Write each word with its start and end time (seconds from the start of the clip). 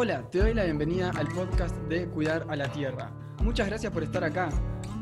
Hola, 0.00 0.30
te 0.30 0.38
doy 0.38 0.54
la 0.54 0.62
bienvenida 0.62 1.10
al 1.16 1.26
podcast 1.26 1.74
de 1.88 2.06
Cuidar 2.06 2.46
a 2.48 2.54
la 2.54 2.70
Tierra. 2.70 3.10
Muchas 3.42 3.66
gracias 3.66 3.92
por 3.92 4.04
estar 4.04 4.22
acá. 4.22 4.48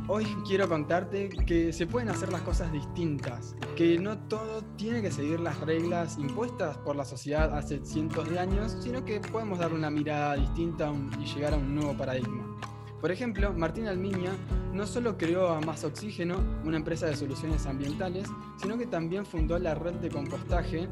Hoy 0.08 0.24
quiero 0.46 0.70
contarte 0.70 1.28
que 1.28 1.70
se 1.74 1.86
pueden 1.86 2.08
hacer 2.08 2.32
las 2.32 2.40
cosas 2.40 2.72
distintas, 2.72 3.54
que 3.76 3.98
no 3.98 4.16
todo 4.16 4.62
tiene 4.78 5.02
que 5.02 5.10
seguir 5.10 5.38
las 5.38 5.60
reglas 5.60 6.16
impuestas 6.16 6.78
por 6.78 6.96
la 6.96 7.04
sociedad 7.04 7.54
hace 7.58 7.84
cientos 7.84 8.26
de 8.30 8.38
años, 8.38 8.74
sino 8.80 9.04
que 9.04 9.20
podemos 9.20 9.58
dar 9.58 9.74
una 9.74 9.90
mirada 9.90 10.36
distinta 10.36 10.90
y 11.20 11.26
llegar 11.26 11.52
a 11.52 11.58
un 11.58 11.74
nuevo 11.74 11.94
paradigma. 11.94 12.58
Por 12.98 13.10
ejemplo, 13.10 13.52
Martín 13.52 13.88
Almiña 13.88 14.32
no 14.72 14.86
solo 14.86 15.18
creó 15.18 15.48
a 15.48 15.60
Más 15.60 15.84
Oxígeno, 15.84 16.36
una 16.64 16.78
empresa 16.78 17.04
de 17.04 17.16
soluciones 17.16 17.66
ambientales, 17.66 18.28
sino 18.56 18.78
que 18.78 18.86
también 18.86 19.26
fundó 19.26 19.58
la 19.58 19.74
red 19.74 19.96
de 19.96 20.08
compostaje 20.08 20.88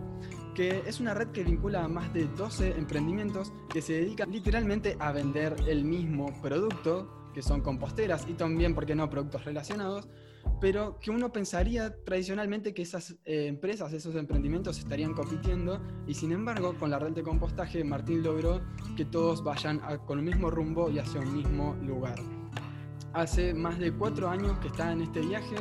que 0.55 0.83
es 0.87 1.01
una 1.01 1.15
red 1.15 1.29
que 1.29 1.45
vincula 1.45 1.85
a 1.85 1.89
más 1.89 2.13
de 2.15 2.27
12 2.27 2.77
emprendimientos 2.79 3.53
que 3.69 3.83
se 3.83 3.95
dedican 3.95 4.31
literalmente 4.31 4.97
a 5.01 5.13
vender 5.13 5.57
el 5.67 5.85
mismo 5.85 6.33
producto, 6.41 7.31
que 7.35 7.43
son 7.43 7.61
composteras 7.61 8.27
y 8.29 8.35
también, 8.35 8.75
¿por 8.75 8.87
qué 8.87 8.95
no?, 8.95 9.11
productos 9.11 9.45
relacionados, 9.45 10.09
pero 10.61 10.99
que 11.01 11.11
uno 11.11 11.33
pensaría 11.33 11.95
tradicionalmente 12.05 12.73
que 12.73 12.83
esas 12.83 13.17
eh, 13.25 13.47
empresas, 13.47 13.93
esos 13.93 14.15
emprendimientos 14.15 14.79
estarían 14.79 15.15
compitiendo 15.15 15.81
y 16.07 16.15
sin 16.15 16.33
embargo 16.33 16.75
con 16.79 16.91
la 16.91 16.99
red 16.99 17.13
de 17.13 17.23
compostaje 17.23 17.83
Martín 17.83 18.23
logró 18.23 18.61
que 18.97 19.05
todos 19.05 19.43
vayan 19.43 19.81
con 20.07 20.19
el 20.19 20.25
mismo 20.25 20.51
rumbo 20.51 20.91
y 20.91 20.99
hacia 20.99 21.21
un 21.21 21.35
mismo 21.35 21.77
lugar. 21.83 22.17
Hace 23.13 23.55
más 23.55 23.79
de 23.79 23.93
cuatro 23.93 24.29
años 24.29 24.59
que 24.59 24.69
está 24.69 24.93
en 24.93 25.03
este 25.03 25.21
viaje 25.21 25.57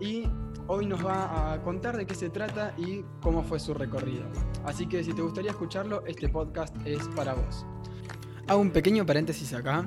y 0.00 0.24
hoy 0.68 0.86
nos 0.86 1.04
va 1.04 1.52
a 1.52 1.62
contar 1.62 1.96
de 1.96 2.06
qué 2.06 2.14
se 2.14 2.30
trata 2.30 2.74
y 2.76 3.04
cómo 3.20 3.42
fue 3.42 3.60
su 3.60 3.74
recorrido. 3.74 4.24
Así 4.64 4.86
que 4.86 5.02
si 5.04 5.12
te 5.12 5.22
gustaría 5.22 5.50
escucharlo, 5.50 6.04
este 6.06 6.28
podcast 6.28 6.74
es 6.84 7.06
para 7.08 7.34
vos. 7.34 7.66
Hago 8.48 8.60
un 8.60 8.70
pequeño 8.70 9.04
paréntesis 9.04 9.52
acá. 9.52 9.86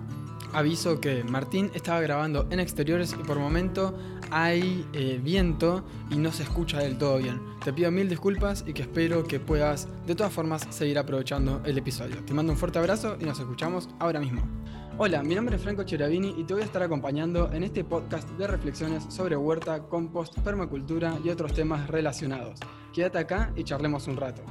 Aviso 0.52 1.00
que 1.00 1.24
Martín 1.24 1.70
estaba 1.76 2.02
grabando 2.02 2.48
en 2.50 2.60
exteriores 2.60 3.16
y 3.20 3.24
por 3.24 3.38
momento 3.38 3.96
hay 4.32 4.86
eh, 4.94 5.20
viento 5.24 5.84
y 6.10 6.16
no 6.16 6.32
se 6.32 6.44
escucha 6.44 6.80
del 6.80 6.98
todo 6.98 7.18
bien. 7.20 7.40
Te 7.64 7.72
pido 7.72 7.92
mil 7.92 8.10
disculpas 8.10 8.64
y 8.66 8.74
que 8.74 8.82
espero 8.82 9.24
que 9.24 9.40
puedas 9.40 9.88
de 10.08 10.16
todas 10.16 10.34
formas 10.34 10.66
seguir 10.72 10.98
aprovechando 10.98 11.62
el 11.66 11.78
episodio. 11.78 12.24
Te 12.26 12.34
mando 12.34 12.52
un 12.52 12.58
fuerte 12.58 12.80
abrazo 12.80 13.16
y 13.20 13.26
nos 13.26 13.40
escuchamos 13.40 13.90
ahora 14.00 14.20
mismo. 14.20 14.59
Hola, 15.02 15.24
mi 15.24 15.34
nombre 15.34 15.56
es 15.56 15.62
Franco 15.62 15.84
Cheravini 15.84 16.36
y 16.38 16.44
te 16.44 16.54
voy 16.54 16.62
a 16.62 16.66
estar 16.66 16.84
acompañando 16.84 17.50
en 17.54 17.64
este 17.64 17.86
podcast 17.86 18.28
de 18.32 18.46
reflexiones 18.46 19.06
sobre 19.06 19.38
huerta, 19.38 19.88
compost, 19.88 20.38
permacultura 20.40 21.18
y 21.24 21.30
otros 21.30 21.54
temas 21.54 21.88
relacionados. 21.88 22.60
Quédate 22.94 23.18
acá 23.18 23.54
y 23.56 23.64
charlemos 23.64 24.08
un 24.08 24.18
rato. 24.18 24.44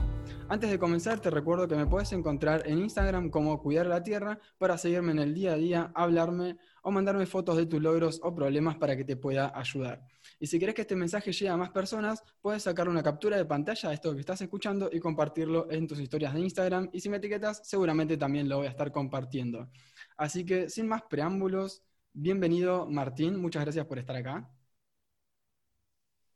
Antes 0.48 0.70
de 0.70 0.78
comenzar, 0.78 1.20
te 1.20 1.28
recuerdo 1.28 1.68
que 1.68 1.76
me 1.76 1.84
puedes 1.84 2.10
encontrar 2.14 2.62
en 2.66 2.78
Instagram 2.78 3.28
como 3.28 3.60
Cuidar 3.60 3.84
la 3.84 4.02
Tierra 4.02 4.38
para 4.56 4.78
seguirme 4.78 5.12
en 5.12 5.18
el 5.18 5.34
día 5.34 5.52
a 5.52 5.56
día, 5.56 5.92
hablarme 5.94 6.56
o 6.80 6.90
mandarme 6.90 7.26
fotos 7.26 7.58
de 7.58 7.66
tus 7.66 7.82
logros 7.82 8.18
o 8.22 8.34
problemas 8.34 8.76
para 8.76 8.96
que 8.96 9.04
te 9.04 9.16
pueda 9.16 9.52
ayudar. 9.54 10.00
Y 10.40 10.46
si 10.46 10.56
quieres 10.56 10.74
que 10.74 10.82
este 10.82 10.96
mensaje 10.96 11.32
llegue 11.32 11.50
a 11.50 11.56
más 11.58 11.70
personas, 11.70 12.22
puedes 12.40 12.62
sacar 12.62 12.88
una 12.88 13.02
captura 13.02 13.36
de 13.36 13.44
pantalla 13.44 13.90
de 13.90 13.96
esto 13.96 14.14
que 14.14 14.20
estás 14.20 14.40
escuchando 14.40 14.88
y 14.90 15.00
compartirlo 15.00 15.70
en 15.70 15.86
tus 15.86 16.00
historias 16.00 16.32
de 16.32 16.40
Instagram. 16.40 16.88
Y 16.92 17.00
si 17.00 17.10
me 17.10 17.18
etiquetas, 17.18 17.60
seguramente 17.64 18.16
también 18.16 18.48
lo 18.48 18.56
voy 18.56 18.68
a 18.68 18.70
estar 18.70 18.90
compartiendo. 18.90 19.68
Así 20.18 20.44
que 20.44 20.68
sin 20.68 20.88
más 20.88 21.02
preámbulos, 21.02 21.84
bienvenido 22.12 22.86
Martín, 22.90 23.40
muchas 23.40 23.62
gracias 23.62 23.86
por 23.86 24.00
estar 24.00 24.16
acá. 24.16 24.50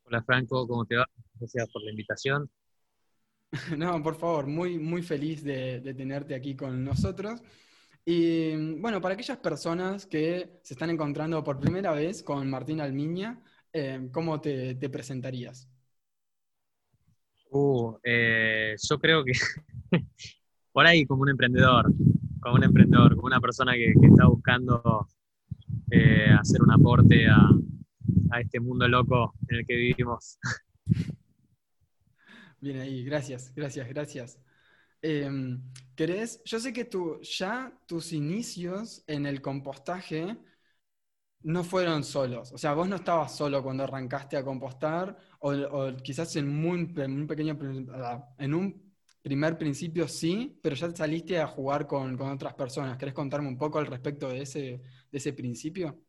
Hola 0.05 0.22
Franco, 0.22 0.69
¿cómo 0.69 0.86
te 0.86 0.94
va? 0.94 1.06
Gracias 1.34 1.69
por 1.69 1.83
la 1.83 1.91
invitación. 1.91 2.48
No, 3.76 4.03
por 4.03 4.15
favor, 4.15 4.47
muy, 4.47 4.78
muy 4.78 5.03
feliz 5.03 5.44
de, 5.44 5.81
tenerte 5.94 6.34
aquí 6.34 6.56
con 6.56 6.82
nosotros. 6.82 7.42
Y 8.04 8.76
bueno, 8.81 9.00
para 9.00 9.15
aquellas 9.15 9.38
personas 9.38 10.06
que 10.06 10.60
se 10.62 10.75
están 10.75 10.88
encontrando 10.88 11.44
por 11.44 11.60
primera 11.60 11.92
vez 11.92 12.22
con 12.22 12.48
Martín 12.48 12.81
Almiña, 12.81 13.42
eh, 13.72 14.09
¿cómo 14.10 14.41
te, 14.41 14.75
presentarías? 14.88 15.69
Uh, 17.50 17.98
eh, 18.04 18.75
yo 18.88 18.98
creo 18.98 19.22
que 19.22 19.32
por 20.72 20.87
ahí 20.87 21.04
como 21.04 21.22
un 21.22 21.31
emprendedor, 21.31 21.92
como 22.42 22.56
un 22.56 22.64
emprendedor, 22.64 23.14
como 23.14 23.28
una 23.28 23.41
persona 23.41 23.72
que, 23.72 23.94
está 24.03 24.26
buscando 24.26 25.08
eh, 25.91 26.28
hacer 26.38 26.60
un 26.60 26.72
aporte 26.72 27.28
a, 27.28 27.48
este 28.41 28.60
mundo 28.60 28.88
loco 28.88 29.34
en 29.48 29.58
el 29.58 29.66
que 29.66 29.76
vivimos. 29.76 30.38
Bien 32.60 32.80
ahí, 32.80 33.04
gracias, 33.04 33.53
gracias, 33.54 33.88
gracias. 33.88 34.41
Em, 35.03 35.62
¿Querés? 35.94 36.42
Yo 36.44 36.58
sé 36.58 36.72
que 36.72 36.84
tú, 36.84 37.20
ya 37.22 37.72
tus 37.86 38.12
inicios 38.12 39.04
en 39.06 39.26
el 39.26 39.41
compostaje 39.41 40.38
no 41.42 41.64
fueron 41.64 42.04
solos. 42.04 42.53
O 42.53 42.59
sea, 42.59 42.72
vos 42.72 42.88
no 42.88 42.97
estabas 42.97 43.36
solo 43.36 43.62
cuando 43.62 43.84
arrancaste 43.84 44.36
a 44.36 44.44
compostar, 44.44 45.16
o, 45.41 45.94
quizás 46.03 46.34
en, 46.36 46.48
en 46.48 47.12
un 47.12 47.26
pequeño, 47.26 47.59
en 48.38 48.54
un 48.54 48.91
primer 49.22 49.56
principio 49.56 50.09
sí, 50.09 50.59
pero 50.60 50.75
ya 50.75 50.91
saliste 50.91 51.41
a 51.41 51.47
jugar 51.47 51.87
con, 51.87 52.21
otras 52.21 52.55
personas. 52.55 52.99
¿Querés 52.99 53.15
contarme 53.15 53.49
un 53.49 53.56
poco 53.56 53.78
al 53.78 53.87
respecto 53.87 54.28
de 54.28 54.43
ese, 54.43 54.60
de 55.10 55.19
ese 55.19 55.33
principio? 55.33 56.03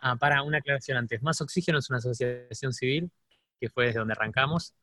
Ah, 0.00 0.16
para 0.16 0.42
una 0.42 0.58
aclaración 0.58 0.96
antes. 0.96 1.22
Más 1.22 1.40
Oxígeno 1.40 1.78
es 1.78 1.90
una 1.90 1.98
asociación 1.98 2.72
civil 2.72 3.10
que 3.60 3.68
fue 3.68 3.86
desde 3.86 4.00
donde 4.00 4.12
arrancamos 4.12 4.74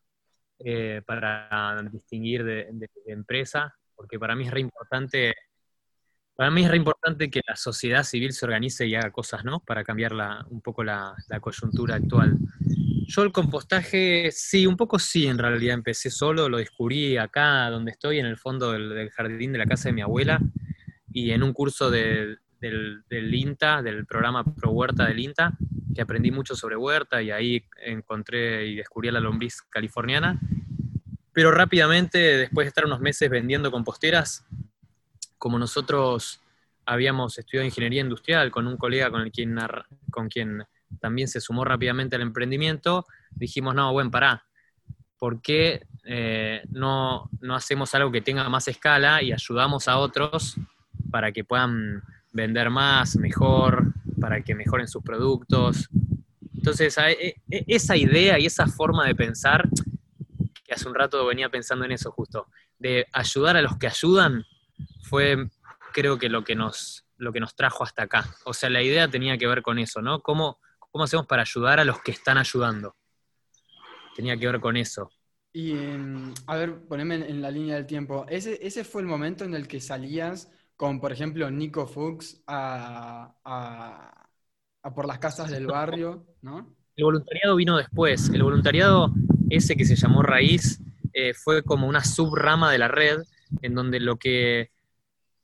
eh, 0.58 1.02
para 1.06 1.82
distinguir 1.90 2.44
de, 2.44 2.88
empresa, 3.06 3.74
porque 3.94 4.18
para 4.18 4.34
mí 4.34 4.46
es 4.46 4.50
re 4.50 4.60
importante. 4.60 5.34
Para 6.34 6.50
mí 6.50 6.64
es 6.64 6.70
re 6.70 6.78
importante 6.78 7.30
que 7.30 7.42
la 7.46 7.56
sociedad 7.56 8.02
civil 8.04 8.32
se 8.32 8.46
organice 8.46 8.86
y 8.86 8.94
haga 8.94 9.10
cosas, 9.10 9.44
¿no? 9.44 9.60
Para 9.60 9.84
cambiar 9.84 10.12
un 10.48 10.62
poco 10.62 10.82
la, 10.82 11.14
la 11.28 11.40
coyuntura 11.40 11.96
actual. 11.96 12.38
Yo 13.10 13.24
el 13.24 13.32
compostaje, 13.32 14.30
sí, 14.30 14.68
un 14.68 14.76
poco 14.76 15.00
sí, 15.00 15.26
en 15.26 15.36
realidad 15.36 15.74
empecé 15.74 16.10
solo, 16.10 16.48
lo 16.48 16.58
descubrí 16.58 17.16
acá 17.16 17.68
donde 17.68 17.90
estoy, 17.90 18.20
en 18.20 18.26
el 18.26 18.36
fondo 18.36 18.70
del, 18.70 19.10
jardín 19.10 19.50
de 19.50 19.58
la 19.58 19.66
casa 19.66 19.88
de 19.88 19.94
mi 19.94 20.00
abuela, 20.00 20.38
y 21.12 21.32
en 21.32 21.42
un 21.42 21.52
curso 21.52 21.90
del, 21.90 22.38
INTA, 23.10 23.82
del 23.82 24.06
programa 24.06 24.44
Pro 24.44 24.70
Huerta 24.70 25.06
del 25.06 25.18
INTA, 25.18 25.54
que 25.92 26.02
aprendí 26.02 26.30
mucho 26.30 26.54
sobre 26.54 26.76
huerta 26.76 27.20
y 27.20 27.32
ahí 27.32 27.64
encontré 27.84 28.68
y 28.68 28.76
descubrí 28.76 29.08
a 29.08 29.12
la 29.12 29.18
lombriz 29.18 29.60
californiana. 29.62 30.38
Pero 31.32 31.50
rápidamente, 31.50 32.18
después 32.36 32.66
de 32.66 32.68
estar 32.68 32.84
unos 32.84 33.00
meses 33.00 33.28
vendiendo 33.28 33.72
composteras, 33.72 34.46
como 35.36 35.58
nosotros 35.58 36.40
habíamos 36.86 37.36
estudiado 37.36 37.66
ingeniería 37.66 38.02
industrial 38.02 38.52
con 38.52 38.68
un 38.68 38.76
colega 38.76 39.10
con, 39.10 39.22
el 39.22 39.32
quien, 39.32 39.58
con 40.12 40.28
quien 40.28 40.62
también 41.00 41.28
se 41.28 41.40
sumó 41.40 41.64
rápidamente 41.64 42.16
al 42.16 42.22
emprendimiento, 42.22 43.06
dijimos, 43.30 43.74
no, 43.74 43.92
bueno, 43.92 44.10
pará, 44.10 44.44
¿por 45.18 45.40
qué 45.40 45.86
eh, 46.04 46.62
no, 46.70 47.30
hacemos 47.50 47.94
algo 47.94 48.10
que 48.10 48.20
tenga 48.22 48.48
más 48.48 48.68
escala 48.68 49.22
y 49.22 49.32
ayudamos 49.32 49.86
a 49.88 49.98
otros 49.98 50.56
para 51.10 51.30
que 51.32 51.44
puedan 51.44 52.02
vender 52.32 52.70
más, 52.70 53.16
mejor, 53.16 53.92
para 54.20 54.42
que 54.42 54.54
mejoren 54.54 54.88
sus 54.88 55.02
productos? 55.02 55.88
Entonces, 56.56 56.96
e, 56.98 57.36
e, 57.50 57.64
esa 57.68 57.96
idea 57.96 58.38
y 58.38 58.46
esa 58.46 58.66
forma 58.66 59.06
de 59.06 59.14
pensar, 59.14 59.68
que 60.64 60.74
hace 60.74 60.88
un 60.88 60.94
rato 60.94 61.24
venía 61.26 61.48
pensando 61.48 61.84
en 61.84 61.92
eso 61.92 62.10
justo, 62.12 62.48
de 62.78 63.06
ayudar 63.12 63.56
a 63.56 63.62
los 63.62 63.76
que 63.76 63.86
ayudan, 63.86 64.44
fue 65.02 65.48
creo 65.92 66.18
que 66.18 66.28
lo 66.28 66.44
que 66.44 66.54
nos, 66.54 67.04
lo 67.18 67.32
que 67.32 67.40
nos 67.40 67.54
trajo 67.54 67.84
hasta 67.84 68.04
acá. 68.04 68.26
O 68.44 68.54
sea, 68.54 68.70
la 68.70 68.82
idea 68.82 69.08
tenía 69.08 69.36
que 69.38 69.46
ver 69.46 69.62
con 69.62 69.78
eso, 69.78 70.00
¿no? 70.00 70.20
Cómo 70.20 70.58
¿Cómo 70.90 71.04
hacemos 71.04 71.26
para 71.26 71.42
ayudar 71.42 71.80
a 71.80 71.84
los 71.84 72.02
que 72.02 72.10
están 72.10 72.38
ayudando? 72.38 72.96
Tenía 74.16 74.36
que 74.36 74.46
ver 74.46 74.60
con 74.60 74.76
eso. 74.76 75.10
Y, 75.52 75.72
em, 75.72 76.32
a 76.46 76.56
ver, 76.56 76.86
poneme 76.86 77.14
en, 77.14 77.42
la 77.42 77.50
línea 77.50 77.76
del 77.76 77.86
tiempo. 77.86 78.26
Ese, 78.28 78.58
ese 78.64 78.84
fue 78.84 79.02
el 79.02 79.08
momento 79.08 79.44
en 79.44 79.54
el 79.54 79.66
que 79.66 79.80
salías 79.80 80.50
con, 80.76 81.00
por 81.00 81.12
ejemplo, 81.12 81.50
Nico 81.50 81.86
Fuchs 81.86 82.42
a, 82.46 83.34
por 84.94 85.06
las 85.06 85.18
casas 85.18 85.50
del 85.50 85.66
barrio, 85.66 86.26
¿no? 86.42 86.74
El 86.96 87.04
voluntariado 87.04 87.56
vino 87.56 87.76
después. 87.76 88.28
El 88.30 88.42
voluntariado, 88.42 89.12
ese 89.48 89.76
que 89.76 89.84
se 89.84 89.96
llamó 89.96 90.22
Raíz, 90.22 90.80
eh, 91.12 91.34
fue 91.34 91.62
como 91.62 91.86
una 91.86 92.04
subrama 92.04 92.70
de 92.70 92.78
la 92.78 92.88
red, 92.88 93.22
en 93.62 93.74
donde 93.74 94.00
lo 94.00 94.16
que 94.16 94.70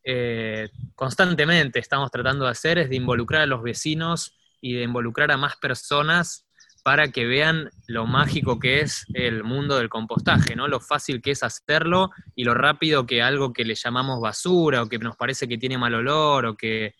eh, 0.04 0.70
constantemente 0.94 1.80
estamos 1.80 2.10
tratando 2.10 2.44
de 2.44 2.52
hacer 2.52 2.78
es 2.78 2.88
de 2.88 2.96
involucrar 2.96 3.42
a 3.42 3.46
los 3.46 3.62
vecinos 3.62 4.36
y 4.60 4.74
de 4.74 4.82
involucrar 4.82 5.30
a 5.30 5.36
más 5.36 5.56
personas 5.56 6.46
para 6.86 7.08
que 7.08 7.26
vean 7.26 7.68
lo 7.88 8.06
mágico 8.06 8.60
que 8.60 8.80
es 8.80 9.06
el 9.12 9.42
mundo 9.42 9.76
del 9.76 9.88
compostaje, 9.88 10.54
¿no? 10.54 10.68
Lo 10.68 10.78
fácil 10.78 11.20
que 11.20 11.32
es 11.32 11.42
hacerlo 11.42 12.10
y 12.36 12.44
lo 12.44 12.54
rápido 12.54 13.06
que 13.06 13.22
algo 13.22 13.52
que 13.52 13.64
le 13.64 13.74
llamamos 13.74 14.20
basura 14.20 14.82
o 14.82 14.88
que 14.88 14.98
nos 14.98 15.16
parece 15.16 15.48
que 15.48 15.58
tiene 15.58 15.78
mal 15.78 15.94
olor 15.94 16.46
o 16.46 16.56
que, 16.56 16.94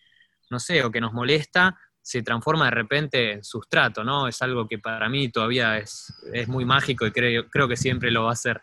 no 0.50 0.58
sé, 0.58 0.82
o 0.82 0.90
que 0.90 1.00
nos 1.00 1.12
molesta, 1.12 1.78
se 2.02 2.22
transforma 2.22 2.64
de 2.64 2.72
repente 2.72 3.32
en 3.34 3.44
sustrato, 3.44 4.02
¿no? 4.02 4.26
Es 4.26 4.42
algo 4.42 4.66
que 4.66 4.80
para 4.80 5.08
mí 5.08 5.28
todavía 5.28 5.78
es, 5.78 6.12
es 6.32 6.48
muy 6.48 6.64
mágico 6.64 7.06
y 7.06 7.12
creo, 7.12 7.48
creo 7.48 7.68
que 7.68 7.76
siempre 7.76 8.10
lo 8.10 8.24
va 8.24 8.32
a 8.32 8.36
ser. 8.36 8.62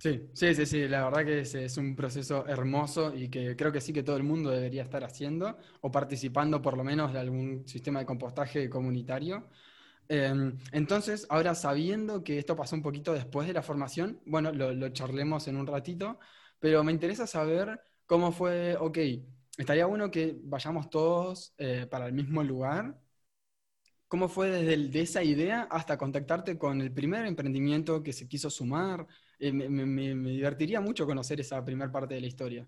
Sí, 0.00 0.28
sí, 0.34 0.54
sí, 0.54 0.66
sí, 0.66 0.88
la 0.88 1.04
verdad 1.04 1.24
que 1.24 1.40
es, 1.40 1.54
es, 1.54 1.76
un 1.76 1.94
proceso 1.94 2.44
hermoso 2.48 3.14
y 3.14 3.28
que 3.28 3.54
creo 3.54 3.70
que 3.70 3.80
sí 3.80 3.92
que 3.92 4.02
todo 4.02 4.16
el 4.16 4.24
mundo 4.24 4.50
debería 4.50 4.82
estar 4.82 5.04
haciendo 5.04 5.56
o 5.80 5.92
participando 5.92 6.60
por 6.60 6.76
lo 6.76 6.82
menos 6.82 7.12
de 7.12 7.20
algún 7.20 7.68
sistema 7.68 8.00
de 8.00 8.06
compostaje 8.06 8.68
comunitario. 8.68 9.48
Em, 10.08 10.58
entonces, 10.72 11.26
ahora 11.30 11.54
sabiendo 11.54 12.24
que 12.24 12.38
esto 12.38 12.56
pasó 12.56 12.76
un 12.76 12.82
poquito 12.82 13.12
después 13.14 13.46
de 13.46 13.54
la 13.54 13.62
formación, 13.62 14.20
bueno, 14.26 14.52
lo, 14.52 14.72
lo 14.72 14.88
charlemos 14.90 15.48
en 15.48 15.56
un 15.56 15.66
ratito, 15.68 16.18
pero 16.58 16.84
me 16.84 16.92
interesa 16.92 17.26
saber 17.26 17.80
cómo 18.06 18.32
fue, 18.32 18.76
ok, 18.76 18.98
estaría 19.58 19.86
bueno 19.86 20.10
que 20.10 20.36
vayamos 20.44 20.90
todos 20.90 21.54
eh, 21.58 21.86
para 21.90 22.06
el 22.06 22.12
mismo 22.12 22.42
lugar. 22.42 22.98
¿Cómo 24.08 24.28
fue 24.28 24.50
desde 24.50 24.74
el, 24.74 24.90
de 24.92 25.00
esa 25.02 25.22
idea 25.24 25.62
hasta 25.70 25.96
contactarte 25.96 26.58
con 26.58 26.80
el 26.82 26.92
primer 26.92 27.24
emprendimiento 27.26 28.02
que 28.02 28.12
se 28.12 28.28
quiso 28.28 28.50
sumar? 28.50 29.06
Eh, 29.44 29.50
me, 29.50 30.30
divertiría 30.30 30.80
mucho 30.80 31.04
conocer 31.04 31.40
esa 31.40 31.64
primera 31.64 31.90
parte 31.90 32.14
de 32.14 32.20
la 32.20 32.28
historia. 32.28 32.64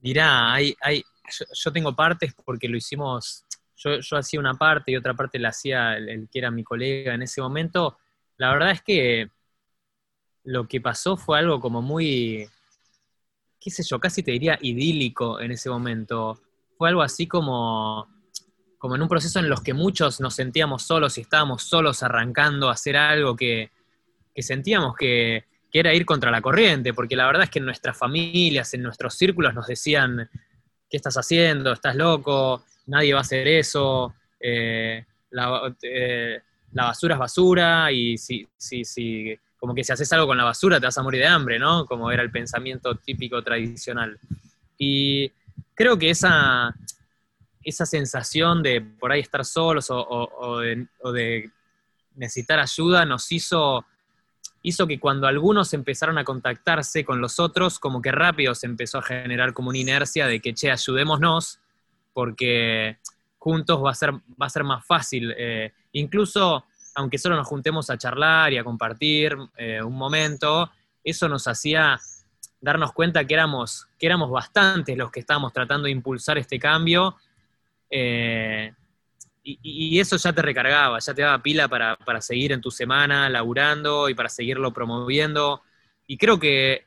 Mirá, 0.00 0.54
hay, 0.54 0.74
hay, 0.80 1.04
yo, 1.52 1.70
tengo 1.70 1.94
partes 1.94 2.32
porque 2.42 2.66
lo 2.66 2.78
hicimos, 2.78 3.44
yo, 3.76 3.98
hacía 4.16 4.40
una 4.40 4.54
parte 4.54 4.92
y 4.92 4.96
otra 4.96 5.12
parte 5.12 5.38
la 5.38 5.50
hacía 5.50 5.98
el, 5.98 6.26
que 6.30 6.38
era 6.38 6.50
mi 6.50 6.64
colega 6.64 7.12
en 7.12 7.20
ese 7.20 7.42
momento. 7.42 7.98
La 8.38 8.50
verdad 8.50 8.70
es 8.70 8.80
que 8.80 9.30
lo 10.44 10.66
que 10.66 10.80
pasó 10.80 11.18
fue 11.18 11.38
algo 11.38 11.60
como 11.60 11.82
muy, 11.82 12.48
qué 13.60 13.70
sé 13.70 13.82
yo, 13.82 14.00
casi 14.00 14.22
te 14.22 14.30
diría 14.30 14.58
idílico 14.62 15.38
en 15.38 15.50
ese 15.50 15.68
momento. 15.68 16.40
Fue 16.78 16.88
algo 16.88 17.02
así 17.02 17.26
como, 17.26 18.08
como 18.78 18.94
en 18.94 19.02
un 19.02 19.08
proceso 19.08 19.38
en 19.38 19.50
los 19.50 19.60
que 19.60 19.74
muchos 19.74 20.18
nos 20.18 20.34
sentíamos 20.34 20.84
solos 20.84 21.18
y 21.18 21.20
estábamos 21.20 21.62
solos 21.62 22.02
arrancando 22.02 22.70
a 22.70 22.72
hacer 22.72 22.96
algo 22.96 23.36
que, 23.36 23.70
sentíamos 24.42 24.94
que, 24.96 25.44
era 25.72 25.92
ir 25.92 26.06
contra 26.06 26.30
la 26.30 26.40
corriente, 26.40 26.94
porque 26.94 27.16
la 27.16 27.26
verdad 27.26 27.42
es 27.42 27.50
que 27.50 27.58
en 27.58 27.66
nuestras 27.66 27.98
familias, 27.98 28.72
en 28.72 28.82
nuestros 28.82 29.14
círculos 29.14 29.52
nos 29.52 29.66
decían, 29.66 30.30
¿qué 30.88 30.96
estás 30.96 31.16
haciendo? 31.16 31.70
¿Estás 31.70 31.94
loco? 31.96 32.64
Nadie 32.86 33.12
va 33.12 33.18
a 33.18 33.20
hacer 33.20 33.46
eso. 33.46 34.14
Eh, 34.40 35.04
eh, 35.82 36.40
la, 36.72 36.84
basura 36.84 37.14
es 37.16 37.18
basura 37.18 37.92
y 37.92 38.16
si, 38.16 38.48
si, 38.56 38.86
si 38.86 39.38
como 39.58 39.74
que 39.74 39.84
si 39.84 39.92
haces 39.92 40.10
algo 40.14 40.28
con 40.28 40.38
la 40.38 40.44
basura 40.44 40.80
te 40.80 40.86
vas 40.86 40.96
a 40.96 41.02
morir 41.02 41.20
de 41.20 41.26
hambre, 41.26 41.58
¿no? 41.58 41.84
Como 41.84 42.10
era 42.10 42.22
el 42.22 42.30
pensamiento 42.30 42.94
típico 42.94 43.42
tradicional. 43.42 44.18
Y 44.78 45.30
creo 45.74 45.98
que 45.98 46.10
esa, 46.10 46.74
esa 47.62 47.84
sensación 47.84 48.62
de 48.62 48.80
por 48.80 49.12
ahí 49.12 49.20
estar 49.20 49.44
solos 49.44 49.88
o, 49.90 50.60
de, 50.60 51.50
necesitar 52.14 52.58
ayuda 52.58 53.04
nos 53.04 53.30
hizo, 53.32 53.84
hizo 54.66 54.84
que 54.88 54.98
cuando 54.98 55.28
algunos 55.28 55.72
empezaron 55.74 56.18
a 56.18 56.24
contactarse 56.24 57.04
con 57.04 57.20
los 57.20 57.38
otros, 57.38 57.78
como 57.78 58.02
que 58.02 58.10
rápido 58.10 58.52
se 58.52 58.66
empezó 58.66 58.98
a 58.98 59.02
generar 59.02 59.52
como 59.52 59.68
una 59.68 59.78
inercia 59.78 60.26
de 60.26 60.40
que, 60.40 60.54
che, 60.54 60.72
ayudémonos, 60.72 61.60
porque 62.12 62.98
juntos 63.38 63.84
va 63.84 63.92
a 63.92 63.94
ser, 63.94 64.12
va 64.12 64.46
a 64.46 64.50
ser 64.50 64.64
más 64.64 64.84
fácil. 64.84 65.32
Eh, 65.38 65.72
incluso 65.92 66.64
aunque 66.96 67.16
solo 67.16 67.36
nos 67.36 67.46
juntemos 67.46 67.90
a 67.90 67.96
charlar 67.96 68.52
y 68.54 68.58
a 68.58 68.64
compartir 68.64 69.36
eh, 69.56 69.80
un 69.80 69.94
momento, 69.94 70.68
eso 71.04 71.28
nos 71.28 71.46
hacía 71.46 72.00
darnos 72.60 72.92
cuenta 72.92 73.24
que 73.24 73.34
éramos, 73.34 73.86
que 73.96 74.06
éramos 74.06 74.30
bastantes 74.30 74.96
los 74.98 75.12
que 75.12 75.20
estábamos 75.20 75.52
tratando 75.52 75.84
de 75.84 75.92
impulsar 75.92 76.38
este 76.38 76.58
cambio. 76.58 77.14
Eh, 77.88 78.72
y, 79.46 80.00
eso 80.00 80.16
ya 80.16 80.32
te 80.32 80.42
recargaba, 80.42 80.98
ya 80.98 81.14
te 81.14 81.22
daba 81.22 81.42
pila 81.42 81.68
para, 81.68 82.20
seguir 82.20 82.52
en 82.52 82.60
tu 82.60 82.70
semana 82.70 83.28
laburando 83.28 84.08
y 84.08 84.14
para 84.14 84.28
seguirlo 84.28 84.72
promoviendo. 84.72 85.62
Y 86.06 86.18
creo 86.18 86.38
que, 86.38 86.84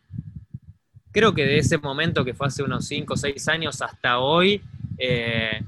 creo 1.12 1.34
que 1.34 1.46
de 1.46 1.60
ese 1.60 1.78
momento 1.78 2.26
que 2.26 2.34
fue 2.34 2.48
hace 2.48 2.64
unos 2.64 2.86
5 2.86 3.14
o 3.14 3.18
6 3.18 3.48
años 3.48 3.82
hasta 3.82 4.20
hoy, 4.20 4.62
eh, 4.98 5.62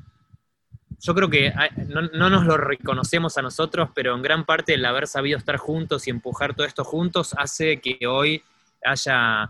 yo 0.99 1.15
creo 1.15 1.29
que 1.29 1.53
no, 1.87 2.29
nos 2.29 2.45
lo 2.45 2.57
reconocemos 2.57 3.37
a 3.37 3.41
nosotros, 3.41 3.89
pero 3.95 4.13
en 4.13 4.21
gran 4.21 4.45
parte 4.45 4.73
el 4.73 4.85
haber 4.85 5.07
sabido 5.07 5.37
estar 5.37 5.57
juntos 5.57 6.07
y 6.07 6.11
empujar 6.11 6.53
todo 6.53 6.67
esto 6.67 6.83
juntos 6.83 7.33
hace 7.37 7.79
que 7.79 8.05
hoy 8.05 8.43
haya 8.83 9.49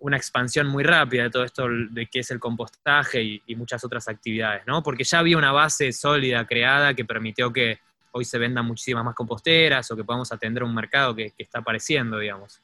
una 0.00 0.16
expansión 0.16 0.66
muy 0.66 0.82
rápida 0.82 1.24
de 1.24 1.30
todo 1.30 1.44
esto 1.44 1.66
de 1.90 2.06
que 2.06 2.20
es 2.20 2.30
el 2.30 2.40
compostaje 2.40 3.22
y, 3.22 3.56
muchas 3.56 3.84
otras 3.84 4.08
actividades, 4.08 4.66
¿no? 4.66 4.82
Porque 4.82 5.04
ya 5.04 5.18
había 5.18 5.36
una 5.36 5.52
base 5.52 5.92
sólida 5.92 6.46
creada 6.46 6.94
que 6.94 7.04
permitió 7.04 7.52
que 7.52 7.78
hoy 8.12 8.24
se 8.24 8.38
vendan 8.38 8.66
muchísimas 8.66 9.04
más 9.04 9.14
composteras 9.14 9.90
o 9.90 9.96
que 9.96 10.04
podamos 10.04 10.32
atender 10.32 10.62
un 10.62 10.74
mercado 10.74 11.14
que 11.14 11.34
está 11.38 11.60
apareciendo, 11.60 12.18
digamos. 12.18 12.60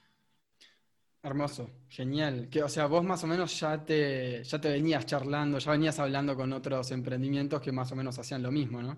Hermoso, 1.27 1.69
genial. 1.89 2.49
Que, 2.49 2.63
o 2.63 2.69
sea, 2.69 2.87
vos 2.87 3.03
más 3.03 3.25
o 3.25 3.27
menos 3.27 3.59
ya 3.59 3.85
te, 3.85 4.45
ya 4.45 4.61
te 4.61 4.69
venías 4.69 5.05
charlando, 5.07 5.59
ya 5.59 5.73
venías 5.73 5.99
hablando 5.99 6.37
con 6.37 6.53
otros 6.53 6.93
emprendimientos 6.93 7.61
que 7.61 7.73
más 7.73 7.91
o 7.91 7.97
menos 7.97 8.17
hacían 8.17 8.45
lo 8.45 8.53
mismo, 8.53 8.81
¿no? 8.81 8.97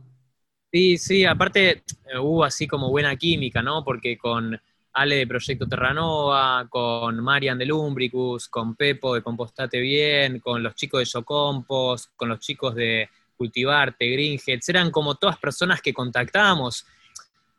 Sí, 0.70 0.98
sí, 0.98 1.24
aparte 1.24 1.70
eh, 1.70 2.18
hubo 2.20 2.44
así 2.44 2.66
como 2.66 2.90
buena 2.90 3.16
química, 3.16 3.62
¿no? 3.62 3.82
Porque 3.82 4.18
con 4.18 4.60
Ale 4.92 5.16
de 5.16 5.26
Proyecto 5.26 5.66
Terranova, 5.66 6.66
con 6.68 7.22
Marian 7.22 7.58
de 7.58 7.66
Lumbricus, 7.66 8.48
con 8.48 8.74
Pepo 8.74 9.14
de 9.14 9.22
Compostate 9.22 9.80
Bien, 9.80 10.40
con 10.40 10.62
los 10.62 10.74
chicos 10.74 11.00
de 11.00 11.04
Yocompos, 11.04 12.08
con 12.16 12.28
los 12.28 12.40
chicos 12.40 12.74
de 12.74 13.08
Cultivarte, 13.36 14.06
Greenheads, 14.06 14.68
eran 14.68 14.90
como 14.90 15.14
todas 15.14 15.38
personas 15.38 15.80
que 15.80 15.94
contactábamos 15.94 16.84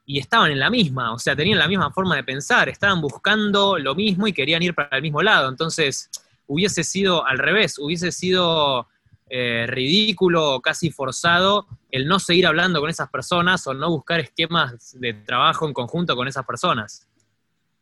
y 0.05 0.17
estaban 0.17 0.51
en 0.51 0.59
la 0.59 0.71
misma, 0.71 1.13
o 1.13 1.19
sea, 1.19 1.35
tenían 1.35 1.59
la 1.59 1.67
misma 1.67 1.91
forma 1.91 2.15
de 2.15 2.23
pensar, 2.23 2.67
estaban 2.67 2.99
buscando 2.99 3.77
lo 3.77 3.93
mismo 3.93 4.27
y 4.27 4.33
querían 4.33 4.63
ir 4.63 4.73
para 4.73 4.97
el 4.97 5.03
mismo 5.03 5.21
lado. 5.21 5.47
Entonces, 5.47 6.09
hubiese 6.47 6.83
sido 6.83 7.25
al 7.25 7.37
revés, 7.37 7.77
hubiese 7.77 8.11
sido 8.11 8.87
eh, 9.29 9.65
ridículo 9.67 10.59
casi 10.61 10.89
forzado 10.89 11.67
el 11.91 12.07
no 12.07 12.17
seguir 12.19 12.47
hablando 12.47 12.81
con 12.81 12.89
esas 12.89 13.09
personas 13.09 13.65
o 13.67 13.75
no 13.75 13.91
buscar 13.91 14.19
esquemas 14.19 14.99
de 14.99 15.13
trabajo 15.13 15.67
en 15.67 15.73
conjunto 15.73 16.15
con 16.15 16.27
esas 16.27 16.45
personas. 16.45 17.07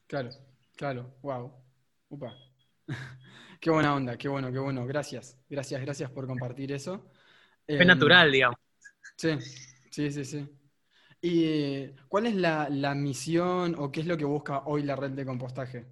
Claro, 0.08 0.30
claro, 0.76 1.14
wow. 1.22 1.54
Upa. 2.10 2.34
qué 3.60 3.70
buena 3.70 3.94
onda, 3.94 4.18
qué 4.18 4.30
bueno, 4.30 4.52
qué 4.52 4.60
bueno. 4.60 4.86
Gracias, 4.86 5.38
gracias, 5.50 5.82
gracias 5.82 6.10
por 6.10 6.26
compartir 6.26 6.72
eso. 6.72 7.12
Es 7.68 7.86
natural, 7.86 8.32
digamos. 8.32 8.58
Sí, 9.18 9.38
sí, 9.92 10.12
sí, 10.12 10.24
sí. 10.24 10.50
¿Y 11.22 11.88
cuál 12.08 12.28
es 12.28 12.36
la, 12.36 12.94
misión 12.96 13.76
o 13.78 13.92
qué 13.92 14.02
es 14.02 14.06
lo 14.06 14.18
que 14.18 14.24
busca 14.24 14.64
hoy 14.66 14.84
la 14.84 14.96
red 14.96 15.12
de 15.12 15.26
compostaje? 15.26 15.86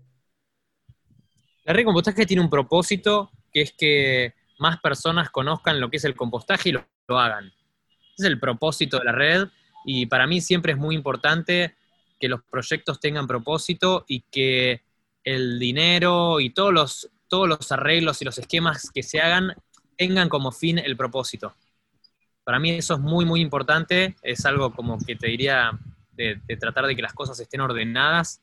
La 1.65 1.73
red 1.73 1.79
de 1.79 1.85
compostaje 1.85 2.25
tiene 2.25 2.41
un 2.41 2.49
propósito 2.49 3.31
que 3.51 3.61
es 3.61 3.73
que 3.73 4.33
más 4.59 4.79
personas 4.79 5.29
conozcan 5.29 5.79
lo 5.81 5.89
que 5.89 5.97
es 5.97 6.05
el 6.05 6.15
compostaje 6.15 6.69
y 6.69 6.71
lo, 6.73 6.85
hagan. 7.19 7.47
Ese 7.47 8.13
es 8.17 8.25
el 8.25 8.39
propósito 8.39 8.99
de 8.99 9.05
la 9.05 9.11
red 9.11 9.47
y 9.83 10.05
para 10.05 10.27
mí 10.27 10.39
siempre 10.39 10.71
es 10.71 10.77
muy 10.77 10.95
importante 10.95 11.75
que 12.19 12.27
los 12.27 12.43
proyectos 12.43 12.99
tengan 12.99 13.27
propósito 13.27 14.05
y 14.07 14.21
que 14.21 14.83
el 15.23 15.59
dinero 15.59 16.39
y 16.39 16.51
todos 16.51 16.73
los, 16.73 17.09
todos 17.27 17.47
los 17.47 17.71
arreglos 17.71 18.21
y 18.21 18.25
los 18.25 18.37
esquemas 18.37 18.89
que 18.91 19.03
se 19.03 19.21
hagan 19.21 19.53
tengan 19.97 20.29
como 20.29 20.51
fin 20.51 20.77
el 20.79 20.95
propósito. 20.95 21.55
Para 22.43 22.59
mí 22.59 22.71
eso 22.71 22.93
es 22.93 22.99
muy, 22.99 23.25
muy 23.25 23.41
importante. 23.41 24.15
Es 24.21 24.45
algo 24.45 24.71
como 24.71 24.99
que 24.99 25.15
te 25.15 25.27
diría 25.27 25.71
de, 26.11 26.39
tratar 26.59 26.85
de 26.85 26.95
que 26.95 27.01
las 27.01 27.13
cosas 27.13 27.39
estén 27.39 27.61
ordenadas. 27.61 28.41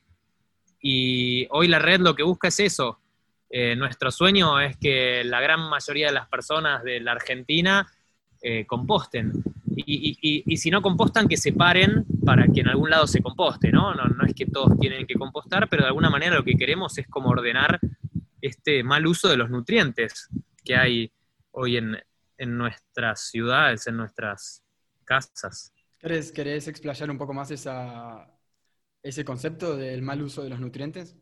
Y 0.81 1.47
hoy 1.51 1.67
la 1.69 1.79
red 1.79 2.01
lo 2.01 2.15
que 2.15 2.23
busca 2.23 2.49
es 2.49 2.59
eso. 2.59 2.99
Eh, 3.49 3.75
nuestro 3.75 4.11
sueño 4.11 4.59
es 4.59 4.75
que 4.77 5.23
la 5.23 5.39
gran 5.39 5.61
mayoría 5.69 6.07
de 6.07 6.13
las 6.13 6.27
personas 6.27 6.83
de 6.83 6.99
la 6.99 7.13
Argentina 7.13 7.87
eh, 8.41 8.65
composten. 8.65 9.31
Y, 9.75 10.57
si 10.57 10.69
no 10.69 10.81
compostan, 10.81 11.27
que 11.27 11.37
se 11.37 11.53
paren 11.53 12.05
para 12.25 12.47
que 12.47 12.61
en 12.61 12.67
algún 12.67 12.89
lado 12.89 13.07
se 13.07 13.21
composte, 13.21 13.71
¿no? 13.71 13.93
¿no? 13.93 14.05
No 14.05 14.25
es 14.25 14.33
que 14.33 14.45
todos 14.45 14.77
tienen 14.79 15.07
que 15.07 15.15
compostar, 15.15 15.67
pero 15.69 15.83
de 15.83 15.87
alguna 15.87 16.09
manera 16.09 16.35
lo 16.35 16.43
que 16.43 16.55
queremos 16.55 16.97
es 16.97 17.07
como 17.07 17.29
ordenar 17.29 17.79
este 18.41 18.83
mal 18.83 19.05
uso 19.07 19.29
de 19.29 19.37
los 19.37 19.49
nutrientes 19.49 20.29
que 20.63 20.75
hay 20.75 21.11
hoy 21.51 21.77
en, 21.77 21.97
en 22.37 22.57
nuestras 22.57 23.29
ciudades, 23.29 23.87
en 23.87 23.97
nuestras 23.97 24.63
casas. 25.05 25.73
¿Querés, 25.97 26.31
querés 26.31 26.67
explayar 26.67 27.09
un 27.09 27.17
poco 27.17 27.33
más 27.33 27.49
esa, 27.51 28.29
ese 29.01 29.23
concepto 29.23 29.77
del 29.77 30.01
mal 30.01 30.21
uso 30.21 30.43
de 30.43 30.49
los 30.49 30.59
nutrientes? 30.59 31.15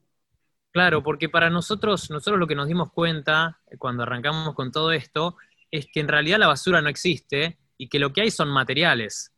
Claro, 0.72 1.04
porque 1.04 1.30
para 1.30 1.50
nosotros, 1.50 2.10
nosotros 2.10 2.40
lo 2.40 2.48
que 2.48 2.56
nos 2.56 2.68
dimos 2.68 2.92
cuenta 2.92 3.60
cuando 3.78 4.04
arrancamos 4.04 4.56
con 4.56 4.72
todo 4.72 4.92
esto 4.92 5.36
es 5.70 5.88
que 5.92 6.00
en 6.00 6.08
realidad 6.08 6.40
la 6.40 6.48
basura 6.48 6.82
no 6.82 6.90
existe 6.90 7.60
y 7.82 7.88
que 7.88 7.98
lo 7.98 8.14
que 8.14 8.22
hay 8.22 8.30
son 8.30 8.48
materiales. 8.50 9.32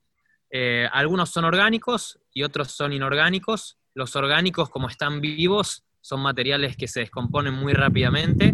Eh, 0.50 0.86
algunos 0.92 1.30
son 1.30 1.46
orgánicos 1.46 2.20
y 2.34 2.44
otros 2.44 2.74
son 2.74 2.92
inorgánicos. 2.92 3.78
Los 3.94 4.18
orgánicos, 4.18 4.70
como 4.70 4.90
están 4.90 5.22
vivos, 5.22 5.86
son 6.02 6.20
materiales 6.20 6.76
que 6.76 6.90
se 6.90 7.00
descomponen 7.00 7.54
muy 7.54 7.72
rápidamente 7.72 8.54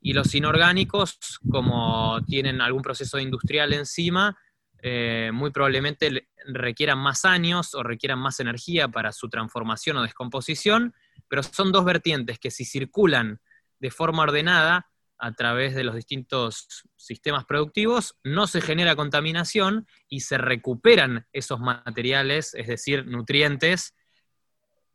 y 0.00 0.12
los 0.12 0.32
inorgánicos, 0.32 1.18
como 1.50 2.20
tienen 2.24 2.60
algún 2.60 2.82
proceso 2.82 3.18
industrial 3.18 3.72
encima, 3.72 4.38
eh, 4.80 5.32
muy 5.34 5.50
probablemente 5.50 6.28
requieran 6.46 6.98
más 6.98 7.24
años 7.24 7.74
o 7.74 7.82
requieran 7.82 8.20
más 8.20 8.38
energía 8.38 8.86
para 8.86 9.10
su 9.10 9.28
transformación 9.28 9.96
o 9.96 10.02
descomposición, 10.02 10.94
pero 11.26 11.42
son 11.42 11.72
dos 11.72 11.84
vertientes 11.84 12.38
que 12.38 12.52
si 12.52 12.64
circulan 12.64 13.40
de 13.80 13.90
forma 13.90 14.22
ordenada 14.22 14.86
a 15.20 15.32
través 15.32 15.74
de 15.74 15.84
los 15.84 15.94
distintos 15.94 16.84
sistemas 16.96 17.44
productivos, 17.44 18.18
no 18.24 18.46
se 18.46 18.60
genera 18.60 18.96
contaminación 18.96 19.86
y 20.08 20.20
se 20.20 20.38
recuperan 20.38 21.26
esos 21.32 21.60
materiales, 21.60 22.54
es 22.54 22.66
decir, 22.66 23.06
nutrientes, 23.06 23.94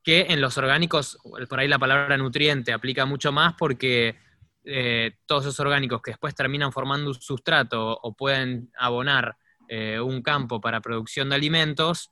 que 0.04 0.28
en 0.30 0.42
los 0.42 0.58
orgánicos, 0.58 1.18
por 1.50 1.60
ahí 1.60 1.68
la 1.68 1.80
palabra 1.80 2.18
nutriente 2.18 2.74
aplica 2.74 3.06
mucho 3.06 3.32
más 3.32 3.56
porque 3.58 4.16
eh, 4.64 5.18
todos 5.26 5.46
esos 5.46 5.60
orgánicos 5.60 6.02
que 6.02 6.12
después 6.12 6.36
terminan 6.36 6.72
formando 6.72 7.10
un 7.10 7.16
sustrato 7.16 7.98
o 8.02 8.16
pueden 8.16 8.72
abonar 8.78 9.38
eh, 9.68 10.00
un 10.00 10.22
campo 10.22 10.62
para 10.62 10.82
producción 10.82 11.30
de 11.30 11.36
alimentos, 11.36 12.12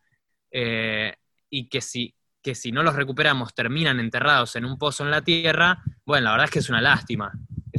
eh, 0.51 1.15
y 1.49 1.67
que 1.67 1.81
si, 1.81 2.15
que 2.41 2.55
si 2.55 2.71
no 2.71 2.83
los 2.83 2.95
recuperamos 2.95 3.53
terminan 3.55 3.99
enterrados 3.99 4.55
en 4.55 4.65
un 4.65 4.77
pozo 4.77 5.03
en 5.03 5.11
la 5.11 5.23
tierra, 5.23 5.83
bueno, 6.05 6.25
la 6.25 6.31
verdad 6.31 6.45
es 6.45 6.51
que 6.51 6.59
es 6.59 6.69
una 6.69 6.81
lástima. 6.81 7.31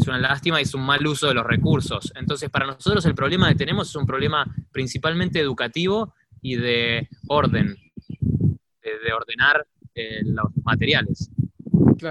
Es 0.04 0.08
una 0.08 0.18
lástima 0.18 0.60
y 0.60 0.64
es 0.64 0.74
un 0.74 0.82
mal 0.82 1.06
uso 1.06 1.28
de 1.28 1.34
los 1.34 1.46
recursos. 1.46 2.12
Entonces, 2.14 2.50
para 2.50 2.66
nosotros 2.66 3.06
el 3.06 3.14
problema 3.14 3.48
que 3.48 3.54
tenemos 3.54 3.88
es 3.88 3.96
un 3.96 4.04
problema 4.04 4.44
principalmente 4.70 5.40
educativo 5.40 6.12
y 6.42 6.56
de 6.56 7.08
orden, 7.26 7.74
de, 8.20 9.12
ordenar 9.14 9.66
los 10.24 10.44
materiales. 10.62 11.30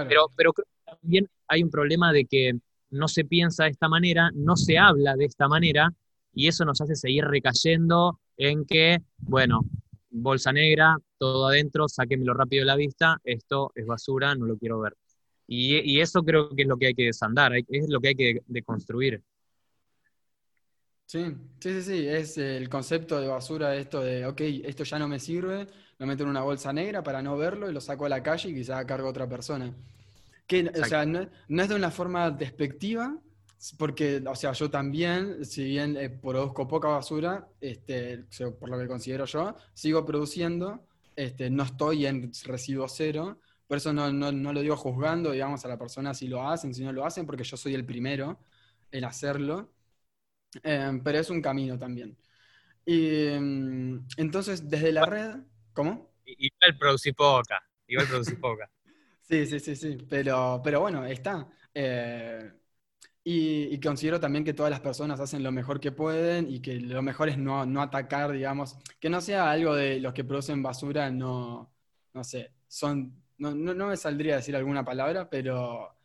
Pero, 0.08 0.28
pero 0.34 0.52
creo 0.52 0.66
que 0.66 0.90
también 1.00 1.28
hay 1.46 1.62
un 1.62 1.70
problema 1.70 2.12
de 2.12 2.24
que 2.24 2.54
no 2.90 3.06
se 3.06 3.24
piensa 3.24 3.62
de 3.62 3.70
esta 3.70 3.88
manera, 3.88 4.28
no 4.34 4.56
se 4.56 4.76
habla 4.76 5.14
de 5.14 5.26
esta 5.26 5.46
manera, 5.46 5.94
y 6.32 6.48
eso 6.48 6.64
nos 6.64 6.80
hace 6.80 6.96
seguir 6.96 7.26
recayendo 7.26 8.18
en 8.36 8.64
que, 8.64 9.02
bueno, 9.18 9.60
bolsa 10.10 10.50
negra, 10.52 10.96
todo 11.16 11.46
adentro, 11.46 11.86
sáquemelo 11.88 12.34
rápido 12.34 12.62
de 12.62 12.66
la 12.66 12.76
vista, 12.76 13.20
esto 13.22 13.70
es 13.76 13.86
basura, 13.86 14.34
no 14.34 14.46
lo 14.46 14.58
quiero 14.58 14.80
ver. 14.80 14.96
Y, 15.46 16.00
eso 16.00 16.22
creo 16.22 16.48
que 16.54 16.62
es 16.62 16.68
lo 16.68 16.76
que 16.76 16.86
hay 16.86 16.94
que 16.94 17.04
desandar, 17.04 17.52
es 17.54 17.88
lo 17.88 18.00
que 18.00 18.08
hay 18.08 18.14
que 18.14 18.42
deconstruir. 18.46 19.22
Sí, 21.06 21.36
sí, 21.60 21.70
sí, 21.70 21.82
sí, 21.82 22.08
es 22.08 22.38
el 22.38 22.68
concepto 22.68 23.20
de 23.20 23.28
basura, 23.28 23.76
esto 23.76 24.00
de, 24.00 24.26
ok, 24.26 24.40
esto 24.40 24.84
ya 24.84 24.98
no 24.98 25.06
me 25.06 25.20
sirve, 25.20 25.66
lo 25.98 26.06
meto 26.06 26.22
en 26.22 26.30
una 26.30 26.42
bolsa 26.42 26.72
negra 26.72 27.02
para 27.02 27.22
no 27.22 27.36
verlo 27.36 27.70
y 27.70 27.74
lo 27.74 27.80
saco 27.80 28.06
a 28.06 28.08
la 28.08 28.22
calle 28.22 28.48
y 28.48 28.54
quizá 28.54 28.84
cargo 28.86 29.06
a 29.06 29.10
otra 29.10 29.28
persona. 29.28 29.72
Que, 30.46 30.70
o 30.80 30.84
sea, 30.84 31.04
no, 31.04 31.20
es 31.20 31.68
de 31.68 31.74
una 31.74 31.90
forma 31.90 32.30
despectiva, 32.30 33.16
porque, 33.78 34.22
o 34.26 34.34
sea, 34.34 34.52
yo 34.52 34.70
también, 34.70 35.44
si 35.44 35.64
bien 35.64 35.96
eh, 35.96 36.10
produzco 36.10 36.66
poca 36.66 36.88
basura, 36.88 37.48
este, 37.60 38.24
por 38.58 38.68
lo 38.68 38.78
que 38.78 38.86
considero 38.86 39.26
yo, 39.26 39.56
sigo 39.74 40.04
produciendo, 40.04 40.86
este, 41.16 41.50
no 41.50 41.62
estoy 41.62 42.06
en 42.06 42.32
residuo 42.44 42.88
cero, 42.88 43.38
por 43.66 43.78
eso 43.78 43.92
no, 43.92 44.10
lo 44.10 44.60
digo 44.60 44.76
juzgando, 44.76 45.32
digamos, 45.32 45.64
a 45.64 45.68
la 45.68 45.78
persona 45.78 46.14
si 46.14 46.28
lo 46.28 46.46
hacen, 46.48 46.74
si 46.74 46.84
no 46.84 46.92
lo 46.92 47.04
hacen, 47.04 47.26
porque 47.26 47.44
yo 47.44 47.56
soy 47.56 47.74
el 47.74 47.84
primero 47.84 48.38
en 48.90 49.04
hacerlo, 49.04 49.72
em, 50.62 51.02
pero 51.02 51.18
es 51.18 51.30
un 51.30 51.40
camino 51.40 51.78
también. 51.78 52.16
Y 52.84 53.26
em, 53.26 54.06
entonces, 54.16 54.68
desde 54.68 54.92
la 54.92 55.06
red, 55.06 55.36
¿cómo? 55.72 56.12
Igual 56.26 56.78
producí 56.78 57.12
poca, 57.12 57.62
igual 57.86 58.06
producí 58.06 58.36
poca. 58.36 58.70
sí, 59.22 59.46
sí, 59.46 59.60
sí, 59.60 59.76
sí, 59.76 59.96
pero, 60.08 60.60
pero 60.62 60.80
bueno, 60.80 61.04
está. 61.04 61.48
Eh, 61.72 62.52
y, 63.26 63.80
considero 63.80 64.20
también 64.20 64.44
que 64.44 64.52
todas 64.52 64.70
las 64.70 64.80
personas 64.80 65.18
hacen 65.18 65.42
lo 65.42 65.50
mejor 65.50 65.80
que 65.80 65.92
pueden 65.92 66.50
y 66.50 66.60
que 66.60 66.78
lo 66.78 67.00
mejor 67.02 67.30
es 67.30 67.38
no, 67.38 67.62
atacar, 67.80 68.32
digamos, 68.32 68.76
que 69.00 69.08
no 69.08 69.20
sea 69.22 69.50
algo 69.50 69.74
de 69.74 69.98
los 69.98 70.12
que 70.12 70.24
producen 70.24 70.62
basura, 70.62 71.10
no, 71.10 71.72
no 72.12 72.24
sé, 72.24 72.52
son, 72.68 73.23
no, 73.38 73.54
no, 73.54 73.86
me 73.88 73.96
saldría 73.96 74.34
a 74.34 74.36
decir 74.38 74.56
alguna 74.56 74.84
palabra, 74.84 75.28
pero 75.28 75.96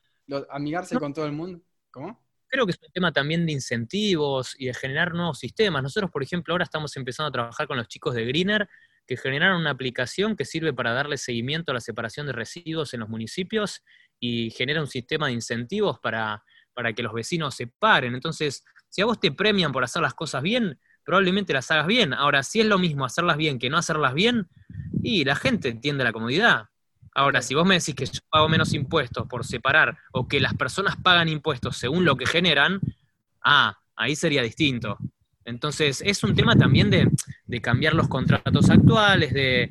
amigarse 0.49 0.97
con 0.97 1.13
todo 1.13 1.25
el 1.25 1.31
mundo. 1.31 1.61
¿Cómo? 1.91 2.23
Creo 2.47 2.65
que 2.65 2.71
es 2.71 2.79
un 2.81 2.91
tema 2.91 3.11
también 3.11 3.45
de 3.45 3.51
incentivos 3.51 4.55
y 4.57 4.67
de 4.67 4.73
generar 4.73 5.13
nuevos 5.13 5.39
sistemas. 5.39 5.83
Nosotros, 5.83 6.11
por 6.11 6.23
ejemplo, 6.23 6.53
ahora 6.53 6.63
estamos 6.63 6.95
empezando 6.97 7.29
a 7.29 7.31
trabajar 7.31 7.67
con 7.67 7.77
los 7.77 7.87
chicos 7.87 8.15
de 8.15 8.25
Greener, 8.25 8.67
que 9.05 9.17
generaron 9.17 9.61
una 9.61 9.71
aplicación 9.71 10.35
que 10.35 10.45
sirve 10.45 10.73
para 10.73 10.93
darle 10.93 11.17
seguimiento 11.17 11.71
a 11.71 11.75
la 11.75 11.81
separación 11.81 12.25
de 12.25 12.33
residuos 12.33 12.93
en 12.93 13.01
los 13.01 13.09
municipios 13.09 13.83
y 14.19 14.51
genera 14.51 14.81
un 14.81 14.87
sistema 14.87 15.27
de 15.27 15.33
incentivos 15.33 15.99
para 15.99 16.43
para 16.79 16.93
que 16.93 17.03
los 17.03 17.11
vecinos 17.11 17.55
se 17.55 17.67
paren. 17.67 18.13
Entonces, 18.13 18.63
si 18.87 19.01
a 19.01 19.05
vos 19.05 19.19
te 19.19 19.33
premian 19.33 19.73
por 19.73 19.83
hacer 19.83 20.01
las 20.01 20.13
cosas 20.13 20.41
bien, 20.41 20.79
probablemente 21.03 21.51
las 21.51 21.69
hagas 21.71 21.87
bien. 21.87 22.13
Ahora, 22.13 22.41
si 22.41 22.61
es 22.61 22.65
lo 22.65 22.79
mismo 22.79 23.03
hacerlas 23.03 23.35
bien 23.35 23.59
que 23.59 23.69
no 23.69 23.77
hacerlas 23.77 24.13
bien, 24.13 24.47
y 25.03 25.25
la 25.25 25.35
gente 25.35 25.67
entiende 25.67 26.05
la 26.05 26.13
comodidad. 26.13 26.68
Ahora, 27.13 27.41
si 27.41 27.55
vos 27.55 27.65
me 27.65 27.75
decís 27.75 27.95
que 27.95 28.05
yo 28.05 28.19
pago 28.29 28.47
menos 28.49 28.73
impuestos 28.73 29.27
por 29.27 29.45
separar 29.45 29.97
o 30.11 30.27
que 30.27 30.39
las 30.39 30.53
personas 30.53 30.95
pagan 30.97 31.29
impuestos 31.29 31.77
según 31.77 32.05
lo 32.05 32.15
que 32.15 32.25
generan, 32.25 32.79
ah, 33.43 33.77
ahí 33.95 34.15
sería 34.15 34.41
distinto. 34.41 34.97
Entonces, 35.45 36.01
es 36.05 36.23
un 36.23 36.35
tema 36.35 36.55
también 36.55 36.89
de, 36.89 37.09
de 37.45 37.61
cambiar 37.61 37.95
los 37.95 38.07
contratos 38.07 38.69
actuales, 38.69 39.33
de, 39.33 39.69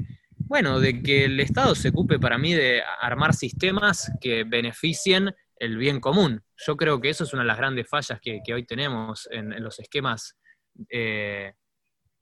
bueno, 0.49 0.81
de 0.81 1.03
que 1.03 1.27
el 1.27 1.39
Estado 1.41 1.75
se 1.75 1.91
ocupe 1.91 2.19
para 2.19 2.39
mí 2.39 2.55
de 2.55 2.83
armar 3.01 3.35
sistemas 3.35 4.11
que 4.21 4.45
beneficien 4.45 5.35
el 5.57 5.77
bien 5.77 6.01
común. 6.01 6.43
Yo 6.57 6.77
creo 6.77 7.01
que 7.01 7.11
eso 7.11 7.25
es 7.25 7.33
una 7.33 7.43
de 7.43 7.49
las 7.49 7.59
grandes 7.59 7.89
fallas 7.89 8.19
que, 8.21 8.41
hoy 8.53 8.65
tenemos 8.65 9.29
en, 9.31 9.63
los 9.63 9.79
esquemas 9.79 10.37
eh, 10.89 11.53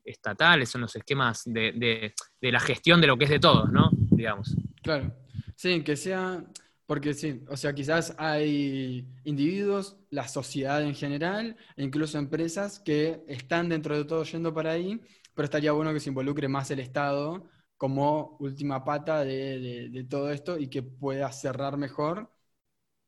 estatales, 0.04 0.74
en 0.74 0.80
los 0.80 0.96
esquemas 0.96 1.42
de, 1.44 2.14
la 2.40 2.60
gestión 2.60 3.00
de 3.00 3.06
lo 3.06 3.16
que 3.16 3.24
es 3.24 3.30
de 3.30 3.38
todos, 3.38 3.70
¿no? 3.70 3.90
Digamos. 3.92 4.56
Claro. 4.86 5.12
Sí, 5.56 5.82
que 5.82 5.96
sea, 5.96 6.44
porque 6.86 7.14
sí, 7.14 7.42
o 7.48 7.56
sea, 7.56 7.74
quizás 7.74 8.14
hay 8.18 9.06
individuos, 9.24 9.98
la 10.10 10.28
sociedad 10.28 10.82
en 10.82 10.94
general, 10.94 11.56
e 11.76 11.82
incluso 11.84 12.18
empresas 12.18 12.78
que 12.80 13.24
están 13.26 13.68
dentro 13.68 13.96
de 13.96 14.04
todo 14.04 14.22
yendo 14.24 14.54
para 14.54 14.72
ahí, 14.72 15.00
pero 15.34 15.44
estaría 15.44 15.72
bueno 15.72 15.92
que 15.92 16.00
se 16.00 16.10
involucre 16.10 16.48
más 16.48 16.70
el 16.70 16.78
Estado 16.80 17.48
como 17.76 18.36
última 18.40 18.84
pata 18.84 19.24
de 19.24 20.06
todo 20.08 20.30
esto 20.30 20.58
y 20.58 20.68
que 20.68 20.82
pueda 20.82 21.30
cerrar 21.32 21.76
mejor 21.76 22.30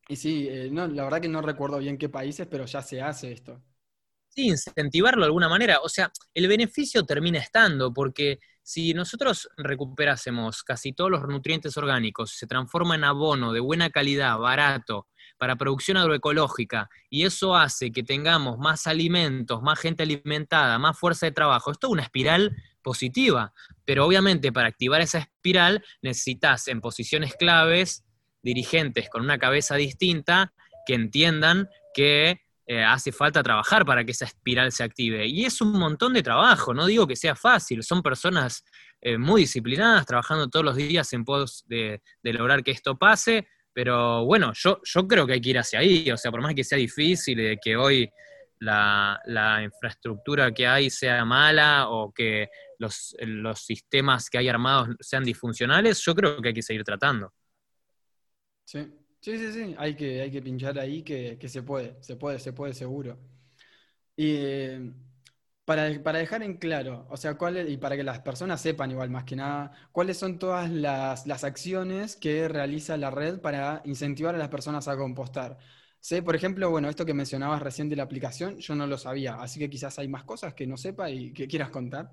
y 0.09 0.17
sí, 0.17 0.49
eh, 0.51 0.71
no, 0.73 0.87
la 0.89 1.05
verdad 1.05 1.21
que 1.23 1.29
no 1.29 1.43
recuerdo 1.43 1.79
bien 1.79 1.99
qué 1.99 2.09
países, 2.11 2.47
pero 2.49 2.67
ya 2.67 2.83
se 2.83 3.03
hace 3.03 3.33
esto. 3.33 3.63
Sí, 4.39 4.47
incentivarlo 4.47 5.23
de 5.23 5.27
alguna 5.27 5.49
manera. 5.49 5.81
O 5.83 5.89
sea, 5.89 6.13
el 6.33 6.47
beneficio 6.47 7.05
termina 7.05 7.41
estando, 7.41 7.93
porque 7.93 8.39
si 8.63 8.95
nosotros 8.95 9.49
recuperásemos 9.57 10.63
casi 10.63 10.93
todos 10.93 11.11
los 11.11 11.27
nutrientes 11.27 11.77
orgánicos, 11.77 12.37
se 12.37 12.47
transforma 12.47 12.95
en 12.95 13.03
abono 13.03 13.53
de 13.53 13.59
buena 13.59 13.91
calidad, 13.91 14.39
barato, 14.39 15.09
para 15.39 15.57
producción 15.57 15.97
agroecológica, 15.97 16.89
y 17.11 17.25
eso 17.25 17.57
hace 17.57 17.91
que 17.91 18.05
tengamos 18.05 18.59
más 18.59 18.87
alimentos, 18.87 19.61
más 19.61 19.81
gente 19.81 20.05
alimentada, 20.05 20.79
más 20.79 20.97
fuerza 20.97 21.27
de 21.27 21.33
trabajo, 21.33 21.73
es 21.73 21.81
toda 21.81 21.95
una 21.95 22.03
espiral 22.05 22.55
positiva. 22.81 23.53
Pero 23.85 24.07
obviamente 24.07 24.53
para 24.53 24.69
activar 24.69 25.01
esa 25.01 25.19
espiral 25.19 25.85
necesitas 26.01 26.69
en 26.69 26.81
posiciones 26.81 27.35
claves 27.35 28.05
dirigentes 28.45 29.11
con 29.11 29.23
una 29.23 29.41
cabeza 29.41 29.75
distinta 29.75 30.53
que 30.87 30.95
entiendan 30.95 31.69
que 31.93 32.41
eh, 32.71 32.85
hace 32.85 33.13
falta 33.13 33.43
trabajar 33.43 33.87
para 33.87 34.05
que 34.05 34.11
esa 34.11 34.27
espiral 34.27 34.71
se 34.73 34.85
active. 34.85 35.27
Y 35.27 35.47
es 35.47 35.63
un 35.63 35.73
montón 35.73 36.13
de 36.13 36.23
trabajo, 36.23 36.75
no 36.75 36.85
digo 36.85 37.07
que 37.07 37.17
sea 37.17 37.35
fácil, 37.35 37.83
son 37.83 38.03
personas 38.03 38.63
eh, 39.01 39.17
muy 39.17 39.41
disciplinadas, 39.41 40.05
trabajando 40.05 40.51
todos 40.51 40.67
los 40.67 40.77
días 40.77 41.11
en 41.15 41.25
pos 41.25 41.65
de, 41.67 42.03
lograr 42.23 42.63
que 42.63 42.73
esto 42.73 42.99
pase, 42.99 43.49
pero 43.73 44.23
bueno, 44.27 44.53
yo, 44.55 44.83
yo 44.85 45.09
creo 45.09 45.27
que 45.27 45.33
hay 45.33 45.41
que 45.41 45.49
ir 45.49 45.59
hacia 45.59 45.79
ahí, 45.79 46.11
o 46.11 46.19
sea, 46.19 46.31
por 46.31 46.43
más 46.43 46.55
que 46.55 46.63
sea 46.63 46.77
difícil 46.77 47.41
y 47.41 47.57
que 47.57 47.75
hoy 47.75 48.11
la, 48.59 49.19
infraestructura 49.65 50.53
que 50.53 50.67
hay 50.67 50.91
sea 50.91 51.25
mala 51.25 51.89
o 51.89 52.13
que 52.13 52.51
los, 52.79 53.17
los 53.21 53.65
sistemas 53.65 54.29
que 54.29 54.37
hay 54.37 54.49
armados 54.51 54.95
sean 55.01 55.25
disfuncionales, 55.25 56.05
yo 56.05 56.15
creo 56.15 56.43
que 56.43 56.49
hay 56.49 56.55
que 56.55 56.61
seguir 56.61 56.85
tratando. 56.85 57.33
Sí, 58.67 58.87
sí, 59.21 59.39
sí, 59.39 59.53
sí. 59.53 59.75
Hay 59.79 59.95
que, 59.97 60.21
hay 60.23 60.31
que 60.31 60.43
pinchar 60.43 60.79
ahí 60.79 61.03
que, 61.03 61.39
se 61.49 61.63
puede, 61.63 61.97
se 62.03 62.17
puede, 62.17 62.39
se 62.39 62.53
puede 62.53 62.75
seguro. 62.75 63.19
Y 64.17 64.93
para, 65.65 65.85
dejar 66.19 66.43
en 66.43 66.57
claro, 66.57 67.07
o 67.11 67.17
sea, 67.17 67.37
cuál 67.37 67.69
y 67.69 67.77
para 67.77 67.97
que 67.97 68.03
las 68.03 68.21
personas 68.21 68.61
sepan 68.61 68.91
igual 68.91 69.11
más 69.11 69.25
que 69.25 69.37
nada, 69.37 69.73
cuáles 69.93 70.17
son 70.19 70.39
todas 70.39 70.71
las, 70.71 71.45
acciones 71.45 72.17
que 72.17 72.49
realiza 72.49 72.97
la 72.97 73.11
red 73.11 73.41
para 73.41 73.83
incentivar 73.85 74.35
a 74.35 74.39
las 74.39 74.49
personas 74.49 74.89
a 74.89 74.97
compostar. 74.97 75.59
Sé, 76.01 76.23
por 76.23 76.37
ejemplo, 76.37 76.71
bueno, 76.71 76.89
esto 76.89 77.05
que 77.05 77.15
mencionabas 77.15 77.61
recién 77.63 77.89
de 77.89 77.97
la 77.97 78.05
aplicación, 78.05 78.59
yo 78.59 78.75
no 78.75 78.87
lo 78.87 78.99
sabía, 78.99 79.35
así 79.37 79.59
que 79.59 79.69
quizás 79.71 79.99
hay 79.99 80.09
más 80.09 80.25
cosas 80.25 80.55
que 80.55 80.67
no 80.67 80.77
sepa 80.79 81.11
y 81.11 81.33
que 81.33 81.47
quieras 81.49 81.71
contar. 81.71 82.13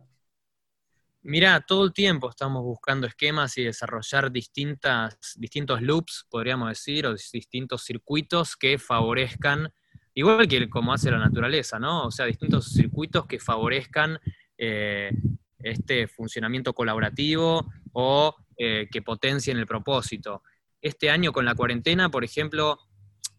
Mira, 1.27 1.59
todo 1.61 1.85
el 1.85 1.91
tiempo 1.91 2.29
estamos 2.29 2.61
buscando 2.61 3.07
esquemas 3.07 3.57
y 3.57 3.63
desarrollar 3.63 4.31
distintas, 4.31 5.17
distintos 5.37 5.81
loops, 5.81 6.27
podríamos 6.29 6.69
decir, 6.69 7.07
o 7.07 7.15
distintos 7.15 7.83
circuitos 7.83 8.55
que 8.55 8.77
favorezcan, 8.77 9.73
igual 10.13 10.47
que 10.47 10.69
como 10.69 10.93
hace 10.93 11.09
la 11.09 11.17
naturaleza, 11.17 11.79
¿no? 11.79 12.05
O 12.05 12.11
sea, 12.11 12.27
distintos 12.27 12.71
circuitos 12.71 13.25
que 13.25 13.39
favorezcan 13.39 14.19
eh, 14.59 15.09
este 15.57 16.07
funcionamiento 16.07 16.73
colaborativo 16.73 17.73
o 17.93 18.35
eh, 18.55 18.87
que 18.91 19.01
potencien 19.01 19.57
el 19.57 19.65
propósito. 19.65 20.43
este 20.79 21.09
año 21.09 21.31
con 21.31 21.43
la 21.43 21.55
cuarentena, 21.55 22.09
por 22.09 22.23
ejemplo, 22.23 22.77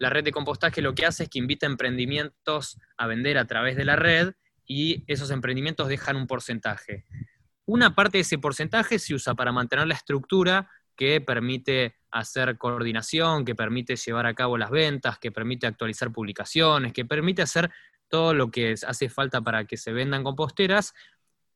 la 0.00 0.10
red 0.10 0.24
de 0.24 0.32
compostaje 0.32 0.82
lo 0.82 0.96
que 0.96 1.06
hace 1.06 1.22
es 1.22 1.28
que 1.28 1.38
invita 1.38 1.66
emprendimientos 1.66 2.80
a 2.96 3.06
vender 3.06 3.38
a 3.38 3.46
través 3.46 3.76
de 3.76 3.84
la 3.84 3.94
red 3.94 4.32
y 4.66 5.04
esos 5.06 5.30
emprendimientos 5.30 5.86
dejan 5.86 6.16
un 6.16 6.26
porcentaje. 6.26 7.04
Una 7.66 7.94
parte 7.94 8.18
de 8.18 8.23
ese 8.23 8.38
porcentaje 8.38 8.99
se 8.99 9.14
usa 9.14 9.35
para 9.35 9.52
mantener 9.52 9.87
la 9.87 9.94
estructura 9.94 10.70
que 10.96 11.20
permite 11.20 11.96
hacer 12.11 12.56
coordinación, 12.56 13.44
que 13.44 13.54
permite 13.54 13.96
llevar 13.96 14.26
a 14.26 14.35
cabo 14.35 14.56
las 14.56 14.70
ventas, 14.70 15.18
que 15.18 15.30
permite 15.30 15.66
actualizar 15.66 16.12
publicaciones, 16.12 16.92
que 16.92 17.04
permite 17.04 17.42
hacer 17.42 17.70
todo 18.08 18.32
lo 18.35 18.50
que 18.50 18.75
hace 18.87 19.08
falta 19.08 19.40
para 19.42 19.66
que 19.66 19.76
se 19.76 19.92
vendan 19.92 20.25
composteras. 20.25 20.94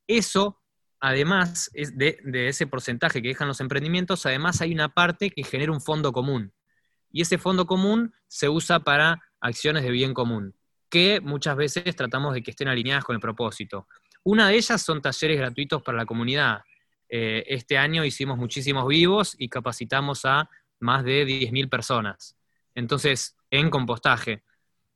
Eso, 0.06 0.60
además 0.98 1.70
de, 1.72 2.18
de 2.22 2.48
ese 2.48 2.66
porcentaje 2.66 3.22
que 3.22 3.28
dejan 3.28 3.48
los 3.48 3.60
emprendimientos, 3.60 4.26
además 4.26 4.60
hay 4.60 4.72
una 4.72 4.92
parte 4.92 5.30
que 5.30 5.44
genera 5.44 5.72
un 5.72 5.80
fondo 5.80 6.12
común. 6.12 6.52
Y 7.12 7.22
ese 7.22 7.38
fondo 7.38 7.66
común 7.66 8.12
se 8.28 8.48
usa 8.48 8.80
para 8.80 9.22
acciones 9.40 9.82
de 9.82 9.90
bien 9.90 10.12
común, 10.12 10.54
que 10.90 11.20
muchas 11.20 11.56
veces 11.56 11.96
tratamos 11.96 12.34
de 12.34 12.42
que 12.42 12.50
estén 12.50 12.68
alineadas 12.68 13.04
con 13.04 13.14
el 13.14 13.20
propósito. 13.20 13.88
Una 14.22 14.48
de 14.48 14.56
ellas 14.56 14.82
son 14.82 15.00
talleres 15.00 15.38
gratuitos 15.38 15.82
para 15.82 15.98
la 15.98 16.06
comunidad. 16.06 16.60
Eh, 17.08 17.44
este 17.48 17.78
año 17.78 18.04
hicimos 18.04 18.38
muchísimos 18.38 18.86
vivos 18.86 19.34
y 19.38 19.48
capacitamos 19.48 20.24
a 20.24 20.48
más 20.78 21.04
de 21.04 21.26
10.000 21.26 21.68
personas. 21.68 22.36
Entonces, 22.74 23.36
en 23.50 23.70
compostaje. 23.70 24.42